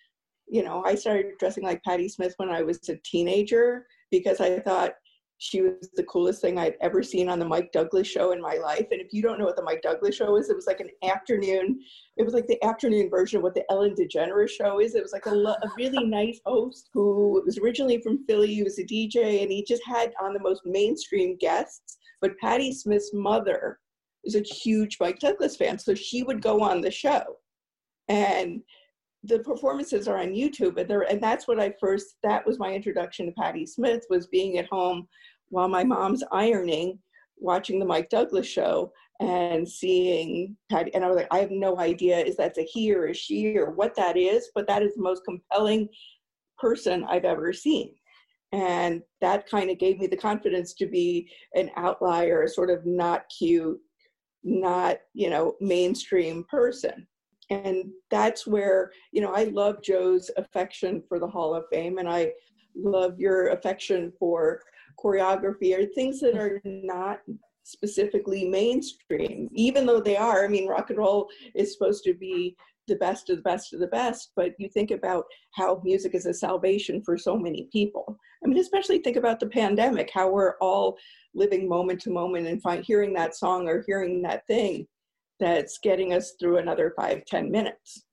you 0.50 0.62
know 0.62 0.82
I 0.84 0.94
started 0.94 1.38
dressing 1.38 1.64
like 1.64 1.82
Patti 1.82 2.08
Smith 2.08 2.34
when 2.36 2.50
I 2.50 2.62
was 2.62 2.88
a 2.88 2.96
teenager 3.04 3.86
because 4.10 4.40
I 4.40 4.58
thought 4.60 4.92
she 5.38 5.62
was 5.62 5.88
the 5.94 6.02
coolest 6.04 6.40
thing 6.40 6.58
I'd 6.58 6.74
ever 6.80 7.00
seen 7.00 7.28
on 7.28 7.38
the 7.38 7.44
Mike 7.44 7.70
Douglas 7.70 8.08
show 8.08 8.32
in 8.32 8.42
my 8.42 8.54
life. 8.56 8.86
And 8.90 9.00
if 9.00 9.12
you 9.12 9.22
don't 9.22 9.38
know 9.38 9.44
what 9.44 9.54
the 9.54 9.62
Mike 9.62 9.82
Douglas 9.82 10.16
show 10.16 10.36
is, 10.36 10.50
it 10.50 10.56
was 10.56 10.66
like 10.66 10.80
an 10.80 10.90
afternoon, 11.04 11.80
it 12.16 12.24
was 12.24 12.34
like 12.34 12.48
the 12.48 12.62
afternoon 12.64 13.08
version 13.08 13.36
of 13.36 13.44
what 13.44 13.54
the 13.54 13.64
Ellen 13.70 13.94
DeGeneres 13.94 14.50
show 14.50 14.80
is. 14.80 14.96
It 14.96 15.02
was 15.02 15.12
like 15.12 15.26
a, 15.26 15.34
lo- 15.34 15.54
a 15.62 15.68
really 15.76 16.04
nice 16.04 16.40
host 16.44 16.90
who 16.92 17.40
was 17.46 17.56
originally 17.58 18.00
from 18.00 18.24
Philly. 18.26 18.52
He 18.52 18.64
was 18.64 18.80
a 18.80 18.84
DJ 18.84 19.42
and 19.42 19.50
he 19.50 19.64
just 19.66 19.82
had 19.86 20.12
on 20.20 20.34
the 20.34 20.40
most 20.40 20.62
mainstream 20.64 21.36
guests. 21.36 21.98
But 22.20 22.36
Patti 22.38 22.72
Smith's 22.72 23.14
mother 23.14 23.78
is 24.24 24.34
a 24.34 24.40
huge 24.40 24.96
Mike 25.00 25.20
Douglas 25.20 25.56
fan. 25.56 25.78
So 25.78 25.94
she 25.94 26.24
would 26.24 26.42
go 26.42 26.60
on 26.62 26.80
the 26.80 26.90
show. 26.90 27.22
And 28.08 28.62
the 29.24 29.40
performances 29.40 30.06
are 30.06 30.18
on 30.18 30.28
YouTube, 30.28 30.78
and 30.78 30.90
and 30.90 31.22
that's 31.22 31.48
what 31.48 31.60
I 31.60 31.74
first. 31.80 32.16
That 32.22 32.46
was 32.46 32.58
my 32.58 32.72
introduction 32.72 33.26
to 33.26 33.32
Patti 33.32 33.66
Smith 33.66 34.04
was 34.08 34.26
being 34.28 34.58
at 34.58 34.66
home 34.66 35.08
while 35.48 35.68
my 35.68 35.84
mom's 35.84 36.22
ironing, 36.30 36.98
watching 37.36 37.78
the 37.78 37.84
Mike 37.84 38.10
Douglas 38.10 38.46
show, 38.46 38.92
and 39.20 39.68
seeing 39.68 40.56
Patti. 40.70 40.94
And 40.94 41.04
I 41.04 41.08
was 41.08 41.16
like, 41.16 41.28
I 41.30 41.38
have 41.38 41.50
no 41.50 41.78
idea 41.78 42.18
is 42.18 42.36
that 42.36 42.56
a 42.58 42.62
he 42.62 42.94
or 42.94 43.06
a 43.06 43.14
she 43.14 43.56
or 43.56 43.70
what 43.72 43.94
that 43.96 44.16
is, 44.16 44.50
but 44.54 44.66
that 44.68 44.82
is 44.82 44.94
the 44.94 45.02
most 45.02 45.24
compelling 45.24 45.88
person 46.58 47.04
I've 47.04 47.24
ever 47.24 47.52
seen. 47.52 47.94
And 48.52 49.02
that 49.20 49.48
kind 49.48 49.68
of 49.68 49.78
gave 49.78 49.98
me 49.98 50.06
the 50.06 50.16
confidence 50.16 50.74
to 50.74 50.86
be 50.86 51.28
an 51.54 51.70
outlier, 51.76 52.42
a 52.42 52.48
sort 52.48 52.70
of 52.70 52.86
not 52.86 53.24
cute, 53.36 53.78
not 54.44 54.98
you 55.12 55.28
know 55.28 55.54
mainstream 55.60 56.44
person 56.48 57.06
and 57.50 57.90
that's 58.10 58.46
where 58.46 58.92
you 59.12 59.20
know 59.20 59.32
i 59.32 59.44
love 59.44 59.82
joe's 59.82 60.30
affection 60.36 61.02
for 61.08 61.18
the 61.18 61.26
hall 61.26 61.54
of 61.54 61.64
fame 61.70 61.98
and 61.98 62.08
i 62.08 62.30
love 62.76 63.18
your 63.18 63.48
affection 63.48 64.12
for 64.18 64.60
choreography 65.02 65.76
or 65.76 65.86
things 65.86 66.20
that 66.20 66.36
are 66.36 66.60
not 66.64 67.20
specifically 67.64 68.48
mainstream 68.48 69.48
even 69.52 69.84
though 69.84 70.00
they 70.00 70.16
are. 70.16 70.44
I 70.44 70.48
mean 70.48 70.66
rock 70.66 70.88
and 70.88 70.98
roll 70.98 71.28
is 71.54 71.72
supposed 71.72 72.02
to 72.04 72.14
be 72.14 72.56
the 72.86 72.96
best 72.96 73.28
of 73.28 73.36
the 73.36 73.42
best 73.42 73.74
of 73.74 73.80
the 73.80 73.86
best 73.88 74.32
but 74.34 74.54
you 74.58 74.70
think 74.70 74.90
about 74.90 75.26
how 75.52 75.80
music 75.84 76.14
is 76.14 76.24
a 76.24 76.32
salvation 76.32 77.02
for 77.02 77.18
so 77.18 77.36
many 77.36 77.68
people. 77.70 78.18
I 78.42 78.48
mean 78.48 78.58
especially 78.58 78.98
think 79.00 79.16
about 79.16 79.38
the 79.38 79.48
pandemic 79.48 80.10
how 80.12 80.30
we're 80.30 80.56
all 80.60 80.96
living 81.34 81.68
moment 81.68 82.00
to 82.02 82.10
moment 82.10 82.46
and 82.46 82.62
find 82.62 82.82
hearing 82.82 83.12
that 83.14 83.36
song 83.36 83.68
or 83.68 83.84
hearing 83.86 84.22
that 84.22 84.46
thing 84.46 84.86
that's 85.40 85.78
getting 85.78 86.12
us 86.12 86.32
through 86.38 86.58
another 86.58 86.92
five 86.96 87.24
ten 87.24 87.50
minutes 87.50 88.04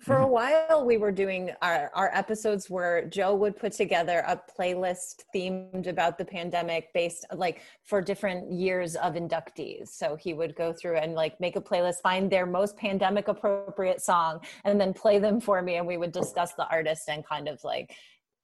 For 0.00 0.16
Mm-hmm. 0.16 0.24
a 0.24 0.26
while, 0.26 0.84
we 0.84 0.96
were 0.98 1.12
doing 1.12 1.50
our, 1.62 1.90
our 1.94 2.10
episodes 2.12 2.68
where 2.68 3.06
Joe 3.06 3.34
would 3.36 3.56
put 3.56 3.72
together 3.72 4.22
a 4.26 4.38
playlist 4.58 5.22
themed 5.34 5.86
about 5.86 6.18
the 6.18 6.24
pandemic 6.24 6.92
based 6.92 7.24
like 7.34 7.62
for 7.84 8.02
different 8.02 8.52
years 8.52 8.96
of 8.96 9.14
inductees. 9.14 9.88
So 9.88 10.16
he 10.16 10.34
would 10.34 10.54
go 10.56 10.74
through 10.74 10.98
and 10.98 11.14
like 11.14 11.40
make 11.40 11.56
a 11.56 11.60
playlist, 11.60 12.02
find 12.02 12.30
their 12.30 12.44
most 12.44 12.76
pandemic 12.76 13.28
appropriate 13.28 14.02
song, 14.02 14.40
and 14.64 14.78
then 14.78 14.92
play 14.92 15.18
them 15.18 15.40
for 15.40 15.62
me. 15.62 15.76
And 15.76 15.86
we 15.86 15.96
would 15.96 16.12
discuss 16.12 16.52
the 16.52 16.68
artist 16.68 17.08
and 17.08 17.24
kind 17.26 17.48
of 17.48 17.62
like 17.64 17.94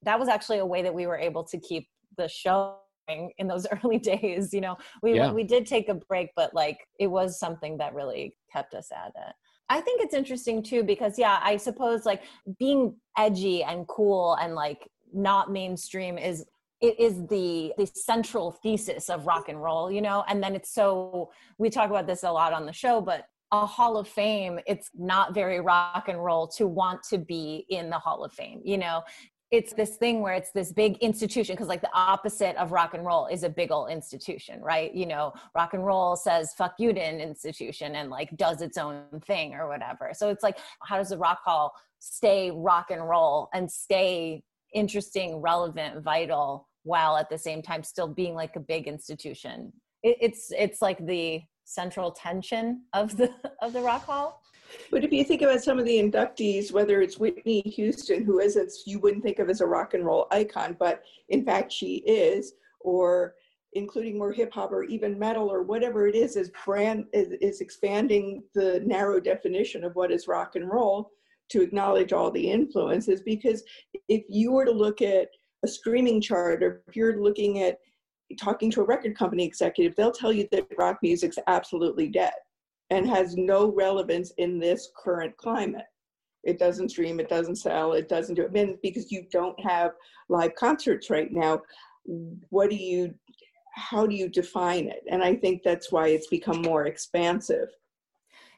that 0.03 0.19
was 0.19 0.29
actually 0.29 0.61
a 0.61 0.67
way 0.67 0.81
that 0.83 0.95
we 0.95 1.07
were 1.07 1.19
able 1.19 1.45
to 1.45 1.59
keep 1.59 1.89
the 2.17 2.29
show 2.29 2.79
going 3.11 3.33
in 3.39 3.47
those 3.47 3.67
early 3.85 3.99
days. 3.99 4.53
You 4.53 4.61
know, 4.61 4.77
we 5.03 5.15
Yeah. 5.15 5.33
we 5.33 5.45
did 5.45 5.67
take 5.67 5.89
a 5.89 5.95
break, 5.95 6.31
but 6.37 6.55
like 6.55 6.79
it 6.99 7.09
was 7.09 7.39
something 7.39 7.79
that 7.79 7.95
really 7.95 8.37
kept 8.53 8.75
us 8.75 8.91
at 8.93 9.09
it. 9.09 9.35
I 9.69 9.81
think 9.81 10.03
it's 10.03 10.15
interesting 10.15 10.63
too 10.63 10.83
because 10.83 11.19
yeah, 11.19 11.39
I 11.43 11.57
suppose 11.57 12.05
like 12.05 12.23
being 12.59 12.97
edgy 13.17 13.63
and 13.63 13.87
cool 13.87 14.35
and 14.35 14.55
like 14.55 14.89
not 15.13 15.51
mainstream 15.51 16.19
is 16.19 16.45
it 16.81 16.99
is 16.99 17.27
the 17.29 17.73
the 17.77 17.87
central 17.87 18.53
thesis 18.63 19.11
of 19.11 19.27
rock 19.27 19.49
and 19.49 19.63
roll, 19.63 19.91
you 19.91 20.01
know? 20.01 20.25
And 20.29 20.43
then 20.43 20.55
it's 20.55 20.73
so 20.73 21.31
we 21.59 21.71
talk 21.71 21.91
about 21.91 22.07
this 22.07 22.23
a 22.25 22.33
lot 22.33 22.53
on 22.53 22.67
the 22.67 22.73
show, 22.73 23.01
but 23.01 23.27
a 23.53 23.67
hall 23.67 23.97
of 23.97 24.07
fame, 24.07 24.61
it's 24.67 24.91
not 24.95 25.35
very 25.35 25.61
rock 25.61 26.09
and 26.09 26.23
roll 26.25 26.47
to 26.47 26.69
want 26.69 27.03
to 27.11 27.19
be 27.19 27.67
in 27.69 27.91
the 27.91 27.99
hall 27.99 28.25
of 28.25 28.33
fame, 28.33 28.61
you 28.65 28.79
know? 28.79 29.03
It's 29.51 29.73
this 29.73 29.97
thing 29.97 30.21
where 30.21 30.35
it's 30.35 30.53
this 30.53 30.73
big 30.73 30.97
institution 30.99 31.55
because 31.55 31.67
like 31.67 31.81
the 31.81 31.93
opposite 31.93 32.57
of 32.57 32.71
rock 32.71 32.95
and 32.95 33.05
roll 33.05 33.27
is 33.27 33.43
a 33.43 33.49
big 33.49 33.73
old 33.73 33.91
institution, 33.91 34.61
right? 34.63 34.95
You 34.95 35.07
know, 35.07 35.33
rock 35.57 35.75
and 35.75 35.85
roll 35.85 36.15
says 36.15 36.55
fuck 36.57 36.75
you 36.79 36.93
to 36.93 37.01
an 37.01 37.21
institution 37.21 37.97
and 37.97 38.11
like 38.11 38.37
does 38.37 38.63
its 38.63 38.79
own 38.79 39.03
thing 39.27 39.55
or 39.55 39.69
whatever. 39.69 40.11
So 40.13 40.29
it's 40.29 40.45
like 40.45 40.59
how 40.85 40.99
does 40.99 41.09
the 41.09 41.19
rock 41.19 41.41
hall 41.45 41.73
stay 41.99 42.53
rock 42.53 42.91
and 42.91 43.09
roll 43.09 43.49
and 43.53 43.71
stay 43.71 44.45
interesting, 44.73 45.41
relevant, 45.41 46.03
vital 46.03 46.69
while 46.85 47.17
at 47.17 47.29
the 47.29 47.39
same 47.39 47.61
time 47.61 47.83
still 47.83 48.09
being 48.09 48.35
like 48.35 48.55
a 48.55 48.61
big 48.61 48.87
institution? 48.87 49.73
It, 50.05 50.17
it's 50.21 50.53
it's 50.57 50.81
like 50.81 51.05
the 51.05 51.43
central 51.65 52.13
tension 52.13 52.83
of 52.93 53.17
the 53.17 53.33
of 53.63 53.73
the 53.73 53.81
rock 53.81 54.05
hall. 54.05 54.43
But 54.91 55.05
if 55.05 55.13
you 55.13 55.25
think 55.25 55.43
about 55.43 55.63
some 55.63 55.79
of 55.79 55.85
the 55.85 55.99
inductees, 55.99 56.73
whether 56.73 57.01
it's 57.01 57.19
Whitney 57.19 57.61
Houston, 57.63 58.25
who 58.25 58.41
isn't, 58.41 58.73
you 58.87 58.99
wouldn't 58.99 59.23
think 59.23 59.39
of 59.39 59.49
as 59.51 59.61
a 59.61 59.67
rock 59.67 59.95
and 59.95 60.05
roll 60.05 60.27
icon, 60.31 60.77
but 60.79 61.03
in 61.29 61.45
fact 61.45 61.73
she 61.73 61.97
is, 62.07 62.55
or 62.81 63.35
including 63.75 64.19
more 64.19 64.33
hip 64.33 64.53
hop 64.53 64.73
or 64.73 64.83
even 64.85 65.19
metal 65.19 65.51
or 65.51 65.63
whatever 65.63 66.07
it 66.07 66.15
is, 66.15 66.37
is 66.37 66.51
brand 66.65 67.05
is, 67.13 67.29
is 67.41 67.61
expanding 67.61 68.43
the 68.55 68.81
narrow 68.85 69.21
definition 69.21 69.85
of 69.85 69.95
what 69.95 70.11
is 70.11 70.29
rock 70.29 70.57
and 70.57 70.69
roll 70.69 71.11
to 71.51 71.63
acknowledge 71.63 72.13
all 72.13 72.31
the 72.31 72.51
influences. 72.51 73.23
Because 73.23 73.63
if 74.09 74.25
you 74.29 74.53
were 74.53 74.65
to 74.65 74.73
look 74.73 75.03
at 75.03 75.29
a 75.65 75.69
streaming 75.69 76.21
chart, 76.21 76.63
or 76.63 76.83
if 76.89 76.97
you're 76.97 77.23
looking 77.23 77.63
at 77.63 77.79
talking 78.41 78.71
to 78.71 78.81
a 78.81 78.85
record 78.85 79.17
company 79.17 79.45
executive, 79.45 79.95
they'll 79.97 80.13
tell 80.13 80.33
you 80.33 80.49
that 80.53 80.67
rock 80.79 80.99
music's 81.03 81.39
absolutely 81.47 82.09
dead 82.09 82.33
and 82.91 83.09
has 83.09 83.37
no 83.37 83.73
relevance 83.73 84.33
in 84.39 84.59
this 84.59 84.91
current 84.97 85.37
climate. 85.37 85.87
It 86.43 86.59
doesn't 86.59 86.91
stream, 86.91 87.21
it 87.21 87.29
doesn't 87.29 87.57
sell, 87.57 87.93
it 87.93 88.09
doesn't 88.09 88.35
do 88.35 88.43
it. 88.43 88.53
Mean, 88.53 88.79
because 88.83 89.13
you 89.13 89.27
don't 89.31 89.59
have 89.61 89.93
live 90.29 90.55
concerts 90.55 91.11
right 91.11 91.31
now. 91.31 91.63
What 92.49 92.71
do 92.71 92.77
you, 92.77 93.15
how 93.75 94.07
do 94.07 94.15
you 94.15 94.29
define 94.29 94.89
it? 94.89 95.03
And 95.11 95.23
I 95.23 95.35
think 95.35 95.63
that's 95.63 95.93
why 95.93 96.09
it's 96.09 96.29
become 96.29 96.63
more 96.63 96.87
expansive. 96.87 97.69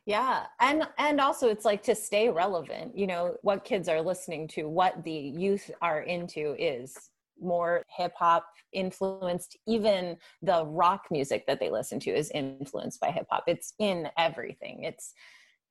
Yeah. 0.07 0.47
And 0.61 0.89
and 0.99 1.21
also 1.21 1.49
it's 1.49 1.65
like 1.65 1.83
to 1.85 1.95
stay 1.95 2.29
relevant, 2.29 2.97
you 2.97 3.07
know, 3.07 3.37
what 3.43 3.65
kids 3.65 3.89
are 3.89 4.01
listening 4.01 4.49
to, 4.49 4.69
what 4.69 5.05
the 5.05 5.13
youth 5.13 5.71
are 5.81 6.03
into 6.03 6.57
is 6.59 7.11
more 7.41 7.85
hip 7.97 8.13
hop 8.17 8.47
influenced. 8.73 9.57
Even 9.67 10.17
the 10.43 10.65
rock 10.67 11.07
music 11.11 11.45
that 11.47 11.61
they 11.61 11.71
listen 11.71 12.01
to 12.01 12.11
is 12.11 12.31
influenced 12.33 13.01
by 13.01 13.11
hip 13.11 13.27
hop. 13.31 13.45
It's 13.47 13.75
in 13.79 14.09
everything. 14.19 14.85
It's 14.85 15.15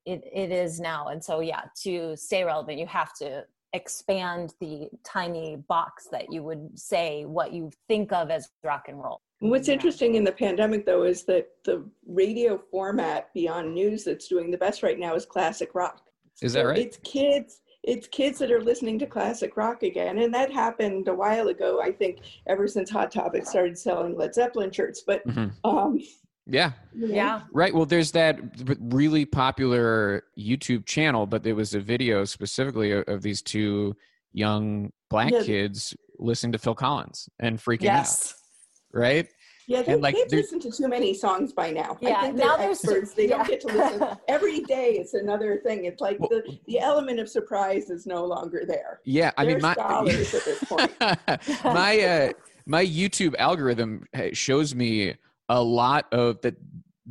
it 0.06 0.24
it 0.34 0.52
is 0.52 0.80
now. 0.80 1.08
And 1.08 1.24
so 1.24 1.40
yeah, 1.40 1.64
to 1.84 2.16
stay 2.16 2.44
relevant, 2.44 2.80
you 2.80 2.88
have 2.88 3.14
to 3.16 3.46
expand 3.74 4.54
the 4.60 4.90
tiny 5.06 5.58
box 5.70 6.08
that 6.12 6.32
you 6.32 6.44
would 6.44 6.78
say 6.78 7.26
what 7.26 7.54
you 7.54 7.72
think 7.88 8.12
of 8.12 8.30
as 8.30 8.50
rock 8.64 8.86
and 8.88 9.02
roll. 9.02 9.22
What's 9.40 9.70
interesting 9.70 10.16
in 10.16 10.24
the 10.24 10.32
pandemic, 10.32 10.86
though, 10.86 11.04
is 11.04 11.24
that 11.24 11.48
the 11.66 11.84
radio 12.06 12.62
format 12.70 13.34
beyond 13.34 13.74
news 13.74 14.04
that's 14.04 14.28
doing 14.28 14.52
the 14.52 14.58
best 14.58 14.84
right 14.84 15.00
now 15.00 15.16
is 15.16 15.26
classic 15.26 15.74
rock. 15.74 16.02
Is 16.42 16.54
that 16.54 16.62
So 16.62 16.68
right? 16.68 16.78
It's 16.78 16.98
kids. 17.04 17.62
It's 17.84 18.08
kids 18.08 18.38
that 18.40 18.52
are 18.52 18.62
listening 18.62 19.00
to 19.00 19.08
classic 19.08 19.58
rock 19.58 19.82
again, 19.84 20.20
and 20.20 20.34
that 20.34 20.52
happened 20.52 21.08
a 21.08 21.14
while 21.14 21.48
ago. 21.48 21.82
I 21.82 21.92
think 21.92 22.20
ever 22.46 22.68
since 22.68 22.90
Hot 22.92 23.12
Topic 23.12 23.46
started 23.46 23.78
selling 23.78 24.16
Led 24.16 24.36
Zeppelin 24.36 24.72
shirts. 24.72 25.02
But 25.02 25.26
Mhm. 25.28 25.52
um, 25.64 26.00
Yeah. 26.48 26.74
Yeah. 26.94 27.44
Right. 27.54 27.74
Well, 27.74 27.86
there's 27.86 28.12
that 28.12 28.40
really 28.80 29.26
popular 29.26 30.24
YouTube 30.38 30.86
channel, 30.86 31.26
but 31.28 31.44
there 31.44 31.56
was 31.56 31.74
a 31.76 31.80
video 31.80 32.26
specifically 32.26 32.92
of, 32.92 33.04
of 33.08 33.22
these 33.22 33.42
two 33.44 33.96
young 34.34 34.92
black 35.10 35.32
Yeah. 35.32 35.44
kids 35.44 35.96
listening 36.18 36.52
to 36.54 36.58
Phil 36.58 36.76
Collins 36.76 37.30
and 37.40 37.58
freaking 37.60 37.84
Yes. 37.84 38.34
out. 38.34 39.00
Right. 39.00 39.28
Yeah, 39.68 39.82
they, 39.84 39.94
And, 39.94 40.02
like, 40.02 40.16
they've 40.16 40.32
listened 40.40 40.62
to 40.64 40.72
too 40.72 40.88
many 40.88 41.14
songs 41.14 41.54
by 41.54 41.72
now. 41.72 41.98
Yeah, 42.02 42.16
I 42.18 42.22
think 42.24 42.36
now 42.38 42.58
they're 42.58 42.68
there's- 42.68 42.84
experts. 42.84 43.14
They 43.14 43.30
yeah. 43.30 43.38
don't 43.38 43.48
get 43.48 43.62
to 43.62 43.68
listen 43.68 44.08
every 44.28 44.62
day. 44.62 44.94
It's 44.94 45.14
another 45.14 45.62
thing. 45.66 45.86
It's 45.86 46.02
like 46.02 46.20
Well- 46.20 46.30
the, 46.30 46.60
the 46.68 46.80
element 46.80 47.20
of 47.20 47.30
surprise 47.30 47.90
is 47.90 48.06
no 48.06 48.26
longer 48.26 48.64
there. 48.68 49.00
Yeah. 49.06 49.32
I 49.38 49.46
They're 49.46 49.56
mean, 49.56 49.62
my 49.62 49.74
scholars 49.74 50.34
at 50.34 50.46
this 50.46 50.64
point. 50.64 50.92
my 51.64 52.00
uh, 52.00 52.32
my 52.66 52.86
YouTube 52.86 53.36
algorithm 53.38 54.06
shows 54.34 54.76
me 54.76 55.16
a 55.50 55.62
lot 55.62 56.06
of 56.12 56.40
that 56.42 56.56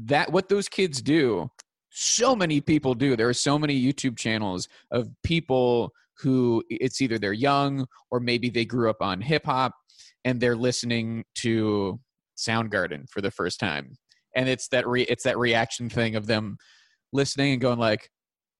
that 0.04 0.30
what 0.32 0.48
those 0.48 0.68
kids 0.68 1.02
do. 1.02 1.50
So 1.90 2.36
many 2.36 2.60
people 2.60 2.94
do. 2.94 3.16
There 3.16 3.28
are 3.28 3.34
so 3.34 3.58
many 3.58 3.80
YouTube 3.80 4.16
channels 4.16 4.68
of 4.90 5.08
people 5.24 5.92
who 6.18 6.62
it's 6.70 7.00
either 7.00 7.18
they're 7.18 7.32
young 7.32 7.86
or 8.10 8.20
maybe 8.20 8.48
they 8.50 8.64
grew 8.64 8.88
up 8.90 9.00
on 9.00 9.20
hip 9.20 9.44
hop 9.46 9.74
and 10.24 10.40
they're 10.40 10.56
listening 10.56 11.24
to 11.36 11.98
Soundgarden 12.46 13.08
for 13.10 13.20
the 13.20 13.30
first 13.30 13.60
time, 13.60 13.92
and 14.34 14.48
it's 14.48 14.68
that 14.68 14.86
re- 14.86 15.02
it's 15.08 15.24
that 15.24 15.38
reaction 15.38 15.88
thing 15.88 16.16
of 16.16 16.26
them 16.26 16.56
listening 17.12 17.52
and 17.52 17.60
going 17.60 17.78
like, 17.78 18.08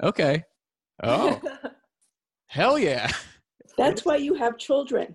okay, 0.02 0.42
oh 1.02 1.40
hell 2.46 2.78
yeah, 2.78 3.10
That's 3.78 4.04
why 4.04 4.16
you 4.16 4.34
have 4.34 4.58
children. 4.58 5.14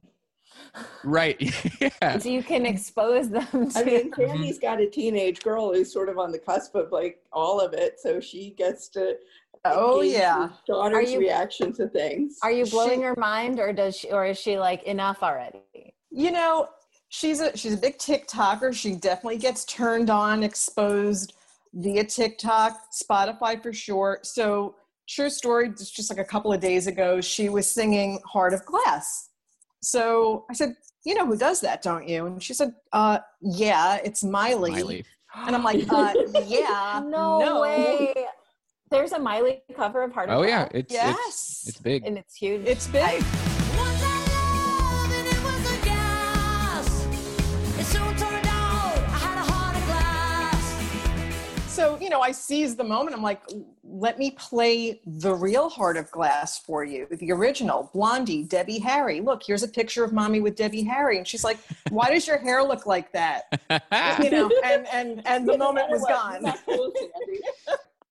right, 1.04 1.38
yeah. 1.82 2.18
so 2.18 2.30
you 2.30 2.44
can 2.44 2.66
expose 2.66 3.30
them 3.30 3.46
to 3.70 3.80
I 3.80 3.84
mean, 3.84 4.12
Mm-hmm. 4.12 4.22
Sandy's 4.32 4.60
got 4.60 4.80
a 4.82 4.90
teenage 4.90 5.42
girl 5.42 5.74
who's 5.74 5.92
sort 5.92 6.10
of 6.10 6.18
on 6.18 6.32
the 6.32 6.40
cusp 6.40 6.76
of 6.76 6.92
like 6.92 7.20
all 7.32 7.60
of 7.60 7.74
it, 7.74 8.00
so 8.00 8.20
she 8.20 8.52
gets 8.58 8.88
to. 8.90 9.16
Oh, 9.68 10.02
yeah. 10.02 10.50
Daughter's 10.68 11.12
you- 11.12 11.20
reaction 11.20 11.74
to 11.74 11.88
things. 11.88 12.38
Are 12.44 12.52
you 12.52 12.66
blowing 12.68 13.00
She- 13.00 13.04
her 13.04 13.16
mind 13.18 13.60
or 13.60 13.74
does 13.74 13.98
she 13.98 14.12
or 14.12 14.24
is 14.26 14.38
she 14.38 14.60
like 14.60 14.84
enough 14.84 15.24
already? 15.24 15.64
You 16.12 16.32
know, 16.32 16.68
she's 17.16 17.40
a 17.40 17.56
she's 17.56 17.74
a 17.74 17.78
big 17.78 17.98
TikToker. 17.98 18.74
She 18.74 18.96
definitely 18.96 19.38
gets 19.38 19.64
turned 19.66 20.10
on, 20.10 20.44
exposed 20.44 21.34
via 21.74 22.04
TikTok, 22.04 22.78
Spotify 22.94 23.62
for 23.62 23.72
sure. 23.74 24.20
So 24.24 24.76
true 25.08 25.30
story, 25.30 25.70
just 25.70 25.96
just 25.96 26.10
like 26.10 26.20
a 26.20 26.26
couple 26.26 26.52
of 26.52 26.60
days 26.60 26.88
ago, 26.88 27.22
she 27.22 27.50
was 27.50 27.70
singing 27.72 28.20
Heart 28.26 28.54
of 28.54 28.66
Glass. 28.66 29.30
So 29.82 30.46
I 30.50 30.54
said, 30.54 30.76
you 31.06 31.14
know 31.16 31.26
who 31.26 31.38
does 31.38 31.62
that, 31.62 31.82
don't 31.82 32.08
you? 32.08 32.26
And 32.26 32.42
she 32.42 32.54
said, 32.54 32.74
uh, 32.92 33.20
yeah, 33.42 34.00
it's 34.04 34.24
Miley. 34.24 34.72
Miley. 34.72 35.06
And 35.36 35.56
I'm 35.56 35.64
like, 35.64 35.86
uh, 35.92 36.14
yeah, 36.46 37.02
no, 37.06 37.62
way. 37.62 38.14
There's 38.92 39.12
a 39.14 39.20
Miley 39.20 39.62
cover 39.76 40.04
of 40.04 40.12
Heart 40.12 40.30
of 40.30 40.38
Glass. 40.38 40.46
Oh 40.46 40.48
yeah, 40.48 40.68
it's 40.72 40.94
Yes. 40.94 41.16
it's 41.18 41.70
it's 41.70 41.80
big. 41.80 42.06
and 42.06 42.18
it's 42.18 42.36
huge. 42.36 42.66
It's 42.66 42.88
big. 42.88 43.04
I- 43.04 43.55
So, 51.76 51.98
you 52.00 52.10
know, 52.10 52.22
I 52.22 52.32
seize 52.32 52.78
the 52.78 52.86
moment. 52.86 53.18
I'm 53.18 53.22
like, 53.22 53.42
let 53.84 54.18
me 54.18 54.32
play 54.32 55.02
the 55.06 55.34
real 55.34 55.68
Heart 55.68 55.98
of 55.98 56.10
Glass 56.10 56.58
for 56.58 56.86
you, 56.86 57.06
the 57.12 57.34
original 57.34 57.90
Blondie, 57.94 58.44
Debbie 58.44 58.80
Harry. 58.80 59.20
Look, 59.20 59.42
here's 59.46 59.62
a 59.62 59.68
picture 59.68 60.02
of 60.06 60.14
mommy 60.14 60.40
with 60.40 60.56
Debbie 60.56 60.84
Harry. 60.84 61.18
And 61.18 61.28
she's 61.28 61.44
like, 61.44 61.58
why 61.90 62.10
does 62.12 62.28
your 62.28 62.38
hair 62.38 62.64
look 62.64 62.86
like 62.86 63.12
that? 63.12 63.44
You 64.24 64.32
know, 64.32 64.50
and, 64.64 64.88
and, 64.94 65.22
and 65.28 65.48
the 65.48 65.58
moment 65.58 65.90
was 65.90 66.06
gone. 66.06 66.44
Not 66.44 66.60
cool, 66.66 66.92
Sandy. 66.96 67.42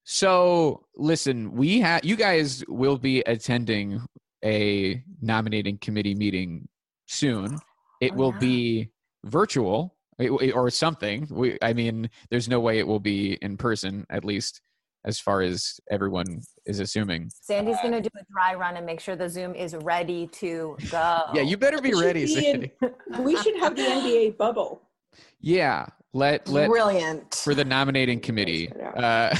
so 0.04 0.84
listen, 0.96 1.52
we 1.52 1.80
have 1.80 2.04
you 2.04 2.16
guys 2.16 2.62
will 2.68 2.98
be 2.98 3.20
attending 3.20 4.00
a 4.44 5.02
nominating 5.22 5.78
committee 5.78 6.14
meeting 6.14 6.68
soon. 7.06 7.58
It 8.02 8.12
Oh, 8.12 8.16
will 8.16 8.32
yeah. 8.34 8.38
be 8.40 8.90
virtual 9.24 9.78
it- 9.84 9.88
it- 9.88 9.93
or 10.20 10.70
something. 10.70 11.26
We, 11.30 11.58
I 11.62 11.72
mean, 11.72 12.08
there's 12.30 12.48
no 12.48 12.60
way 12.60 12.78
it 12.78 12.86
will 12.86 13.00
be 13.00 13.34
in 13.42 13.56
person, 13.56 14.06
at 14.10 14.24
least 14.24 14.60
as 15.06 15.18
far 15.20 15.42
as 15.42 15.78
everyone 15.90 16.40
is 16.64 16.80
assuming. 16.80 17.28
Sandy's 17.42 17.76
gonna 17.82 18.00
do 18.00 18.08
a 18.18 18.24
dry 18.32 18.54
run 18.54 18.76
and 18.76 18.86
make 18.86 19.00
sure 19.00 19.16
the 19.16 19.28
Zoom 19.28 19.54
is 19.54 19.74
ready 19.76 20.26
to 20.28 20.76
go. 20.90 21.20
Yeah, 21.34 21.42
you 21.42 21.56
better 21.58 21.80
be 21.82 21.90
It 21.90 21.96
ready, 22.00 22.24
be 22.24 22.40
Sandy. 22.40 22.72
in- 22.80 23.22
we 23.24 23.36
should 23.36 23.56
have 23.58 23.76
the 23.76 23.82
NBA 23.82 24.36
bubble. 24.38 24.80
Yeah, 25.40 25.86
let 26.14 26.48
let 26.48 26.68
Brilliant. 26.70 27.34
for 27.34 27.54
the 27.54 27.64
nominating 27.66 28.18
committee 28.20 28.72
uh, 28.96 29.36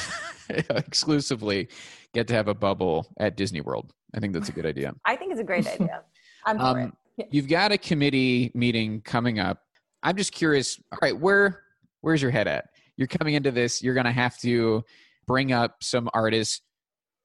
exclusively 0.70 1.68
get 2.12 2.28
to 2.28 2.34
have 2.34 2.48
a 2.48 2.54
bubble 2.54 3.06
at 3.18 3.36
Disney 3.36 3.60
World. 3.60 3.92
I 4.14 4.20
think 4.20 4.32
that's 4.34 4.48
a 4.48 4.52
good 4.52 4.66
idea. 4.66 4.92
I 5.04 5.16
think 5.16 5.32
it's 5.32 5.40
a 5.40 5.44
great 5.44 5.66
idea. 5.66 6.02
I'm 6.44 6.58
for 6.58 6.64
Um, 6.64 6.92
it. 7.18 7.28
you've 7.32 7.48
got 7.48 7.72
a 7.72 7.78
committee 7.78 8.50
meeting 8.54 9.00
coming 9.00 9.38
up. 9.38 9.62
I'm 10.04 10.16
just 10.16 10.32
curious. 10.32 10.78
All 10.92 10.98
right, 11.02 11.18
where 11.18 11.62
where's 12.02 12.22
your 12.22 12.30
head 12.30 12.46
at? 12.46 12.66
You're 12.96 13.08
coming 13.08 13.34
into 13.34 13.50
this. 13.50 13.82
You're 13.82 13.94
going 13.94 14.06
to 14.06 14.12
have 14.12 14.38
to 14.40 14.84
bring 15.26 15.52
up 15.52 15.82
some 15.82 16.08
artists. 16.14 16.60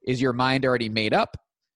Is 0.08 0.22
your 0.22 0.34
mind 0.34 0.66
already 0.66 0.90
made 0.90 1.14
up? 1.14 1.36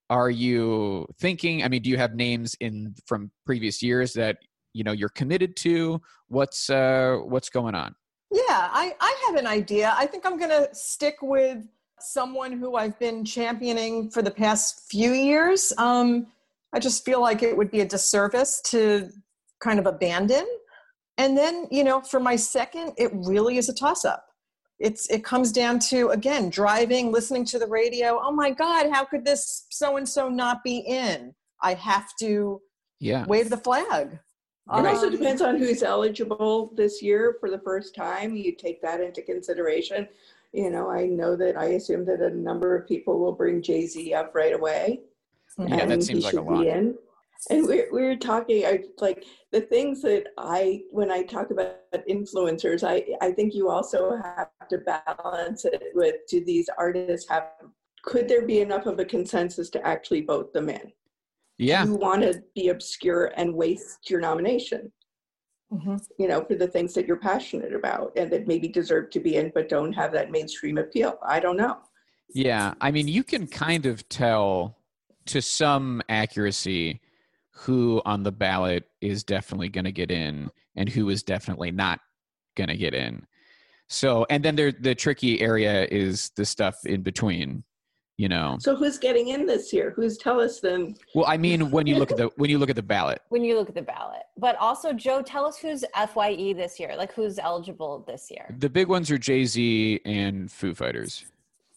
Are 0.10 0.30
you 0.30 1.06
thinking? 1.20 1.64
I 1.64 1.68
mean, 1.68 1.82
do 1.82 1.90
you 1.90 1.98
have 1.98 2.16
names 2.16 2.56
in 2.60 2.96
from 3.06 3.30
previous 3.46 3.84
years 3.84 4.14
that 4.14 4.38
you 4.74 4.84
know 4.84 4.94
you're 4.94 5.10
committed 5.10 5.56
to? 5.58 6.02
What's 6.30 6.70
uh, 6.70 7.18
what's 7.26 7.50
going 7.50 7.76
on? 7.76 7.94
Yeah, 8.32 8.42
I, 8.50 8.96
I 9.00 9.24
have 9.28 9.36
an 9.36 9.46
idea. 9.46 9.94
I 9.96 10.08
think 10.08 10.26
I'm 10.26 10.40
going 10.40 10.50
to 10.50 10.68
stick 10.74 11.18
with 11.22 11.68
someone 12.00 12.52
who 12.52 12.76
I've 12.76 12.98
been 12.98 13.24
championing 13.24 14.10
for 14.10 14.24
the 14.24 14.32
past 14.32 14.90
few 14.90 15.12
years. 15.12 15.72
Um, 15.78 16.28
I 16.74 16.80
just 16.80 17.06
feel 17.06 17.22
like 17.22 17.44
it 17.44 17.56
would 17.56 17.70
be 17.70 17.82
a 17.82 17.86
disservice 17.86 18.60
to 18.72 19.10
kind 19.62 19.80
of 19.80 19.86
abandon. 19.86 20.46
And 21.18 21.38
then, 21.38 21.68
you 21.70 21.84
know, 21.84 22.02
for 22.02 22.20
my 22.20 22.36
second, 22.36 22.94
it 22.98 23.12
really 23.14 23.58
is 23.58 23.70
a 23.70 23.74
toss 23.74 24.04
up. 24.06 24.26
It's 24.80 25.08
it 25.10 25.24
comes 25.24 25.52
down 25.52 25.80
to 25.92 26.10
again 26.10 26.50
driving, 26.50 27.12
listening 27.12 27.46
to 27.46 27.60
the 27.60 27.68
radio. 27.68 28.20
Oh 28.22 28.32
my 28.32 28.52
God, 28.52 28.90
how 28.92 29.06
could 29.06 29.24
this 29.24 29.66
so 29.70 29.98
and 29.98 30.08
so 30.10 30.28
not 30.28 30.64
be 30.64 30.80
in? 30.80 31.34
I 31.62 31.76
have 31.76 32.10
to 32.20 32.62
Yeah. 33.00 33.26
wave 33.28 33.50
the 33.50 33.58
flag. 33.58 34.20
It 34.76 34.86
also 34.86 35.08
Um, 35.08 35.12
depends 35.12 35.42
on 35.42 35.58
who's 35.58 35.84
eligible 35.84 36.72
this 36.76 37.02
year 37.02 37.38
for 37.40 37.50
the 37.50 37.60
first 37.60 37.94
time. 37.96 38.36
You 38.36 38.54
take 38.54 38.82
that 38.82 39.00
into 39.02 39.22
consideration. 39.22 40.08
You 40.54 40.70
know, 40.70 40.90
I 40.90 41.06
know 41.06 41.36
that 41.36 41.58
I 41.58 41.66
assume 41.78 42.06
that 42.06 42.22
a 42.22 42.30
number 42.30 42.76
of 42.76 42.88
people 42.88 43.20
will 43.20 43.34
bring 43.34 43.62
Jay 43.62 43.86
Z 43.86 44.14
up 44.14 44.34
right 44.34 44.54
away. 44.54 45.02
Yeah, 45.58 45.86
that 45.86 46.02
seems 46.04 46.20
he 46.20 46.26
like 46.26 46.34
a 46.34 46.42
lot. 46.42 46.62
be 46.62 46.70
in. 46.70 46.98
And 47.50 47.68
we're, 47.68 47.88
we're 47.92 48.16
talking, 48.16 48.66
I 48.66 48.84
like 49.00 49.26
the 49.52 49.62
things 49.62 50.02
that 50.02 50.28
I, 50.38 50.82
when 50.92 51.12
I 51.12 51.24
talk 51.24 51.52
about 51.52 51.78
influencers, 52.10 52.84
I, 52.84 53.06
I 53.22 53.32
think 53.32 53.54
you 53.54 53.70
also 53.70 54.16
have 54.16 54.50
to 54.70 54.78
balance 54.80 55.66
it 55.66 55.84
with 55.94 56.16
do 56.30 56.44
these 56.44 56.70
artists 56.78 57.30
have, 57.30 57.50
could 58.04 58.28
there 58.28 58.46
be 58.46 58.62
enough 58.62 58.86
of 58.86 59.00
a 59.00 59.06
consensus 59.06 59.70
to 59.72 59.86
actually 59.86 60.22
vote 60.22 60.54
them 60.54 60.70
in? 60.70 60.92
Yeah. 61.58 61.86
You 61.86 61.96
want 61.96 62.22
to 62.24 62.44
be 62.56 62.70
obscure 62.70 63.32
and 63.38 63.54
waste 63.54 64.10
your 64.10 64.20
nomination, 64.20 64.92
mhm. 65.72 66.02
you 66.18 66.28
know, 66.28 66.44
for 66.44 66.56
the 66.56 66.68
things 66.68 66.94
that 66.94 67.08
you're 67.08 67.18
passionate 67.18 67.74
about 67.74 68.12
and 68.16 68.32
that 68.32 68.48
maybe 68.48 68.68
deserve 68.68 69.10
to 69.12 69.20
be 69.20 69.36
in 69.36 69.52
but 69.54 69.70
don't 69.70 69.94
have 69.94 70.12
that 70.14 70.32
mainstream 70.32 70.78
appeal. 70.78 71.20
I 71.26 71.40
don't 71.40 71.58
know. 71.58 71.78
Yeah, 72.34 72.74
I 72.82 72.90
mean, 72.90 73.08
you 73.08 73.24
can 73.24 73.48
kind 73.48 73.86
of 73.86 74.08
tell 74.10 74.78
to 75.28 75.42
some 75.42 76.02
accuracy 76.10 77.00
who 77.54 78.02
on 78.06 78.24
the 78.24 78.32
ballot 78.32 78.86
is 79.02 79.24
definitely 79.24 79.70
going 79.70 79.86
to 79.86 79.92
get 79.92 80.12
in 80.12 80.50
and 80.76 80.90
who 80.90 81.10
is 81.10 81.24
definitely 81.24 81.72
not 81.72 82.00
going 82.56 82.68
to 82.70 82.78
get 82.78 82.94
in. 82.94 83.26
So, 83.88 84.26
and 84.30 84.44
then 84.44 84.56
there, 84.56 84.72
the 84.72 84.96
tricky 84.96 85.40
area 85.40 85.86
is 85.92 86.32
the 86.36 86.46
stuff 86.46 86.76
in 86.86 87.02
between. 87.02 87.64
You 88.18 88.30
know, 88.30 88.58
So 88.60 88.76
who's 88.76 89.00
getting 89.00 89.30
in 89.30 89.48
this 89.48 89.74
year? 89.74 89.92
Who's 89.96 90.20
tell 90.20 90.40
us 90.40 90.60
then? 90.60 90.96
well, 91.16 91.26
I 91.28 91.36
mean, 91.36 91.72
when 91.72 91.88
you 91.88 91.96
look 91.96 92.12
at 92.12 92.18
the 92.18 92.30
when 92.36 92.48
you 92.52 92.60
look 92.60 92.70
at 92.70 92.76
the 92.76 92.84
ballot, 92.84 93.20
When 93.30 93.44
you 93.44 93.58
look 93.58 93.70
at 93.70 93.76
the 93.76 93.82
ballot, 93.82 94.22
but 94.38 94.56
also 94.58 94.94
Joe, 94.94 95.24
tell 95.24 95.48
us 95.48 95.58
who's 95.58 95.84
Fye 96.14 96.54
this 96.56 96.80
year. 96.80 96.96
Like 96.96 97.12
who's 97.12 97.40
eligible 97.40 98.04
this 98.08 98.30
year? 98.30 98.56
the 98.60 98.70
big 98.70 98.88
ones 98.88 99.10
are 99.10 99.18
Jay 99.18 99.46
Z 99.46 100.00
and 100.06 100.52
Foo 100.52 100.76
Fighters. 100.76 101.26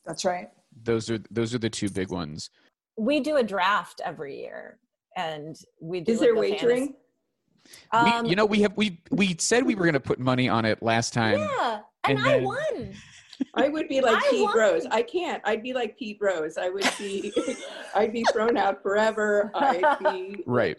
That's 0.05 0.27
right. 0.27 0.51
Those 0.85 1.09
are 1.09 1.18
those 1.31 1.55
are 1.55 1.59
the 1.59 1.70
two 1.70 1.89
big 1.89 2.11
ones. 2.11 2.51
we 2.99 3.18
do 3.20 3.37
a 3.37 3.43
draft 3.43 4.03
every 4.05 4.39
year, 4.39 4.79
and 5.17 5.57
we 5.81 6.01
do. 6.01 6.12
Is 6.12 6.21
like 6.21 6.27
there 6.29 6.37
a 6.37 6.39
wagering? 6.39 6.77
fantasy- 6.87 6.97
we, 7.93 7.99
Um, 7.99 8.27
you 8.27 8.37
know, 8.37 8.47
we 8.47 8.61
have 8.62 8.77
we 8.77 9.01
we 9.11 9.35
said 9.41 9.67
we 9.67 9.75
were 9.75 9.83
going 9.83 9.95
to 9.95 10.01
put 10.01 10.21
money 10.21 10.49
on 10.49 10.64
it 10.64 10.81
last 10.83 11.12
time. 11.12 11.41
yeah, 11.41 11.81
and, 12.05 12.19
and 12.19 12.29
I 12.29 12.33
then- 12.35 12.45
won. 12.45 12.95
I 13.55 13.69
would 13.69 13.89
be 13.89 14.01
like 14.01 14.17
I 14.25 14.31
Pete 14.31 14.43
won. 14.45 14.57
Rose. 14.57 14.87
I 14.91 15.03
can't. 15.03 15.43
I'd 15.45 15.62
be 15.62 15.73
like 15.75 15.99
Pete 15.99 16.19
Rose. 16.21 16.57
I 16.57 16.69
would 16.69 16.89
be. 16.99 17.33
I'd 17.95 18.12
be 18.12 18.25
thrown 18.33 18.57
out 18.57 18.83
forever. 18.83 19.51
I'd 19.55 19.99
be 20.01 20.43
Right. 20.47 20.77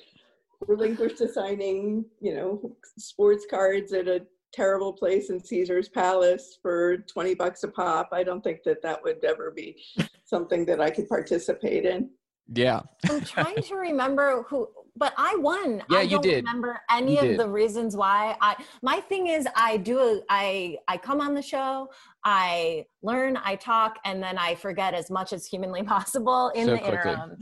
relinquished 0.65 1.17
to 1.17 1.27
signing, 1.27 2.05
you 2.21 2.33
know, 2.35 2.75
sports 2.97 3.45
cards 3.49 3.91
at 3.93 4.07
a 4.07 4.25
terrible 4.53 4.91
place 4.93 5.29
in 5.29 5.43
Caesar's 5.43 5.87
Palace 5.89 6.57
for 6.61 6.97
20 6.99 7.35
bucks 7.35 7.63
a 7.63 7.67
pop. 7.67 8.09
I 8.11 8.23
don't 8.23 8.43
think 8.43 8.63
that 8.63 8.81
that 8.81 9.03
would 9.03 9.23
ever 9.23 9.51
be 9.51 9.83
something 10.23 10.65
that 10.65 10.79
I 10.81 10.89
could 10.89 11.07
participate 11.09 11.85
in. 11.85 12.09
Yeah. 12.53 12.81
I'm 13.09 13.21
trying 13.21 13.61
to 13.61 13.75
remember 13.75 14.43
who, 14.49 14.67
but 14.95 15.13
I 15.17 15.35
won. 15.37 15.83
Yeah, 15.89 15.99
I 15.99 16.01
you 16.03 16.09
don't 16.11 16.21
did. 16.23 16.45
Remember 16.45 16.79
any 16.89 17.13
You 17.13 17.19
of 17.19 17.23
did. 17.25 17.39
the 17.39 17.49
reasons 17.49 17.95
why? 17.95 18.35
I 18.41 18.55
my 18.81 18.99
thing 19.01 19.27
is 19.27 19.47
I 19.55 19.77
do 19.77 19.99
a, 19.99 20.21
I 20.29 20.77
I 20.87 20.97
come 20.97 21.19
on 21.21 21.33
the 21.33 21.41
show, 21.41 21.89
I 22.23 22.85
learn, 23.01 23.37
I 23.43 23.55
talk, 23.57 23.99
and 24.05 24.21
then 24.23 24.37
I 24.37 24.55
forget 24.55 24.93
as 24.93 25.09
much 25.11 25.33
as 25.33 25.45
humanly 25.45 25.83
possible 25.95 26.49
in 26.55 26.65
So 26.65 26.71
the 26.71 26.77
quickly. 26.79 27.11
interim. 27.11 27.37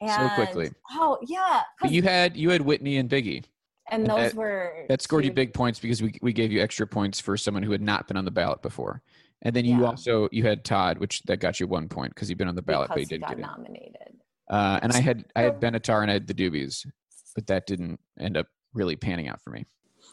So 0.00 0.06
And- 0.06 0.32
quickly. 0.32 0.70
Oh 0.92 1.18
yeah, 1.26 1.62
But 1.80 1.90
you 1.90 2.02
had 2.02 2.36
you 2.36 2.50
had 2.50 2.62
Whitney 2.62 2.96
and 2.96 3.08
Biggie. 3.10 3.44
and 3.90 4.02
and 4.02 4.06
those 4.06 4.32
that- 4.32 4.34
were 4.34 4.86
That 4.88 5.02
scored 5.02 5.24
you 5.24 5.32
big 5.32 5.52
points 5.54 5.78
because 5.78 6.02
we 6.02 6.18
we 6.22 6.32
gave 6.32 6.50
you 6.50 6.62
extra 6.62 6.86
points 6.86 7.20
for 7.20 7.36
someone 7.36 7.62
who 7.62 7.72
had 7.72 7.82
not 7.82 8.08
been 8.08 8.16
on 8.16 8.24
the 8.24 8.30
ballot 8.30 8.62
before. 8.62 9.02
And 9.42 9.54
then 9.54 9.64
you 9.66 9.80
Yeah. 9.82 9.86
also 9.88 10.28
you 10.32 10.42
had 10.44 10.64
Todd, 10.64 10.98
which 10.98 11.22
that 11.24 11.40
got 11.40 11.60
you 11.60 11.66
one 11.66 11.88
point 11.88 12.14
because 12.14 12.26
he'd 12.28 12.38
been 12.38 12.48
on 12.48 12.54
the 12.56 12.62
ballot, 12.62 12.88
but 12.88 12.98
he 12.98 13.04
because 13.04 13.10
he 13.10 13.14
did 13.16 13.20
got 13.20 13.28
get 13.30 13.38
in. 13.38 13.42
nominated. 13.42 14.15
Uh, 14.48 14.78
and 14.82 14.92
I 14.92 15.00
had 15.00 15.24
I 15.34 15.42
had 15.42 15.60
Benatar 15.60 16.02
and 16.02 16.10
I 16.10 16.14
had 16.14 16.26
the 16.26 16.34
Doobies, 16.34 16.86
but 17.34 17.46
that 17.48 17.66
didn't 17.66 17.98
end 18.18 18.36
up 18.36 18.46
really 18.74 18.96
panning 18.96 19.28
out 19.28 19.40
for 19.42 19.50
me. 19.50 19.64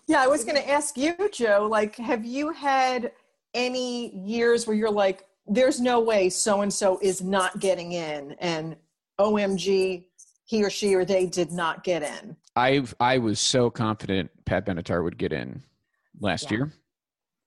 Yeah, 0.07 0.21
I 0.21 0.27
was 0.27 0.43
going 0.43 0.55
to 0.57 0.69
ask 0.69 0.97
you, 0.97 1.13
Joe, 1.31 1.67
like, 1.69 1.95
have 1.97 2.25
you 2.25 2.51
had 2.51 3.11
any 3.53 4.13
years 4.15 4.65
where 4.67 4.75
you're 4.75 4.91
like, 4.91 5.25
there's 5.47 5.79
no 5.79 5.99
way 5.99 6.29
so 6.29 6.61
and 6.61 6.73
so 6.73 6.97
is 7.01 7.21
not 7.21 7.59
getting 7.59 7.91
in, 7.91 8.35
and 8.39 8.75
OMG, 9.19 10.05
he 10.45 10.63
or 10.63 10.69
she 10.69 10.93
or 10.95 11.05
they 11.05 11.25
did 11.25 11.51
not 11.51 11.83
get 11.83 12.01
in? 12.01 12.35
I 12.55 12.83
I 12.99 13.17
was 13.17 13.39
so 13.39 13.69
confident 13.69 14.31
Pat 14.45 14.65
Benatar 14.65 15.03
would 15.03 15.17
get 15.17 15.31
in 15.33 15.63
last 16.19 16.49
Yeah. 16.51 16.57
year, 16.57 16.73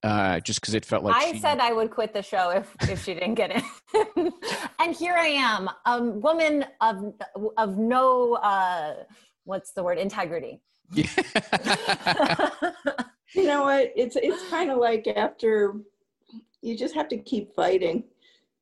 uh, 0.03 0.41
just 0.41 0.61
because 0.61 0.75
it 0.75 0.85
felt 0.85 1.05
like 1.05 1.15
I 1.17 1.33
she- 1.33 1.39
said 1.39 1.59
I 1.59 1.73
would 1.73 1.91
quit 1.91 2.13
the 2.13 2.23
show 2.23 2.51
if 2.51 2.75
if 2.91 3.05
she 3.05 3.15
didn't 3.15 3.35
get 3.35 3.51
in, 3.51 3.63
and 4.79 4.95
here 4.95 5.15
I 5.15 5.27
am, 5.29 5.69
a 5.87 6.03
woman 6.03 6.65
of 6.81 7.15
of 7.57 7.77
no 7.79 8.35
uh, 8.35 8.95
what's 9.45 9.73
the 9.73 9.83
word 9.83 9.99
integrity. 9.99 10.61
Yeah. 10.93 11.07
You 13.35 13.45
know 13.45 13.63
what? 13.63 13.93
It's 13.97 14.15
it's 14.17 14.49
kind 14.49 14.71
of 14.71 14.79
like 14.79 15.07
after 15.09 15.75
you 16.63 16.77
just 16.77 16.95
have 16.95 17.09
to 17.09 17.19
keep 17.19 17.55
fighting. 17.55 18.05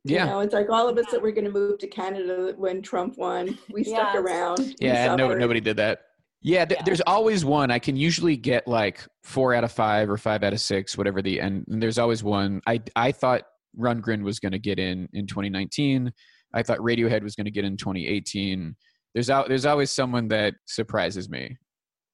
You 0.05 0.17
yeah. 0.17 0.25
know, 0.27 0.41
it's 0.41 0.55
like 0.55 0.69
all 0.71 0.89
of 0.89 0.97
us 0.99 1.05
that 1.13 1.21
were 1.23 1.33
going 1.33 1.45
to 1.45 1.51
move 1.51 1.79
to 1.79 1.87
Canada 1.87 2.55
when 2.57 2.83
Trump 2.83 3.17
won. 3.19 3.59
We 3.71 3.85
stuck 3.85 4.15
Yes. 4.15 4.17
around. 4.17 4.59
we 4.59 4.75
Yeah, 4.81 5.15
no, 5.17 5.25
suffered. 5.29 5.39
nobody 5.41 5.61
did 5.61 5.77
that. 5.77 6.01
Yeah, 6.45 6.67
th- 6.67 6.79
Yeah. 6.79 6.85
there's 6.85 7.01
always 7.01 7.45
one. 7.45 7.71
I 7.71 7.79
can 7.79 7.97
usually 7.97 8.37
get 8.37 8.69
like 8.69 9.01
four 9.23 9.55
out 9.55 9.65
of 9.65 9.73
five 9.73 10.11
or 10.11 10.19
five 10.19 10.45
out 10.45 10.53
of 10.53 10.61
six, 10.61 10.97
whatever 10.97 11.23
the 11.23 11.41
end. 11.41 11.65
And 11.69 11.83
there's 11.83 11.99
always 11.99 12.23
one. 12.23 12.61
I 12.67 12.81
I 12.95 13.13
thought 13.13 13.43
Rundgren 13.77 14.23
was 14.23 14.39
going 14.39 14.53
to 14.53 14.59
get 14.59 14.79
in 14.79 15.09
in 15.15 15.27
2019. 15.27 16.13
I 16.53 16.63
thought 16.63 16.79
Radiohead 16.79 17.23
was 17.23 17.35
going 17.35 17.47
to 17.47 17.51
get 17.51 17.65
in 17.65 17.77
2018. 17.79 18.77
There's 19.15 19.31
out 19.31 19.49
there's 19.49 19.65
always 19.67 19.91
someone 19.91 20.29
that 20.29 20.55
surprises 20.67 21.29
me, 21.31 21.57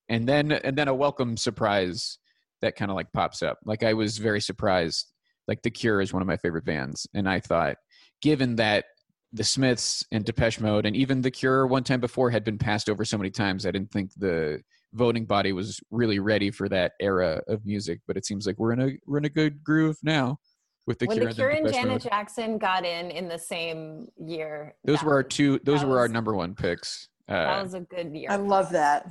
and 0.08 0.28
then 0.28 0.52
and 0.52 0.78
then 0.78 0.86
a 0.88 0.94
welcome 0.94 1.36
surprise 1.36 2.18
that 2.62 2.76
kind 2.76 2.90
of 2.90 2.94
like 2.96 3.12
pops 3.12 3.42
up. 3.42 3.58
Like 3.64 3.82
I 3.82 3.94
was 3.94 4.18
very 4.18 4.40
surprised. 4.40 5.06
Like 5.48 5.62
The 5.62 5.70
Cure 5.70 6.00
is 6.00 6.12
one 6.12 6.22
of 6.22 6.28
my 6.28 6.36
favorite 6.36 6.64
bands, 6.64 7.06
and 7.14 7.28
I 7.28 7.40
thought, 7.40 7.76
given 8.22 8.56
that 8.56 8.84
the 9.32 9.44
Smiths 9.44 10.04
and 10.10 10.24
Depeche 10.24 10.60
Mode 10.60 10.86
and 10.86 10.96
even 10.96 11.20
The 11.20 11.30
Cure 11.30 11.66
one 11.66 11.84
time 11.84 12.00
before 12.00 12.30
had 12.30 12.44
been 12.44 12.58
passed 12.58 12.88
over 12.90 13.04
so 13.04 13.16
many 13.16 13.30
times. 13.30 13.64
I 13.64 13.70
didn't 13.70 13.92
think 13.92 14.10
the 14.16 14.60
voting 14.92 15.24
body 15.24 15.52
was 15.52 15.80
really 15.90 16.18
ready 16.18 16.50
for 16.50 16.68
that 16.68 16.92
era 17.00 17.40
of 17.46 17.64
music, 17.64 18.00
but 18.08 18.16
it 18.16 18.26
seems 18.26 18.46
like 18.46 18.58
we're 18.58 18.72
in 18.72 18.80
a 18.80 18.90
we're 19.06 19.18
in 19.18 19.24
a 19.24 19.30
good 19.30 19.62
groove 19.62 19.96
now 20.02 20.38
with 20.86 20.98
The 20.98 21.06
when 21.06 21.18
Cure 21.18 21.28
the 21.28 21.34
Cure 21.34 21.48
and 21.50 21.64
Depeche 21.64 21.74
Janet 21.76 21.92
Mode. 21.92 22.02
Jackson 22.02 22.58
got 22.58 22.84
in 22.84 23.10
in 23.10 23.28
the 23.28 23.38
same 23.38 24.08
year, 24.16 24.74
Those 24.84 24.98
that 24.98 25.06
were 25.06 25.14
our 25.14 25.22
two 25.22 25.60
those 25.64 25.80
that 25.80 25.86
were 25.88 25.98
our 25.98 26.08
number 26.08 26.34
one 26.34 26.54
picks. 26.54 27.08
That 27.28 27.58
Uh, 27.60 27.62
was 27.62 27.74
a 27.74 27.80
good 27.80 28.12
year. 28.12 28.28
I 28.30 28.36
love 28.36 28.70
that. 28.70 29.06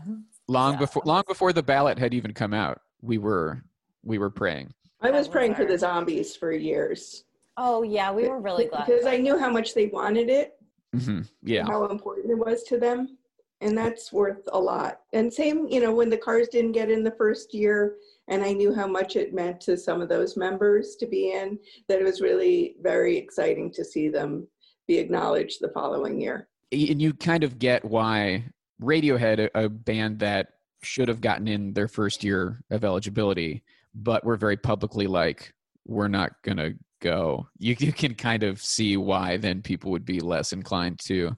long 0.50 0.74
yeah. 0.74 0.80
before 0.80 1.04
long 1.06 1.24
before 1.28 1.54
the 1.54 1.64
ballot 1.64 1.98
had 1.98 2.14
even 2.14 2.34
come 2.34 2.54
out, 2.54 2.82
we 3.02 3.18
were 3.18 3.64
we 4.04 4.18
were 4.18 4.30
praying. 4.30 4.74
I 5.02 5.12
was 5.12 5.20
was 5.20 5.28
praying 5.30 5.56
for 5.56 5.64
the 5.64 5.78
zombies 5.78 6.36
for 6.36 6.52
years 6.52 7.24
oh 7.60 7.84
yeah, 7.84 8.12
we 8.12 8.28
were 8.28 8.40
really 8.40 8.66
glad. 8.66 8.88
because 8.88 9.06
I 9.06 9.18
knew 9.18 9.38
how 9.38 9.52
much 9.52 9.74
they 9.76 9.88
wanted 9.88 10.30
it, 10.30 10.54
hmm 10.98 11.22
Yeah. 11.44 11.66
how 11.66 11.86
important 11.86 12.32
it 12.32 12.38
was 12.38 12.64
to 12.64 12.80
them, 12.80 13.18
and 13.62 13.78
that's 13.78 14.12
worth 14.12 14.42
a 14.54 14.60
lot. 14.60 15.02
And 15.14 15.32
same, 15.32 15.68
you 15.68 15.82
know, 15.82 15.94
when 15.94 16.10
the 16.10 16.18
cars 16.18 16.48
didn't 16.48 16.72
get 16.72 16.90
in 16.90 17.04
the 17.04 17.12
first 17.12 17.54
year, 17.54 17.98
and 18.30 18.44
I 18.44 18.54
knew 18.54 18.74
how 18.74 18.88
much 18.88 19.16
it 19.16 19.34
meant 19.34 19.60
to 19.62 19.78
some 19.78 20.02
of 20.02 20.10
those 20.10 20.38
members 20.38 20.96
to 20.96 21.06
be 21.06 21.34
in, 21.34 21.60
that 21.88 22.00
it 22.00 22.06
was 22.06 22.22
really 22.22 22.76
very 22.82 23.18
exciting 23.18 23.72
to 23.74 23.84
see 23.84 24.08
them 24.08 24.48
be 24.88 24.98
acknowledged 24.98 25.60
the 25.62 25.70
following 25.70 26.20
year. 26.20 26.48
and 26.72 27.02
you 27.02 27.14
kind 27.14 27.44
of 27.44 27.60
get 27.60 27.84
why 27.84 28.44
Radiohead, 28.82 29.50
a, 29.54 29.66
a 29.66 29.70
band 29.70 30.20
that 30.20 30.48
should 30.82 31.10
have 31.10 31.20
gotten 31.20 31.48
in 31.48 31.74
their 31.74 31.90
first 31.90 32.24
year 32.24 32.64
of 32.72 32.86
eligibility, 32.86 33.62
but 33.94 34.24
we're 34.24 34.38
very 34.38 34.56
publicly 34.56 35.06
like, 35.08 35.54
we're 35.86 36.08
not 36.08 36.32
gonna 36.44 36.72
go. 37.00 37.48
You 37.58 37.76
you 37.80 37.94
can 37.94 38.16
kind 38.16 38.44
of 38.44 38.62
see 38.62 38.98
why 38.98 39.38
then 39.38 39.62
people 39.62 39.92
would 39.92 40.06
be 40.06 40.20
less 40.20 40.54
inclined 40.54 41.00
to 41.06 41.36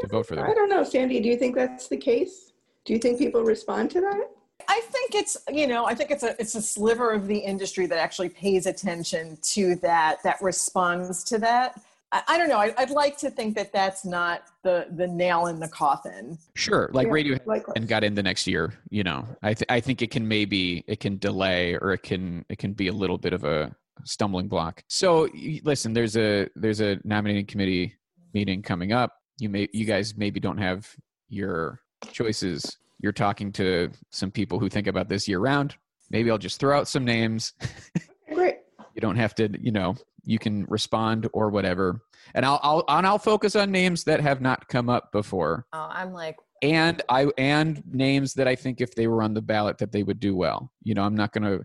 to 0.00 0.06
vote 0.08 0.26
for 0.26 0.34
them. 0.36 0.44
I 0.48 0.54
don't 0.54 0.68
know, 0.68 0.82
Sandy. 0.84 1.20
Do 1.20 1.28
you 1.28 1.36
think 1.36 1.54
that's 1.54 1.88
the 1.88 1.96
case? 1.96 2.52
Do 2.84 2.92
you 2.92 2.98
think 2.98 3.18
people 3.18 3.42
respond 3.42 3.90
to 3.92 4.00
that? 4.00 4.30
I 4.68 4.80
think 4.90 5.14
it's 5.14 5.36
you 5.50 5.66
know 5.66 5.86
I 5.86 5.94
think 5.94 6.10
it's 6.10 6.22
a 6.22 6.34
it's 6.40 6.54
a 6.54 6.62
sliver 6.62 7.10
of 7.12 7.26
the 7.26 7.38
industry 7.38 7.86
that 7.86 7.98
actually 7.98 8.30
pays 8.30 8.66
attention 8.66 9.38
to 9.54 9.76
that 9.76 10.22
that 10.24 10.40
responds 10.42 11.22
to 11.24 11.38
that. 11.38 11.80
I, 12.12 12.22
I 12.28 12.38
don't 12.38 12.48
know. 12.48 12.58
I, 12.58 12.72
I'd 12.78 12.90
like 12.90 13.16
to 13.18 13.30
think 13.30 13.54
that 13.56 13.72
that's 13.72 14.04
not 14.04 14.44
the 14.62 14.86
the 14.90 15.06
nail 15.06 15.46
in 15.46 15.60
the 15.60 15.68
coffin. 15.68 16.38
Sure, 16.54 16.90
like 16.92 17.06
Yeah, 17.06 17.12
Radiohead 17.12 17.46
likewise. 17.46 17.74
and 17.76 17.86
got 17.88 18.02
in 18.04 18.14
the 18.14 18.22
next 18.22 18.46
year. 18.46 18.74
You 18.90 19.04
know, 19.04 19.26
I 19.42 19.54
th- 19.54 19.66
I 19.68 19.80
think 19.80 20.02
it 20.02 20.10
can 20.10 20.26
maybe 20.26 20.84
it 20.86 21.00
can 21.00 21.18
delay 21.18 21.74
or 21.76 21.92
it 21.92 22.02
can 22.02 22.44
it 22.48 22.58
can 22.58 22.72
be 22.72 22.88
a 22.88 22.92
little 22.92 23.18
bit 23.18 23.32
of 23.32 23.44
a 23.44 23.74
stumbling 24.04 24.48
block. 24.48 24.82
So 24.88 25.28
listen, 25.62 25.92
there's 25.92 26.16
a 26.16 26.48
there's 26.54 26.80
a 26.80 26.98
nominating 27.04 27.46
committee 27.46 27.94
meeting 28.34 28.62
coming 28.62 28.92
up. 28.92 29.14
You 29.38 29.48
may 29.48 29.68
you 29.72 29.84
guys 29.84 30.16
maybe 30.16 30.40
don't 30.40 30.58
have 30.58 30.88
your 31.28 31.80
choices. 32.12 32.78
You're 33.00 33.12
talking 33.12 33.52
to 33.52 33.90
some 34.10 34.30
people 34.30 34.58
who 34.58 34.68
think 34.68 34.86
about 34.86 35.08
this 35.08 35.28
year 35.28 35.38
round. 35.38 35.76
Maybe 36.10 36.30
I'll 36.30 36.38
just 36.38 36.60
throw 36.60 36.78
out 36.78 36.88
some 36.88 37.04
names. 37.04 37.52
Great. 38.32 38.58
you 38.94 39.00
don't 39.00 39.16
have 39.16 39.34
to, 39.36 39.50
you 39.60 39.72
know, 39.72 39.96
you 40.24 40.38
can 40.38 40.64
respond 40.66 41.28
or 41.32 41.50
whatever. 41.50 42.00
And 42.34 42.44
I'll 42.44 42.60
I'll 42.62 42.84
and 42.88 43.06
I'll 43.06 43.18
focus 43.18 43.56
on 43.56 43.70
names 43.70 44.04
that 44.04 44.20
have 44.20 44.40
not 44.40 44.68
come 44.68 44.88
up 44.88 45.12
before 45.12 45.66
oh, 45.72 45.88
I'm 45.90 46.12
like, 46.12 46.36
and 46.62 47.02
I 47.08 47.28
and 47.38 47.82
names 47.90 48.34
that 48.34 48.48
I 48.48 48.56
think 48.56 48.80
if 48.80 48.94
they 48.94 49.06
were 49.06 49.22
on 49.22 49.34
the 49.34 49.42
ballot 49.42 49.78
that 49.78 49.92
they 49.92 50.02
would 50.02 50.20
do 50.20 50.34
well. 50.34 50.70
You 50.82 50.94
know, 50.94 51.02
I'm 51.02 51.14
not 51.14 51.32
going 51.32 51.44
to 51.44 51.64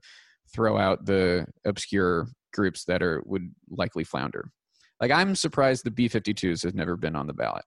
throw 0.54 0.78
out 0.78 1.06
the 1.06 1.46
obscure 1.66 2.28
groups 2.54 2.86
that 2.86 3.02
are 3.02 3.22
would 3.26 3.54
likely 3.70 4.04
flounder. 4.04 4.52
Like 5.00 5.12
I'm 5.12 5.36
surprised 5.36 5.84
the 5.84 5.92
B52s 5.92 6.64
have 6.64 6.76
never 6.76 6.96
been 6.96 7.16
on 7.16 7.28
the 7.28 7.34
ballot. 7.34 7.66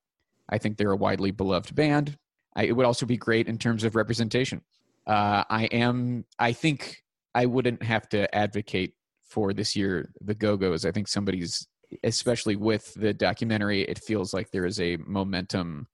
I 0.49 0.59
think 0.59 0.77
they're 0.77 0.93
a 0.93 0.97
widely 0.97 1.31
beloved 1.31 1.75
band. 1.75 2.17
I, 2.55 2.65
it 2.65 2.77
would 2.77 2.87
also 2.87 3.07
be 3.07 3.17
great 3.17 3.49
in 3.49 3.59
terms 3.59 3.85
of 3.85 3.97
representation. 3.97 4.63
Uh, 5.07 5.45
I 5.51 5.65
am. 5.67 6.25
I 6.39 6.53
think 6.53 7.03
I 7.35 7.47
wouldn't 7.47 7.83
have 7.83 8.09
to 8.11 8.33
advocate 8.35 8.95
for 9.25 9.53
this 9.53 9.75
year 9.75 10.13
the 10.21 10.35
Go 10.35 10.57
Go's. 10.57 10.85
I 10.85 10.93
think 10.93 11.09
somebody's, 11.09 11.67
especially 12.05 12.57
with 12.57 12.95
the 12.95 13.13
documentary, 13.13 13.83
it 13.83 13.99
feels 13.99 14.33
like 14.33 14.51
there 14.51 14.67
is 14.67 14.81
a 14.81 14.97
momentum 14.99 15.89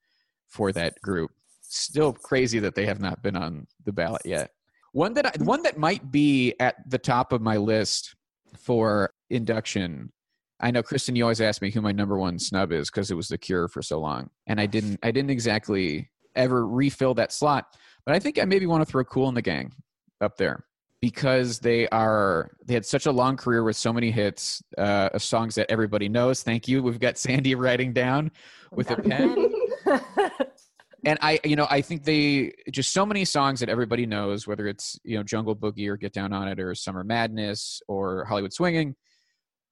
for 0.49 0.73
that 0.73 1.01
group. 1.03 1.31
Still 1.63 2.13
crazy 2.13 2.59
that 2.59 2.75
they 2.75 2.87
have 2.87 3.01
not 3.01 3.23
been 3.23 3.37
on 3.37 3.67
the 3.85 3.93
ballot 3.93 4.23
yet. 4.25 4.51
One 4.93 5.15
that 5.15 5.27
I, 5.27 5.33
one 5.43 5.63
that 5.63 5.79
might 5.79 6.11
be 6.11 6.55
at 6.59 6.77
the 6.89 6.99
top 6.99 7.33
of 7.33 7.41
my 7.41 7.57
list 7.57 8.15
for 8.59 9.13
induction. 9.29 10.13
I 10.61 10.71
know 10.71 10.83
Kristen, 10.83 11.17
you 11.17 11.23
always 11.25 11.41
ask 11.41 11.63
me 11.63 11.71
who 11.71 11.81
my 11.81 11.93
number 11.93 12.19
one 12.19 12.39
snub 12.39 12.73
is 12.73 12.91
because 12.91 13.11
it 13.11 13.15
was 13.15 13.29
the 13.29 13.39
Cure 13.39 13.69
for 13.69 13.83
so 13.83 13.99
long, 14.01 14.31
and 14.47 14.61
I 14.61 14.67
didn't 14.67 14.99
I 15.03 15.11
didn't 15.11 15.31
exactly 15.31 16.11
ever 16.35 16.67
refill 16.67 17.15
that 17.15 17.33
slot. 17.33 17.77
But 18.05 18.15
I 18.15 18.19
think 18.19 18.39
I 18.39 18.45
maybe 18.45 18.67
want 18.67 18.81
to 18.83 18.91
throw 18.91 19.05
Kool 19.05 19.29
and 19.29 19.37
the 19.37 19.43
Gang 19.43 19.73
up 20.21 20.37
there. 20.37 20.65
because 21.01 21.59
they 21.61 21.89
are 21.89 22.51
they 22.65 22.75
had 22.75 22.85
such 22.85 23.07
a 23.07 23.13
long 23.13 23.37
career 23.37 23.65
with 23.65 23.77
so 23.77 23.93
many 23.93 24.11
hits 24.11 24.63
uh, 24.77 25.09
of 25.15 25.23
songs 25.23 25.55
that 25.55 25.71
everybody 25.71 26.09
knows. 26.09 26.43
Thank 26.43 26.69
you. 26.69 26.83
We've 26.83 27.01
got 27.01 27.17
Sandy 27.19 27.55
writing 27.55 27.93
down 27.93 28.31
with 28.71 28.91
a 28.91 28.97
pen. 28.97 29.53
and 31.05 31.19
I, 31.23 31.41
you 31.45 31.57
know, 31.57 31.67
I 31.71 31.81
think 31.81 32.05
they 32.05 32.53
just 32.71 32.93
so 32.93 33.07
many 33.07 33.25
songs 33.25 33.61
that 33.61 33.69
everybody 33.69 34.07
knows, 34.07 34.47
whether 34.47 34.67
it's 34.67 34.99
you 35.05 35.17
know 35.17 35.23
Jungle 35.23 35.57
Boogie 35.57 35.89
or 35.89 35.97
Get 35.97 36.13
Down 36.13 36.33
on 36.33 36.49
It 36.49 36.61
or 36.61 36.75
Summer 36.75 37.05
Madness 37.05 37.81
or 37.89 38.25
Hollywood 38.25 38.53
Swinging. 38.53 38.95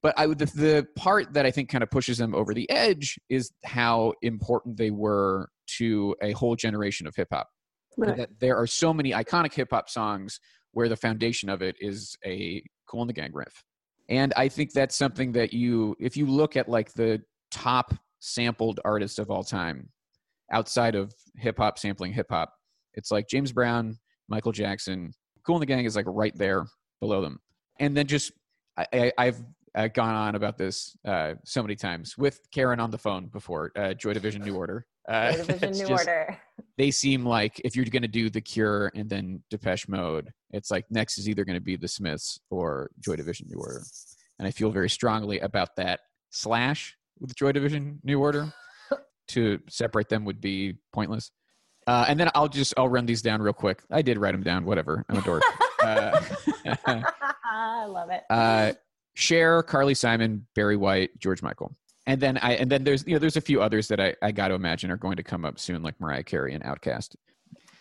But 0.03 0.15
I 0.17 0.27
would 0.27 0.39
the, 0.39 0.47
the 0.47 0.87
part 0.97 1.35
that 1.35 1.45
I 1.45 1.51
think 1.51 1.69
kind 1.69 1.83
of 1.83 1.91
pushes 1.91 2.19
them 2.19 2.35
over 2.35 2.55
the 2.55 2.71
edge 2.71 3.19
is 3.29 3.51
how 3.65 4.15
important 4.23 4.77
they 4.77 4.91
were 4.91 5.49
to 5.79 6.15
a 6.23 6.33
whole 6.33 6.57
generation 6.57 7.07
of 7.07 7.15
hip 7.17 7.29
hop. 7.33 7.49
Right. 7.97 8.17
That 8.17 8.31
there 8.39 8.57
are 8.57 8.67
so 8.67 8.95
many 8.95 9.11
iconic 9.11 9.53
hip 9.53 9.69
hop 9.73 9.91
songs 9.91 10.39
where 10.73 10.89
the 10.89 10.97
foundation 10.97 11.49
of 11.49 11.63
it 11.63 11.77
is 11.81 12.17
a 12.25 12.63
Kool 12.87 13.03
and 13.03 13.11
the 13.11 13.15
Gang 13.15 13.33
riff. 13.33 13.65
And 14.09 14.33
I 14.37 14.49
think 14.49 14.73
that's 14.73 14.97
something 14.97 15.33
that 15.33 15.53
you, 15.53 15.97
if 15.99 16.17
you 16.17 16.27
look 16.27 16.57
at 16.57 16.69
like 16.69 16.93
the 16.95 17.21
top 17.51 17.95
sampled 18.21 18.81
artists 18.85 19.19
of 19.19 19.31
all 19.31 19.43
time, 19.43 19.91
outside 20.53 20.95
of 20.95 21.13
hip 21.37 21.59
hop 21.59 21.79
sampling 21.79 22.13
hip 22.13 22.27
hop, 22.31 22.53
it's 22.95 23.11
like 23.11 23.29
James 23.29 23.53
Brown, 23.53 23.99
Michael 24.29 24.53
Jackson, 24.53 25.13
Kool 25.45 25.57
and 25.57 25.63
the 25.63 25.67
Gang 25.67 25.85
is 25.85 25.97
like 25.97 26.07
right 26.09 26.37
there 26.37 26.67
below 27.01 27.23
them. 27.23 27.41
And 27.81 27.97
then 27.97 28.07
just 28.07 28.33
I, 28.77 28.87
I, 28.93 29.13
I've 29.19 29.43
uh, 29.75 29.89
gone 29.89 30.15
on 30.15 30.35
about 30.35 30.59
this 30.59 30.97
uh, 31.07 31.35
so 31.45 31.63
many 31.63 31.77
times 31.77 32.17
with 32.19 32.41
Karen 32.53 32.81
on 32.81 32.91
the 32.91 32.99
phone 32.99 33.27
before 33.27 33.71
uh, 33.77 33.95
Joy 33.95 34.13
Division 34.13 34.43
New 34.43 34.57
Order. 34.57 34.87
Uh, 35.09 35.33
Joy 35.33 35.37
Division 35.45 35.71
New 35.73 35.89
just- 35.89 36.09
Order. 36.09 36.39
They 36.77 36.91
seem 36.91 37.25
like 37.25 37.61
if 37.65 37.75
you're 37.75 37.85
going 37.87 38.03
to 38.03 38.09
do 38.09 38.31
The 38.31 38.41
Cure 38.41 38.93
and 38.95 39.09
then 39.11 39.43
Depeche 39.51 39.89
Mode, 39.89 40.31
it's 40.51 40.71
like 40.71 40.85
next 40.91 41.19
is 41.19 41.29
either 41.29 41.45
going 41.45 41.59
to 41.59 41.65
be 41.65 41.77
The 41.77 41.89
Smiths 41.89 42.39
or 42.51 42.91
Joy 43.01 43.17
Division 43.17 43.49
New 43.51 43.59
Order. 43.59 43.83
And 44.39 44.47
I 44.47 44.53
feel 44.53 44.71
very 44.71 44.89
strongly 44.89 45.41
about 45.41 45.75
that 45.77 46.01
slash 46.31 46.97
with 47.19 47.35
Joy 47.35 47.53
Division 47.53 48.01
New 48.05 48.21
Order. 48.21 48.53
To 49.29 49.61
separate 49.69 50.09
them 50.09 50.25
would 50.25 50.41
be 50.41 50.75
pointless. 50.93 51.31
Uh, 51.87 52.05
and 52.09 52.19
then 52.19 52.31
I'll 52.35 52.49
just 52.49 52.75
I'll 52.77 52.89
run 52.89 53.07
these 53.07 53.23
down 53.23 53.41
real 53.43 53.53
quick. 53.53 53.83
I 53.91 54.03
did 54.03 54.19
write 54.19 54.33
them 54.33 54.43
down. 54.43 54.65
Whatever. 54.65 55.05
I'm 55.09 55.19
a 55.19 55.23
dork. 55.23 55.43
uh, 55.83 56.21
I 57.45 57.85
love 57.87 58.11
it. 58.11 58.23
uh, 58.31 58.73
Cher, 59.15 59.63
Carly 59.63 59.95
Simon, 59.95 60.47
Barry 60.55 60.77
White, 60.77 61.11
George 61.19 61.43
Michael, 61.43 61.73
and 62.07 62.21
then 62.21 62.39
I 62.39 62.55
and 62.55 62.71
then 62.71 62.85
there's 62.85 63.07
you 63.07 63.15
know 63.15 63.19
there's 63.19 63.37
a 63.37 63.41
few 63.41 63.61
others 63.61 63.89
that 63.89 64.01
I 64.01 64.15
I 64.23 64.33
got 64.33 64.49
to 64.49 64.55
imagine 64.55 64.91
are 64.91 64.97
going 64.97 65.17
to 65.17 65.23
come 65.23 65.45
up 65.45 65.59
soon, 65.59 65.83
like 65.83 65.99
Mariah 66.01 66.23
Carey 66.23 66.55
and 66.55 66.63
Outkast. 66.65 67.17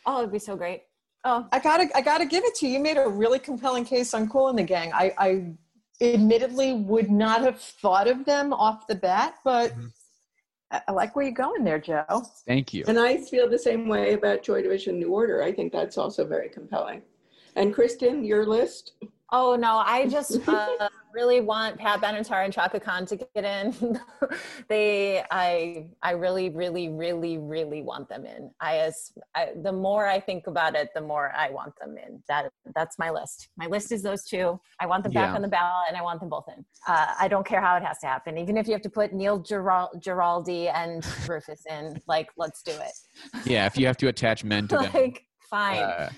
oh, 0.05 0.19
it'd 0.19 0.31
be 0.31 0.39
so 0.39 0.55
great. 0.55 0.83
Oh, 1.25 1.45
I 1.51 1.59
gotta, 1.59 1.89
I 1.95 2.01
gotta 2.01 2.25
give 2.25 2.43
it 2.45 2.55
to 2.55 2.67
you. 2.67 2.73
You 2.73 2.79
made 2.79 2.95
a 2.97 3.07
really 3.07 3.39
compelling 3.39 3.83
case 3.83 4.13
on 4.13 4.29
Kool 4.29 4.47
and 4.47 4.57
the 4.57 4.63
Gang. 4.63 4.93
I, 4.93 5.13
I 5.17 5.51
admittedly 5.99 6.73
would 6.73 7.09
not 7.11 7.41
have 7.41 7.59
thought 7.59 8.07
of 8.07 8.23
them 8.23 8.53
off 8.53 8.87
the 8.87 8.95
bat, 8.95 9.35
but 9.43 9.71
Mhm. 9.75 9.91
I, 10.71 10.81
I 10.87 10.91
like 10.91 11.15
where 11.15 11.25
you're 11.25 11.33
going 11.33 11.63
there, 11.63 11.79
Joe. 11.79 12.23
Thank 12.45 12.73
you. 12.73 12.83
And 12.87 12.99
I 12.99 13.17
feel 13.17 13.49
the 13.49 13.57
same 13.57 13.87
way 13.87 14.13
about 14.13 14.43
Joy 14.43 14.61
Division 14.61 14.99
New 14.99 15.09
Order. 15.09 15.43
I 15.43 15.51
think 15.51 15.71
that's 15.71 15.97
also 15.97 16.25
very 16.25 16.49
compelling. 16.49 17.01
And 17.55 17.73
Kristen, 17.73 18.23
your 18.23 18.45
list? 18.45 18.93
Oh 19.31 19.55
no, 19.55 19.77
I 19.85 20.07
just 20.07 20.39
uh, 20.47 20.89
really 21.13 21.41
want 21.41 21.77
Pat 21.77 21.99
Benatar 22.01 22.45
and 22.45 22.53
Chaka 22.53 22.79
Khan 22.79 23.05
to 23.07 23.15
get 23.15 23.43
in. 23.43 23.99
they, 24.69 25.23
I, 25.31 25.87
I 26.01 26.11
really, 26.11 26.49
really, 26.49 26.89
really, 26.89 27.37
really 27.37 27.81
want 27.81 28.07
them 28.09 28.25
in. 28.25 28.51
I, 28.61 28.77
as 28.77 29.11
I, 29.35 29.49
the 29.63 29.71
more 29.71 30.07
I 30.07 30.19
think 30.19 30.47
about 30.47 30.75
it, 30.75 30.89
the 30.95 31.01
more 31.01 31.33
I 31.35 31.49
want 31.49 31.73
them 31.79 31.97
in. 31.97 32.21
That, 32.27 32.51
that's 32.75 32.97
my 32.99 33.09
list. 33.09 33.49
My 33.57 33.65
list 33.67 33.91
is 33.91 34.01
those 34.03 34.23
two. 34.23 34.59
I 34.79 34.85
want 34.85 35.03
them 35.03 35.11
back 35.11 35.29
Yeah. 35.29 35.35
on 35.35 35.41
the 35.41 35.47
ballot, 35.47 35.85
and 35.89 35.97
I 35.97 36.01
want 36.01 36.19
them 36.19 36.29
both 36.29 36.45
in. 36.55 36.63
Uh, 36.87 37.07
I 37.19 37.27
don't 37.27 37.45
care 37.45 37.61
how 37.61 37.75
it 37.77 37.83
has 37.83 37.97
to 37.99 38.07
happen, 38.07 38.37
even 38.37 38.57
if 38.57 38.67
you 38.67 38.73
have 38.73 38.81
to 38.83 38.89
put 38.89 39.13
Neil 39.13 39.39
Giral- 39.41 39.89
Giraldi 40.01 40.71
and 40.73 41.05
Rufus 41.27 41.63
in. 41.69 41.99
Like, 42.07 42.29
let's 42.37 42.61
do 42.61 42.71
it. 42.71 43.45
Yeah, 43.45 43.65
if 43.65 43.77
you 43.77 43.87
have 43.87 43.97
to 43.97 44.07
attach 44.07 44.43
men 44.43 44.67
to 44.69 44.77
them. 44.81 44.91
like, 44.93 45.23
fine. 45.49 45.79
uh, 45.83 46.09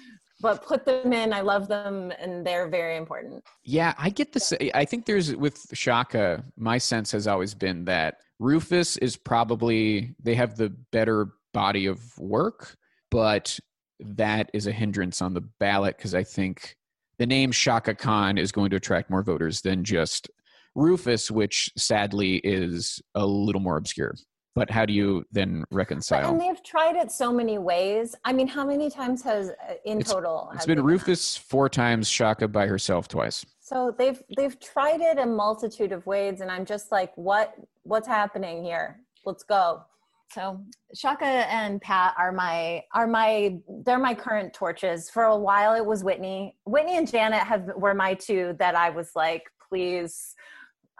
but 0.41 0.65
put 0.65 0.85
them 0.85 1.13
in. 1.13 1.33
I 1.33 1.41
love 1.41 1.67
them, 1.67 2.11
and 2.19 2.45
they're 2.45 2.67
very 2.67 2.97
important. 2.97 3.43
Yeah, 3.63 3.93
I 3.97 4.09
get 4.09 4.33
this. 4.33 4.53
I 4.73 4.85
think 4.85 5.05
there's 5.05 5.35
with 5.35 5.65
Chaka, 5.73 6.43
my 6.57 6.77
sense 6.77 7.11
has 7.11 7.27
always 7.27 7.53
been 7.53 7.85
that 7.85 8.19
Rufus 8.39 8.97
is 8.97 9.15
probably 9.17 10.15
they 10.21 10.35
have 10.35 10.55
the 10.55 10.69
better 10.91 11.29
body 11.53 11.85
of 11.85 12.17
work, 12.17 12.75
but 13.11 13.59
that 13.99 14.49
is 14.53 14.67
a 14.67 14.71
hindrance 14.71 15.21
on 15.21 15.33
the 15.33 15.41
ballot 15.41 15.97
because 15.97 16.15
I 16.15 16.23
think 16.23 16.75
the 17.17 17.25
name 17.25 17.51
Chaka 17.51 17.95
Khan 17.95 18.37
is 18.37 18.51
going 18.51 18.69
to 18.69 18.77
attract 18.77 19.09
more 19.09 19.23
voters 19.23 19.61
than 19.61 19.83
just 19.83 20.29
Rufus, 20.75 21.29
which 21.29 21.69
sadly 21.77 22.37
is 22.37 23.01
a 23.15 23.25
little 23.25 23.61
more 23.61 23.75
obscure. 23.75 24.15
But 24.59 24.69
how 24.69 24.85
do 24.85 24.91
you 24.91 25.25
then 25.31 25.63
reconcile? 25.71 26.29
and 26.29 26.41
they've 26.41 26.61
tried 26.63 26.97
it 26.97 27.13
so 27.13 27.31
many 27.31 27.57
ways. 27.57 28.13
I 28.25 28.33
mean, 28.33 28.45
how 28.45 28.65
many 28.65 28.89
times 28.89 29.23
has 29.23 29.51
uh, 29.51 29.75
in 29.85 29.99
It's- 30.01 30.11
total? 30.13 30.51
It's 30.53 30.65
been 30.65 30.79
done? 30.79 30.85
Rufus 30.85 31.37
four 31.37 31.69
times, 31.69 32.09
Chaka 32.09 32.45
by 32.49 32.67
herself 32.67 33.07
twice. 33.07 33.45
So 33.61 33.95
they've 33.97 34.21
they've 34.35 34.59
tried 34.59 34.99
it 34.99 35.17
a 35.17 35.25
multitude 35.25 35.93
of 35.93 36.05
ways, 36.05 36.41
and 36.41 36.51
I'm 36.51 36.65
just 36.65 36.91
like, 36.91 37.11
what 37.15 37.55
what's 37.83 38.07
happening 38.07 38.61
here? 38.61 38.99
Let's 39.25 39.43
go. 39.43 39.85
So 40.33 40.59
Chaka 40.93 41.25
and 41.25 41.81
Pat 41.81 42.15
are 42.17 42.33
my 42.33 42.83
are 42.93 43.07
my 43.07 43.59
they're 43.85 43.97
my 43.97 44.13
current 44.13 44.53
torches. 44.53 45.09
For 45.09 45.23
a 45.23 45.37
while, 45.37 45.73
it 45.73 45.85
was 45.85 46.03
Whitney. 46.03 46.57
Whitney 46.65 46.97
and 46.97 47.09
Janet 47.09 47.43
have 47.43 47.71
were 47.77 47.93
my 47.93 48.13
two 48.13 48.57
that 48.59 48.75
I 48.75 48.89
was 48.89 49.11
like, 49.15 49.43
please, 49.69 50.35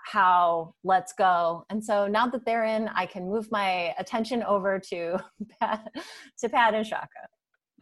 how 0.05 0.73
let's 0.83 1.13
go. 1.13 1.65
And 1.69 1.83
so 1.83 2.07
now 2.07 2.27
that 2.27 2.45
they're 2.45 2.65
in, 2.65 2.89
I 2.89 3.05
can 3.05 3.29
move 3.29 3.47
my 3.51 3.93
attention 3.97 4.43
over 4.43 4.79
to 4.89 5.17
Pat, 5.59 5.91
to 6.39 6.49
Pat 6.49 6.73
and 6.73 6.85
Chaka. 6.85 7.07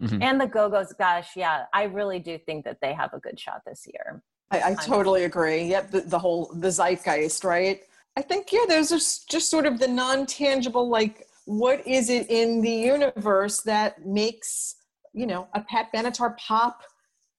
Mhm. 0.02 0.22
And 0.22 0.40
the 0.40 0.48
Go 0.48 0.70
Go's, 0.70 0.94
gosh, 0.94 1.36
yeah, 1.36 1.66
I 1.74 1.84
really 1.84 2.20
do 2.20 2.38
think 2.38 2.66
that 2.66 2.78
they 2.82 2.94
have 2.94 3.14
a 3.14 3.20
good 3.20 3.40
shot 3.40 3.62
this 3.66 3.86
year. 3.88 4.22
I, 4.52 4.72
I 4.72 4.74
totally 4.76 5.26
agree. 5.26 5.64
Yep, 5.64 5.92
the, 5.92 6.02
the 6.02 6.20
whole 6.20 6.52
the 6.54 6.70
zeitgeist, 6.70 7.44
right? 7.44 7.82
I 8.16 8.22
think 8.22 8.52
yeah, 8.52 8.66
those 8.68 8.92
are 8.92 8.98
just 9.30 9.50
sort 9.50 9.66
of 9.66 9.80
the 9.80 9.88
non-tangible, 9.88 10.90
like 10.90 11.26
what 11.46 11.86
is 11.88 12.10
it 12.10 12.30
in 12.30 12.62
the 12.62 12.72
universe 12.72 13.62
that 13.62 14.06
makes 14.06 14.76
you 15.14 15.26
know 15.26 15.48
a 15.54 15.62
Pat 15.62 15.88
Benatar 15.94 16.38
pop 16.38 16.82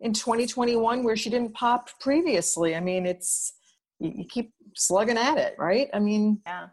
in 0.00 0.12
2021 0.12 1.02
where 1.02 1.16
she 1.16 1.30
didn't 1.30 1.54
pop 1.54 1.88
previously? 2.00 2.74
I 2.76 2.80
mean, 2.80 3.06
it's 3.06 3.54
you, 3.98 4.12
you 4.16 4.24
keep 4.24 4.52
slugging 4.78 5.18
at 5.18 5.36
it, 5.38 5.54
right? 5.58 5.88
I 5.92 5.98
mean, 5.98 6.40
Yeah. 6.46 6.68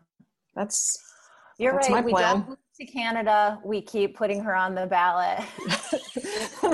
that's 0.56 0.98
You're 1.58 1.74
That's 1.74 1.90
right. 1.90 1.96
my 2.02 2.06
we 2.06 2.12
plan. 2.12 2.38
don't 2.40 2.50
move 2.50 2.58
to 2.80 2.86
Canada. 2.86 3.60
We 3.64 3.82
keep 3.82 4.16
putting 4.18 4.42
her 4.44 4.56
on 4.56 4.76
the 4.76 4.86
ballot. 4.88 5.44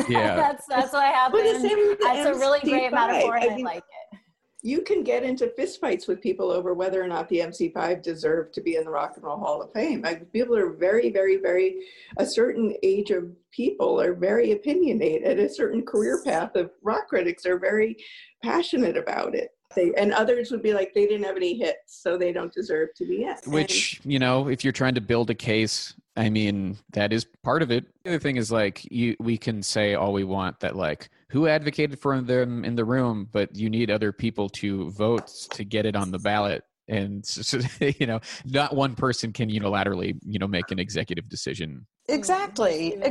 Yeah. 0.10 0.36
that's 0.36 0.66
that's 0.68 0.94
what 0.94 1.04
Well, 1.34 1.44
the 1.44 1.50
happened. 1.54 1.62
same 1.62 1.96
That's 2.02 2.26
a 2.28 2.40
really 2.40 2.60
great 2.62 2.92
MC5. 2.92 2.94
metaphor, 2.94 3.36
and 3.38 3.52
I 3.52 3.56
I, 3.56 3.58
like 3.58 3.84
it. 4.12 4.20
you 4.64 4.82
can 4.82 5.04
get 5.04 5.24
into 5.24 5.48
fistfights 5.60 6.08
with 6.08 6.22
people 6.22 6.50
over 6.50 6.74
whether 6.74 7.02
or 7.04 7.08
not 7.08 7.28
the 7.30 7.40
MC5 7.40 8.02
deserve 8.02 8.52
to 8.54 8.62
be 8.62 8.76
in 8.78 8.86
the 8.86 8.90
Rock 8.90 9.14
and 9.16 9.24
Roll 9.26 9.38
Hall 9.38 9.62
of 9.62 9.72
Fame. 9.74 10.04
I, 10.06 10.16
people 10.16 10.56
are 10.56 10.72
very, 10.72 11.10
very, 11.12 11.38
very, 11.38 11.84
a 12.18 12.26
certain 12.26 12.74
age 12.84 13.12
of 13.12 13.30
people 13.52 14.00
are 14.02 14.14
very 14.14 14.54
opinionated. 14.54 15.40
A 15.40 15.50
certain 15.50 15.86
career 15.86 16.22
path 16.24 16.56
of 16.56 16.72
rock 16.84 17.08
critics 17.10 17.46
are 17.46 17.60
very 17.60 17.98
passionate 18.44 18.98
about 18.98 19.36
it. 19.36 19.50
They, 19.76 19.94
and 19.96 20.14
others 20.14 20.52
would 20.52 20.62
be 20.62 20.74
like, 20.74 20.94
they 20.94 21.06
didn't 21.06 21.24
have 21.26 21.36
any 21.36 21.58
hits, 21.58 22.02
so 22.02 22.18
they 22.18 22.32
don't 22.32 22.54
deserve 22.54 22.94
to 22.96 23.06
be 23.06 23.24
in. 23.24 23.30
And- 23.30 23.54
which 23.54 24.02
you 24.04 24.20
know 24.20 24.48
if 24.48 24.64
you're 24.64 24.74
trying 24.74 24.96
to 24.96 25.02
build 25.02 25.30
a 25.30 25.36
case 25.36 25.94
i 26.18 26.30
mean 26.30 26.78
that 26.92 27.14
is 27.14 27.26
part 27.44 27.62
of 27.62 27.72
it 27.72 27.86
the 28.04 28.12
other 28.12 28.20
thing 28.20 28.36
is 28.36 28.52
like 28.52 28.86
you 28.92 29.16
we 29.20 29.38
can 29.38 29.64
say 29.64 29.94
all 29.94 30.12
we 30.12 30.24
want 30.24 30.60
that 30.60 30.76
like 30.76 31.10
who 31.30 31.48
advocated 31.48 31.98
for 31.98 32.20
them 32.20 32.66
in 32.66 32.76
the 32.76 32.84
room 32.84 33.28
but 33.32 33.56
you 33.56 33.70
need 33.70 33.90
other 33.90 34.12
people 34.12 34.50
to 34.50 34.90
vote 34.92 35.28
to 35.52 35.64
get 35.64 35.86
it 35.86 35.96
on 35.96 36.12
the 36.12 36.20
ballot 36.20 36.64
and 36.90 37.26
so, 37.26 37.42
so, 37.60 37.60
you 37.98 38.06
know 38.06 38.20
not 38.46 38.76
one 38.76 38.94
person 38.94 39.32
can 39.32 39.50
unilaterally 39.50 40.20
you 40.26 40.38
know 40.38 40.48
make 40.48 40.70
an 40.72 40.80
executive 40.80 41.30
decision 41.30 41.86
Exactly. 42.12 43.02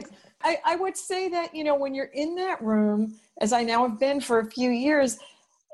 I, 0.42 0.58
I 0.64 0.76
would 0.76 0.96
say 0.96 1.28
that, 1.28 1.54
you 1.54 1.64
know, 1.64 1.74
when 1.74 1.94
you're 1.94 2.06
in 2.06 2.34
that 2.36 2.62
room, 2.62 3.16
as 3.40 3.52
I 3.52 3.62
now 3.62 3.86
have 3.86 3.98
been 3.98 4.20
for 4.20 4.40
a 4.40 4.46
few 4.46 4.70
years, 4.70 5.18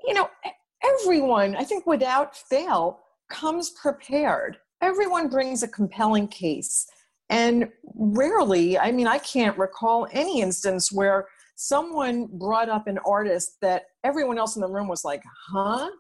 you 0.07 0.15
know, 0.15 0.29
everyone, 0.85 1.57
I 1.57 1.65
think 1.65 1.87
without 1.87 2.37
fail, 2.37 3.01
comes 3.31 3.71
prepared. 3.71 4.59
Everyone 4.81 5.29
brings 5.29 5.63
a 5.63 5.69
compelling 5.69 6.29
case. 6.29 6.87
And 7.29 7.69
rarely, 7.95 8.79
I 8.79 8.93
mean, 8.93 9.07
I 9.07 9.19
can't 9.19 9.59
recall 9.59 10.07
any 10.13 10.41
instance 10.41 10.93
where 10.93 11.27
someone 11.57 12.29
brought 12.33 12.69
up 12.69 12.87
an 12.87 12.99
artist 13.05 13.57
that 13.63 13.85
everyone 14.05 14.39
else 14.39 14.55
in 14.57 14.63
the 14.63 14.69
room 14.69 14.87
was 14.87 15.05
like, 15.05 15.23
huh? 15.49 15.91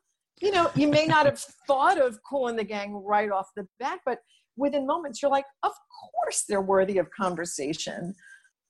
You 0.40 0.52
know, 0.52 0.70
you 0.74 0.86
may 0.86 1.06
not 1.06 1.26
have 1.26 1.38
thought 1.66 1.98
of 2.00 2.18
Kool 2.28 2.48
and 2.48 2.58
the 2.58 2.64
Gang 2.64 2.92
right 2.94 3.30
off 3.30 3.48
the 3.56 3.66
bat, 3.80 4.00
but 4.04 4.18
within 4.58 4.86
moments 4.86 5.20
you're 5.20 5.30
like 5.30 5.44
of 5.64 5.72
course 6.24 6.44
they're 6.48 6.62
worthy 6.62 6.96
of 6.96 7.06
conversation 7.10 8.14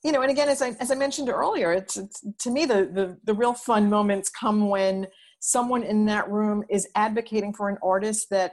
you 0.06 0.12
know, 0.12 0.22
and 0.22 0.30
again, 0.30 0.48
as 0.48 0.62
I 0.62 0.68
as 0.78 0.92
I 0.92 0.94
mentioned 0.94 1.28
earlier, 1.28 1.72
it's, 1.72 1.96
it's 1.96 2.24
to 2.38 2.50
me 2.50 2.64
the, 2.64 2.88
the 2.92 3.18
the 3.24 3.34
real 3.34 3.54
fun 3.54 3.90
moments 3.90 4.30
come 4.30 4.68
when 4.68 5.08
someone 5.40 5.82
in 5.82 6.06
that 6.06 6.30
room 6.30 6.64
is 6.68 6.88
advocating 6.94 7.52
for 7.52 7.68
an 7.68 7.78
artist 7.82 8.28
that 8.30 8.52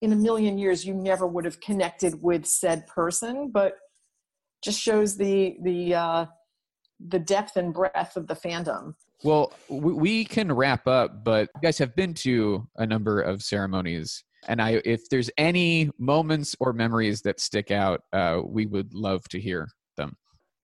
in 0.00 0.12
a 0.12 0.16
million 0.16 0.58
years 0.58 0.84
you 0.84 0.94
never 0.94 1.26
would 1.26 1.44
have 1.44 1.60
connected 1.60 2.20
with 2.20 2.44
said 2.44 2.86
person, 2.86 3.50
but 3.52 3.74
just 4.62 4.80
shows 4.80 5.16
the 5.16 5.56
the 5.62 5.94
uh, 5.94 6.26
the 7.08 7.18
depth 7.18 7.56
and 7.56 7.72
breadth 7.72 8.16
of 8.16 8.26
the 8.26 8.34
fandom. 8.34 8.94
Well, 9.24 9.52
we, 9.68 9.92
we 9.92 10.24
can 10.24 10.52
wrap 10.52 10.86
up, 10.86 11.24
but 11.24 11.48
you 11.54 11.60
guys 11.62 11.78
have 11.78 11.94
been 11.94 12.14
to 12.14 12.66
a 12.76 12.86
number 12.86 13.20
of 13.20 13.42
ceremonies, 13.42 14.24
and 14.48 14.60
I, 14.60 14.82
if 14.84 15.08
there's 15.08 15.30
any 15.38 15.90
moments 15.98 16.56
or 16.58 16.72
memories 16.72 17.22
that 17.22 17.38
stick 17.38 17.70
out, 17.70 18.02
uh, 18.12 18.40
we 18.44 18.66
would 18.66 18.92
love 18.94 19.22
to 19.30 19.40
hear 19.40 19.68
them. 19.96 20.16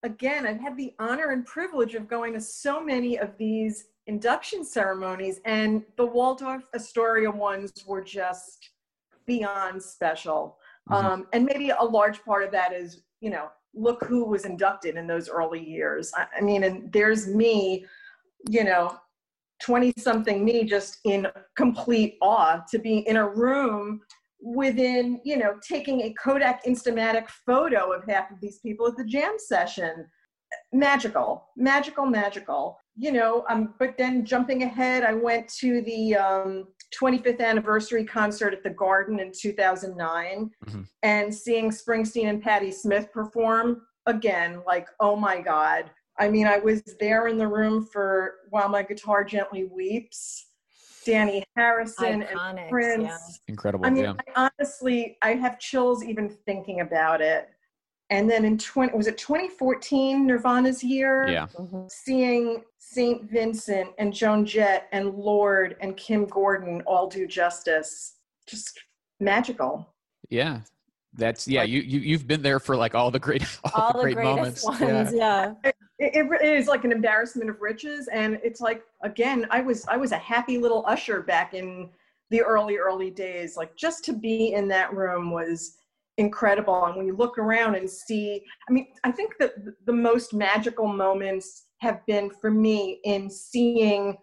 again, 0.03 0.45
I've 0.45 0.59
had 0.59 0.77
the 0.77 0.93
honor 0.99 1.31
and 1.31 1.45
privilege 1.45 1.95
of 1.95 2.07
going 2.07 2.33
to 2.33 2.41
so 2.41 2.83
many 2.83 3.17
of 3.17 3.37
these 3.37 3.85
induction 4.09 4.65
ceremonies, 4.65 5.39
and 5.45 5.83
the 5.95 6.05
Waldorf 6.05 6.63
Astoria 6.73 7.29
ones 7.29 7.71
were 7.85 8.01
just 8.01 8.71
beyond 9.27 9.81
special. 9.81 10.57
Mhm. 10.89 10.95
Um, 10.95 11.27
and 11.31 11.45
maybe 11.45 11.69
a 11.69 11.83
large 11.83 12.23
part 12.25 12.43
of 12.43 12.51
that 12.51 12.73
is, 12.73 13.03
you 13.21 13.29
know, 13.29 13.49
look 13.75 14.03
who 14.03 14.25
was 14.25 14.45
inducted 14.45 14.95
in 14.95 15.05
those 15.05 15.29
early 15.29 15.63
years. 15.63 16.11
I, 16.15 16.25
I 16.37 16.41
mean, 16.41 16.63
and 16.63 16.91
there's 16.91 17.27
me, 17.27 17.85
you 18.49 18.63
know, 18.63 18.99
20 19.61 19.93
something 19.99 20.43
me 20.43 20.63
just 20.63 20.97
in 21.03 21.27
complete 21.55 22.17
awe 22.21 22.63
to 22.71 22.79
be 22.79 22.99
in 23.07 23.17
a 23.17 23.29
room 23.29 24.01
within, 24.41 25.21
you 25.23 25.37
know, 25.37 25.59
taking 25.61 26.01
a 26.01 26.13
Kodak 26.13 26.63
Instamatic 26.65 27.27
photo 27.45 27.91
of 27.91 28.03
half 28.05 28.31
of 28.31 28.39
these 28.41 28.57
people 28.59 28.87
at 28.87 28.97
the 28.97 29.05
jam 29.05 29.35
session. 29.37 30.07
Magical, 30.73 31.49
magical, 31.55 32.07
magical. 32.07 32.79
You 33.01 33.13
know, 33.13 33.45
um, 33.47 33.73
but 33.79 33.97
then 33.97 34.25
jumping 34.25 34.63
ahead, 34.63 35.03
I 35.05 35.13
went 35.13 35.47
to 35.59 35.81
the 35.83 36.15
um, 36.15 36.67
25th 36.93 37.39
anniversary 37.39 38.03
concert 38.03 38.53
at 38.53 38.61
the 38.61 38.71
Garden 38.71 39.21
in 39.21 39.31
2009 39.31 40.51
Mhm. 40.65 40.85
and 41.03 41.33
seeing 41.33 41.69
Springsteen 41.69 42.27
and 42.27 42.41
Patti 42.41 42.71
Smith 42.71 43.09
perform 43.13 43.83
again, 44.05 44.61
like, 44.67 44.89
oh 44.99 45.15
my 45.15 45.39
God. 45.39 45.89
I 46.17 46.27
mean, 46.27 46.45
I 46.45 46.57
was 46.59 46.83
there 46.99 47.27
in 47.27 47.37
the 47.37 47.47
room 47.47 47.85
for 47.85 48.35
While 48.49 48.67
My 48.67 48.83
Guitar 48.83 49.23
Gently 49.23 49.63
Weeps, 49.63 50.47
Dhani 51.05 51.43
Harrison, 51.55 52.23
and 52.23 52.37
Iconics, 52.37 52.69
Prince. 52.69 53.03
yeah. 53.03 53.17
Incredible, 53.47 53.85
I 53.85 53.91
mean, 53.91 54.03
yeah. 54.03 54.13
I 54.35 54.49
honestly, 54.59 55.17
I 55.21 55.35
have 55.35 55.57
chills 55.57 56.03
even 56.03 56.27
thinking 56.45 56.81
about 56.81 57.21
it. 57.21 57.47
And 58.11 58.29
then 58.29 58.43
in 58.43 58.57
20, 58.57 58.95
was 58.97 59.07
it 59.07 59.17
2014, 59.17 60.25
Nirvana's 60.25 60.83
year? 60.83 61.27
Yeah. 61.27 61.47
Mhm. 61.55 61.91
Seeing 61.91 62.63
St. 62.79 63.23
Vincent 63.29 63.89
and 63.99 64.11
Joan 64.13 64.45
Jett 64.45 64.87
and 64.91 65.13
Lorde 65.13 65.75
and 65.79 65.95
Kim 65.95 66.25
Gordon 66.25 66.81
all 66.87 67.07
do 67.07 67.27
justice. 67.27 68.15
Just 68.47 68.79
magical. 69.19 69.93
Yeah. 70.29 70.61
That's 71.13 71.47
yeah. 71.47 71.61
Like- 71.61 71.69
you 71.69 71.81
you 71.81 71.99
you've 71.99 72.27
been 72.27 72.41
there 72.41 72.59
for 72.59 72.75
like 72.75 72.95
all 72.95 73.11
the 73.11 73.19
great 73.19 73.43
all, 73.63 73.71
All 73.75 73.93
the 73.93 73.97
the 73.99 74.03
great 74.05 74.15
greatest 74.15 74.65
moments. 74.65 74.65
ones, 74.65 75.13
Yeah. 75.13 75.53
yeah. 75.63 75.71
It, 75.99 76.15
it 76.15 76.41
it 76.41 76.53
is 76.57 76.67
like 76.67 76.83
an 76.85 76.91
embarrassment 76.91 77.49
of 77.49 77.61
riches. 77.61 78.07
And 78.07 78.39
it's 78.43 78.61
like, 78.61 78.83
again, 79.03 79.45
I 79.51 79.61
was, 79.61 79.85
I 79.87 79.97
was 79.97 80.11
a 80.13 80.17
happy 80.17 80.57
little 80.57 80.83
usher 80.87 81.21
back 81.21 81.53
in 81.53 81.89
the 82.29 82.41
early, 82.41 82.77
early 82.77 83.11
days. 83.11 83.57
Like 83.57 83.75
just 83.75 84.03
to 84.05 84.13
be 84.13 84.53
in 84.53 84.67
that 84.69 84.93
room 84.95 85.29
was 85.31 85.75
incredible. 86.19 86.85
And 86.85 86.95
when 86.95 87.07
you 87.07 87.15
look 87.15 87.37
around 87.37 87.75
and 87.75 87.89
see, 87.89 88.43
I 88.69 88.71
mean, 88.71 88.87
I 89.03 89.11
think 89.11 89.33
that 89.39 89.53
the 89.85 89.93
most 89.93 90.33
magical 90.33 90.87
moments 90.87 91.67
have 91.79 92.05
been 92.05 92.29
for 92.29 92.51
me 92.51 92.99
in 93.05 93.29
seeing 93.29 94.17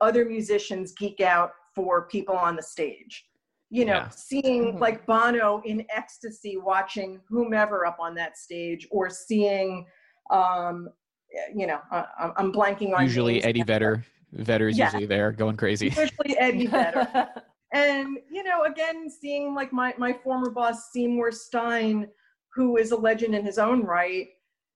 other 0.00 0.24
musicians 0.24 0.92
geek 0.92 1.20
out 1.20 1.50
for 1.74 2.06
people 2.08 2.36
on 2.36 2.56
the 2.56 2.62
stage. 2.62 3.26
You 3.68 3.84
know, 3.84 3.94
Yeah. 3.94 4.08
seeing 4.08 4.74
Mhm. 4.74 4.80
like 4.80 5.06
Bono 5.06 5.60
in 5.64 5.84
ecstasy 5.94 6.56
watching 6.56 7.20
whomever 7.28 7.84
up 7.86 7.98
on 8.00 8.14
that 8.14 8.36
stage, 8.38 8.86
or 8.90 9.10
seeing, 9.10 9.86
um, 10.30 10.88
you 11.54 11.66
know, 11.66 11.80
I, 11.92 12.04
I'm- 12.18 12.32
I'm 12.36 12.52
blanking 12.52 12.94
on 12.96 13.02
Usually 13.02 13.42
Eddie 13.44 13.62
Vedder. 13.62 14.04
Vedder. 14.32 14.68
is 14.68 14.78
Yeah. 14.78 14.84
usually 14.86 15.06
there 15.06 15.32
going 15.32 15.56
crazy. 15.56 15.86
Usually 15.88 16.38
Eddie 16.38 16.66
Vedder 16.68 17.28
and 17.72 18.18
you 18.30 18.42
know 18.42 18.64
again 18.64 19.08
seeing 19.08 19.54
like 19.54 19.72
my 19.72 19.94
my 19.98 20.12
former 20.12 20.50
boss 20.50 20.90
seymour 20.92 21.30
stein 21.30 22.08
who 22.54 22.76
is 22.76 22.90
a 22.90 22.96
legend 22.96 23.34
in 23.34 23.44
his 23.44 23.58
own 23.58 23.82
right 23.84 24.28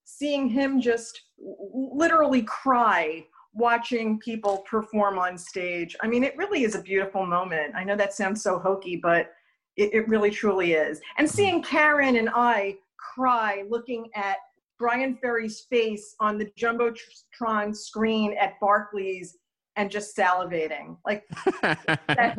seeing 0.04 0.48
him 0.48 0.80
just 0.80 1.22
literally 1.38 2.42
cry 2.42 3.24
watching 3.52 4.18
people 4.18 4.58
perform 4.68 5.18
on 5.18 5.36
stage 5.36 5.96
i 6.02 6.06
mean 6.06 6.22
it 6.22 6.36
really 6.36 6.64
is 6.64 6.74
a 6.74 6.82
beautiful 6.82 7.24
moment. 7.24 7.74
I 7.74 7.84
know 7.84 7.96
that 7.96 8.14
sounds 8.14 8.42
so 8.42 8.58
hokey 8.58 8.96
but 8.96 9.32
it, 9.76 9.92
it 9.92 10.08
really 10.08 10.30
truly 10.30 10.74
is. 10.74 11.00
And 11.18 11.28
seeing 11.28 11.62
karen 11.62 12.16
and 12.16 12.30
i 12.34 12.76
cry 12.98 13.64
looking 13.68 14.08
at 14.14 14.36
bryan 14.78 15.16
ferry's 15.20 15.60
face 15.70 16.14
on 16.20 16.38
the 16.38 16.50
jumbotron 16.58 17.74
screen 17.74 18.36
at 18.40 18.58
barclays 18.60 19.36
and 19.76 19.90
just 19.90 20.16
salivating. 20.16 20.96
Like 21.04 21.24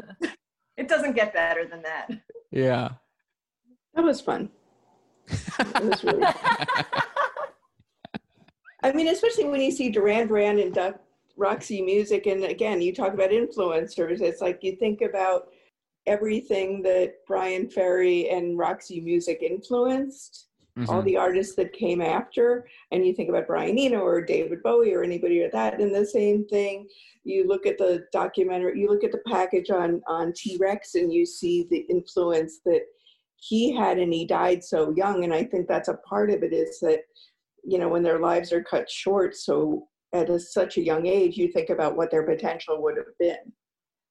it 0.77 0.87
doesn't 0.87 1.15
get 1.15 1.33
better 1.33 1.65
than 1.65 1.81
that. 1.83 2.09
yeah. 2.51 2.89
That 3.93 4.03
was 4.03 4.21
fun. 4.21 4.49
It 5.27 5.83
was 5.83 6.03
really 6.03 6.21
fun. 6.21 6.85
I 8.83 8.91
mean, 8.91 9.07
especially 9.07 9.45
when 9.45 9.61
you 9.61 9.71
see 9.71 9.89
Duran 9.89 10.27
Duran 10.27 10.59
and 10.59 10.73
Duck, 10.73 10.99
Roxy 11.37 11.81
Music, 11.81 12.27
and 12.27 12.43
again, 12.43 12.81
you 12.81 12.93
talk 12.93 13.13
about 13.13 13.31
influencers. 13.31 14.21
It's 14.21 14.41
like 14.41 14.59
you 14.63 14.75
think 14.75 15.01
about 15.01 15.47
everything 16.05 16.83
that 16.83 17.25
Bryan 17.25 17.67
Ferry 17.67 18.29
and 18.29 18.57
Roxy 18.57 19.01
Music 19.01 19.41
influenced, 19.41 20.49
all 20.89 21.01
Mhm. 21.01 21.05
the 21.05 21.17
artists 21.17 21.55
that 21.55 21.71
came 21.71 22.01
after, 22.01 22.67
and 22.91 23.05
you 23.05 23.13
think 23.13 23.29
about 23.29 23.47
Brian 23.47 23.77
Eno 23.79 24.01
or 24.01 24.21
David 24.21 24.61
Bowie 24.61 24.93
or 24.93 25.03
anybody 25.03 25.41
like 25.41 25.53
that, 25.53 25.79
and 25.79 25.95
the 25.95 26.05
same 26.05 26.45
thing. 26.45 26.89
You 27.23 27.47
look 27.47 27.65
at 27.65 27.77
the 27.77 28.05
documentary, 28.11 28.79
you 28.79 28.89
look 28.89 29.03
at 29.03 29.11
the 29.11 29.23
package 29.25 29.71
on 29.71 30.01
on 30.07 30.33
T 30.33 30.57
Rex, 30.59 30.95
and 30.95 31.13
you 31.13 31.25
see 31.25 31.63
the 31.69 31.85
influence 31.89 32.59
that 32.65 32.83
he 33.37 33.71
had, 33.71 33.99
and 33.99 34.13
he 34.13 34.25
died 34.25 34.63
so 34.63 34.93
young. 34.95 35.23
And 35.23 35.33
I 35.33 35.43
think 35.43 35.67
that's 35.67 35.87
a 35.87 35.99
part 36.09 36.29
of 36.29 36.43
it 36.43 36.51
is 36.53 36.79
that 36.81 37.01
you 37.63 37.77
know 37.79 37.87
when 37.89 38.03
their 38.03 38.19
lives 38.19 38.51
are 38.53 38.63
cut 38.63 38.89
short 38.89 39.35
so 39.35 39.87
at 40.13 40.29
a, 40.29 40.39
such 40.39 40.77
a 40.77 40.83
young 40.83 41.07
age 41.07 41.35
you 41.35 41.47
think 41.51 41.69
about 41.71 41.97
what 41.97 42.11
their 42.11 42.21
potential 42.23 42.81
would 42.81 42.95
have 42.95 43.17
been 43.17 43.51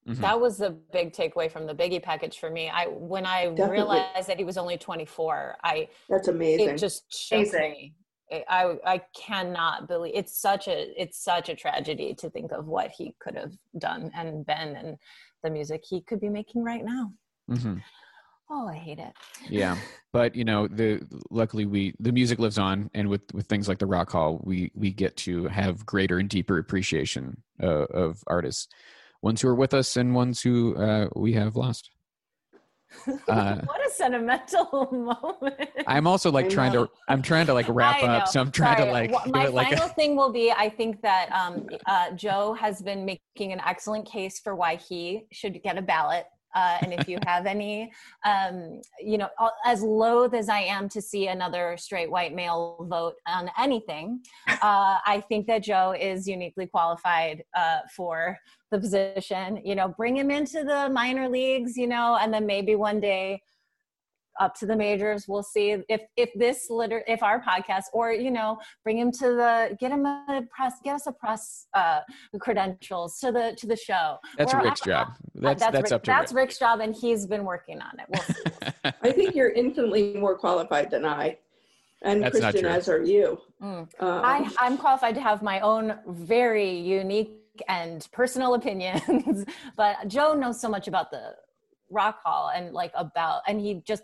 Mhm. 0.09 0.16
That 0.20 0.38
was 0.40 0.59
the 0.59 0.70
big 0.92 1.12
takeaway 1.12 1.50
from 1.50 1.66
the 1.66 1.74
Biggie 1.74 2.02
package 2.02 2.38
for 2.38 2.50
me. 2.50 2.68
I 2.68 2.86
when 2.88 3.24
I 3.24 3.46
Definitely. 3.46 3.70
realized 3.70 4.28
that 4.28 4.36
he 4.38 4.44
was 4.44 4.59
only 4.59 4.76
24, 4.76 5.57
I 5.64 5.88
that's 6.09 6.28
amazing 6.28 6.70
it 6.70 6.78
just 6.78 7.11
shook 7.12 7.38
Amazing. 7.38 7.61
me. 7.70 7.94
I, 8.30 8.44
I 8.48 8.94
I 8.94 9.02
cannot 9.16 9.88
believe 9.88 10.12
it's 10.14 10.38
such 10.38 10.68
a 10.68 11.00
it's 11.00 11.18
such 11.22 11.48
a 11.48 11.55
tragedy 11.55 12.14
to 12.16 12.28
think 12.28 12.52
of 12.52 12.66
what 12.66 12.90
he 12.90 13.14
could 13.18 13.34
have 13.36 13.52
done 13.78 14.11
and 14.14 14.44
been 14.44 14.76
and 14.76 14.98
the 15.42 15.50
music 15.50 15.82
he 15.88 16.02
could 16.02 16.20
be 16.20 16.28
making 16.28 16.64
right 16.64 16.84
now. 16.84 17.12
Mm-hmm. 17.50 17.78
Oh, 18.50 18.68
I 18.68 18.74
hate 18.74 18.98
it. 18.98 19.12
Yeah, 19.48 19.78
but 20.12 20.34
you 20.36 20.44
know, 20.44 20.68
the 20.68 21.00
luckily 21.30 21.64
we 21.64 21.94
the 21.98 22.12
music 22.12 22.38
lives 22.38 22.59
on, 22.59 22.90
and 22.92 23.09
with 23.09 23.22
with 23.32 23.46
things 23.46 23.68
like 23.68 23.78
the 23.78 23.86
Rock 23.86 24.11
Hall, 24.11 24.38
we 24.44 24.70
we 24.74 24.90
get 24.92 25.16
to 25.18 25.46
have 25.46 25.86
greater 25.86 26.18
and 26.18 26.28
deeper 26.28 26.59
appreciation 26.59 27.42
uh, 27.62 27.84
of 27.86 28.22
artists, 28.26 28.68
ones 29.25 29.41
who 29.41 29.49
are 29.49 29.55
with 29.55 29.72
us 29.72 29.97
and 29.97 30.14
ones 30.14 30.43
who 30.43 30.77
uh, 30.77 31.09
we 31.16 31.33
have 31.33 31.57
lost. 31.57 31.91
Uh, 33.29 33.57
what 33.64 33.85
a 33.85 33.91
sentimental 33.91 34.89
moment. 34.93 35.68
I'm 35.89 36.07
also 36.07 36.31
like 36.31 36.45
I 36.47 36.49
trying 36.49 36.72
know. 36.75 36.87
to 36.87 36.93
I'm 37.09 37.22
trying 37.22 37.47
to 37.47 37.53
like 37.53 37.66
wrap 37.79 38.01
up, 38.05 38.29
so 38.29 38.41
I'm 38.41 38.53
trying 38.53 38.77
Sorry. 38.77 38.87
to 38.87 38.93
like 38.93 39.11
Wha- 39.11 39.25
give 39.25 39.35
my 39.35 39.47
it 39.47 39.53
like 39.53 39.72
a- 39.72 39.77
final 39.79 39.93
thing 39.95 40.14
will 40.14 40.31
be 40.33 40.53
I 40.53 40.68
think 40.70 41.03
that 41.03 41.29
um, 41.33 41.66
uh, 41.87 42.12
Joe 42.12 42.53
has 42.55 42.81
been 42.83 43.05
making 43.05 43.53
an 43.53 43.61
excellent 43.66 44.07
case 44.07 44.39
for 44.39 44.55
why 44.55 44.77
he 44.77 45.25
should 45.33 45.61
get 45.64 45.77
a 45.77 45.83
ballot. 45.83 46.27
Uh, 46.55 46.78
and 46.82 46.92
if 46.92 47.09
you 47.09 47.18
have 47.26 47.46
any, 47.46 47.92
um, 48.24 48.80
you 49.00 49.18
know, 49.18 49.28
as 49.64 49.82
loath 49.82 50.34
as 50.34 50.48
I 50.48 50.61
am 50.61 50.88
to 50.90 51.02
see 51.02 51.28
another 51.28 51.76
straight 51.76 52.11
white 52.11 52.34
male 52.34 52.86
vote 52.88 53.14
on 53.26 53.50
anything, 53.59 54.20
uh, 54.48 54.98
I 55.07 55.22
think 55.28 55.46
that 55.46 55.62
Joe 55.62 55.94
is 55.98 56.28
uniquely 56.28 56.66
qualified 56.66 57.44
uh, 57.55 57.80
for 57.94 58.38
the 58.70 58.78
position. 58.78 59.61
You 59.64 59.74
know, 59.74 59.88
bring 59.88 60.16
him 60.16 60.30
into 60.30 60.64
the 60.64 60.88
minor 60.90 61.28
leagues, 61.28 61.76
you 61.76 61.86
know, 61.86 62.18
and 62.20 62.32
then 62.32 62.46
maybe 62.46 62.74
one 62.74 63.00
day 63.00 63.42
up 64.41 64.55
to 64.55 64.66
the 64.66 64.74
majors 64.76 65.26
we'll 65.28 65.43
see 65.43 65.70
if 65.89 66.03
if 66.16 66.30
this 66.35 66.66
liter 66.70 67.03
if 67.07 67.22
our 67.22 67.41
podcast 67.43 67.85
or 67.93 68.12
you 68.12 68.30
know 68.30 68.59
bring 68.82 68.99
him 68.99 69.11
to 69.12 69.28
the 69.28 69.76
get 69.80 69.91
him 69.93 70.05
a 70.07 70.43
press 70.51 70.74
get 70.82 70.95
us 70.95 71.07
a 71.07 71.12
press 71.12 71.66
uh 71.74 72.01
credentials 72.41 73.18
to 73.18 73.32
the 73.32 73.55
to 73.57 73.66
the 73.66 73.76
show 73.76 74.16
that's 74.37 74.53
Or 74.55 74.62
Rick's 74.62 74.82
I- 74.82 74.87
job. 74.87 75.09
That's 75.35 75.62
that's, 75.62 75.74
Rick- 75.76 75.93
up 75.93 76.03
to 76.03 76.11
that's 76.11 76.32
Rick. 76.32 76.41
rick's 76.43 76.59
job 76.59 76.80
and 76.80 76.95
he's 76.95 77.26
been 77.26 77.45
working 77.45 77.80
on 77.80 77.93
it 77.99 78.07
we'll 78.09 78.22
see 78.22 78.93
i 79.03 79.12
think 79.12 79.35
you're 79.35 79.51
infinitely 79.51 80.14
more 80.14 80.37
qualified 80.37 80.91
than 80.91 81.05
i 81.05 81.39
And 82.03 82.22
That's 82.22 82.39
not 82.39 82.53
Kristen, 82.53 82.68
true. 82.68 82.78
as 82.78 82.89
are 82.91 83.03
you. 83.03 83.39
Mm. 83.62 83.89
Um, 84.05 84.20
I, 84.32 84.37
I'm 84.61 84.76
qualified 84.76 85.14
to 85.14 85.22
have 85.22 85.41
my 85.43 85.61
own 85.61 85.97
very 86.07 86.68
unique 87.01 87.32
and 87.66 88.07
personal 88.12 88.53
opinions, 88.61 89.47
but 89.76 89.97
Joe 90.07 90.35
knows 90.35 90.61
so 90.61 90.68
much 90.68 90.87
about 90.87 91.11
the 91.11 91.32
Rock 91.91 92.16
Hall 92.22 92.51
and 92.55 92.74
like 92.74 92.93
about, 92.95 93.41
and 93.49 93.59
he 93.59 93.80
just 93.87 94.03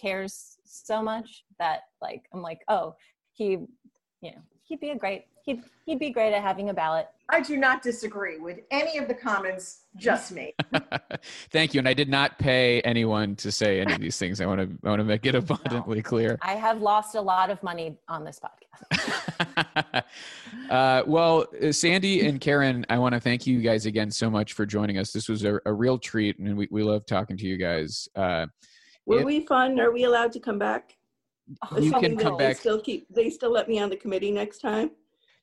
cares 0.00 0.58
so 0.64 1.02
much 1.02 1.44
that 1.58 1.82
like 2.00 2.24
I'm 2.32 2.42
like, 2.42 2.60
oh, 2.68 2.94
he, 3.32 3.44
you 3.50 4.30
know, 4.32 4.42
he'd 4.64 4.80
be 4.80 4.90
a 4.90 4.96
great, 4.96 5.24
he'd 5.44 5.62
he'd 5.86 5.98
be 5.98 6.10
great 6.10 6.32
at 6.32 6.42
having 6.42 6.70
a 6.70 6.74
ballot. 6.74 7.08
I 7.30 7.40
do 7.42 7.58
not 7.58 7.82
disagree 7.82 8.38
with 8.38 8.60
any 8.70 8.96
of 8.96 9.06
the 9.06 9.14
comments 9.14 9.82
just 9.96 10.32
made. 10.32 10.54
Thank 11.50 11.74
you. 11.74 11.78
And 11.78 11.88
I 11.88 11.92
did 11.92 12.08
not 12.08 12.38
pay 12.38 12.80
anyone 12.82 13.36
to 13.36 13.52
say 13.52 13.80
any 13.80 13.92
of 13.92 14.00
these 14.00 14.16
things. 14.16 14.40
I 14.40 14.46
want 14.46 14.60
to 14.60 14.86
I 14.86 14.88
want 14.88 15.00
to 15.00 15.04
make 15.04 15.26
it 15.26 15.34
abundantly 15.34 16.00
clear. 16.00 16.38
I 16.40 16.54
have 16.54 16.80
lost 16.80 17.14
a 17.16 17.20
lot 17.20 17.50
of 17.50 17.62
money 17.62 17.98
on 18.08 18.24
this 18.24 18.40
podcast. 18.40 18.54
uh, 20.70 21.02
well, 21.06 21.46
uh, 21.62 21.72
Sandy 21.72 22.26
and 22.26 22.40
Karen, 22.40 22.86
I 22.88 22.98
want 22.98 23.14
to 23.14 23.20
thank 23.20 23.46
you 23.46 23.60
guys 23.60 23.84
again 23.84 24.10
so 24.10 24.30
much 24.30 24.54
for 24.54 24.64
joining 24.64 24.96
us. 24.98 25.12
This 25.12 25.28
was 25.28 25.44
a, 25.44 25.58
a 25.66 25.72
real 25.72 25.98
treat, 25.98 26.38
and 26.38 26.56
we, 26.56 26.68
we 26.70 26.82
love 26.82 27.04
talking 27.04 27.36
to 27.36 27.46
you 27.46 27.58
guys. 27.58 28.08
Uh, 28.16 28.46
were 29.08 29.24
we 29.24 29.40
fun? 29.46 29.80
Are 29.80 29.90
we 29.92 30.04
allowed 30.04 30.32
to 30.32 30.40
come 30.40 30.58
back? 30.58 30.96
You 31.48 31.56
can 31.90 31.94
Assuming 31.94 32.18
come 32.18 32.36
they 32.38 32.48
back. 32.48 32.56
Still 32.58 32.80
keep. 32.80 33.06
They 33.12 33.30
still 33.30 33.50
let 33.52 33.68
me 33.68 33.78
on 33.80 33.88
the 33.90 33.96
committee 33.96 34.30
next 34.30 34.58
time. 34.58 34.90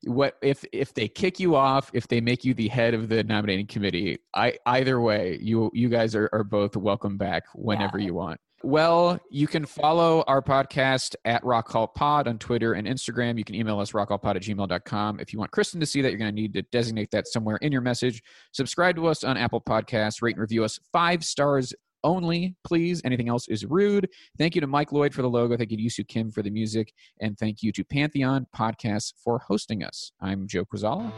what 0.06 0.38
if 0.44 0.64
if 0.72 0.94
they 0.94 1.08
kick 1.08 1.40
you 1.40 1.56
off 1.56 1.90
if 1.94 2.08
they 2.08 2.22
make 2.22 2.46
you 2.46 2.54
the 2.54 2.68
head 2.68 2.94
of 2.94 3.10
the 3.10 3.24
nominating 3.24 3.66
committee 3.66 4.20
i 4.36 4.54
either 4.68 5.02
way 5.02 5.40
you 5.42 5.72
you 5.74 5.90
guys 5.90 6.14
are, 6.16 6.30
are 6.32 6.44
both 6.44 6.76
welcome 6.76 7.18
back 7.18 7.44
whenever 7.56 7.98
Yeah. 7.98 8.06
you 8.08 8.14
want 8.14 8.40
well 8.62 9.20
you 9.32 9.48
can 9.48 9.66
follow 9.66 10.24
our 10.28 10.44
podcast 10.44 11.16
at 11.26 11.44
rock 11.44 11.72
hall 11.72 11.88
pod 11.88 12.28
on 12.28 12.38
twitter 12.38 12.74
and 12.74 12.86
instagram 12.88 13.36
you 13.40 13.44
can 13.44 13.56
email 13.56 13.80
us 13.80 13.94
rockhallpod 13.94 14.36
at 14.36 14.44
gmail.com 14.44 15.20
if 15.20 15.34
you 15.34 15.40
want 15.40 15.50
kristen 15.50 15.80
to 15.80 15.88
see 15.88 16.02
that 16.04 16.10
you're 16.12 16.20
going 16.20 16.30
to 16.36 16.42
need 16.42 16.54
to 16.54 16.62
designate 16.72 17.10
that 17.10 17.26
somewhere 17.28 17.58
in 17.64 17.72
your 17.72 17.82
message 17.82 18.22
subscribe 18.52 18.96
to 18.96 19.08
us 19.08 19.24
on 19.24 19.38
apple 19.38 19.62
podcasts 19.62 20.22
rate 20.22 20.36
and 20.36 20.42
review 20.42 20.64
us 20.64 20.78
five 20.94 21.24
stars 21.24 21.74
only 22.06 22.56
please 22.64 23.02
anything 23.04 23.28
else 23.28 23.48
is 23.50 23.66
rude 23.66 24.08
thank 24.38 24.56
you 24.56 24.62
to 24.62 24.68
mike 24.68 24.94
lloyd 24.94 25.14
for 25.14 25.22
the 25.22 25.30
logo 25.30 25.58
thank 25.58 25.72
you 25.72 25.78
to 25.78 25.84
yusu 25.84 26.08
kim 26.08 26.32
for 26.32 26.42
the 26.42 26.50
music 26.50 26.94
and 27.20 27.38
thank 27.38 27.62
you 27.62 27.72
to 27.72 27.84
Pantheon 27.84 28.46
Podcasts 28.56 29.14
for 29.24 29.40
hosting 29.40 29.84
us. 29.84 30.12
I'm 30.22 30.48
Joe 30.48 30.66
Quazala, 30.66 31.12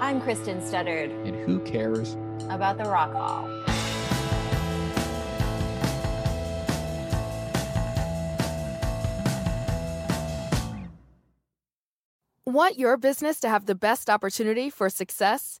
I'm 0.00 0.20
Kristen 0.20 0.60
Studard 0.60 1.10
and 1.26 1.34
who 1.36 1.60
cares? 1.60 2.16
about 2.50 2.76
the 2.76 2.84
Rock 2.84 3.12
Hall. 3.12 3.48
Want 12.46 12.78
your 12.78 12.96
business 12.96 13.40
to 13.40 13.48
have 13.48 13.66
the 13.66 13.74
best 13.74 14.10
opportunity 14.10 14.70
for 14.70 14.88
success? 14.90 15.60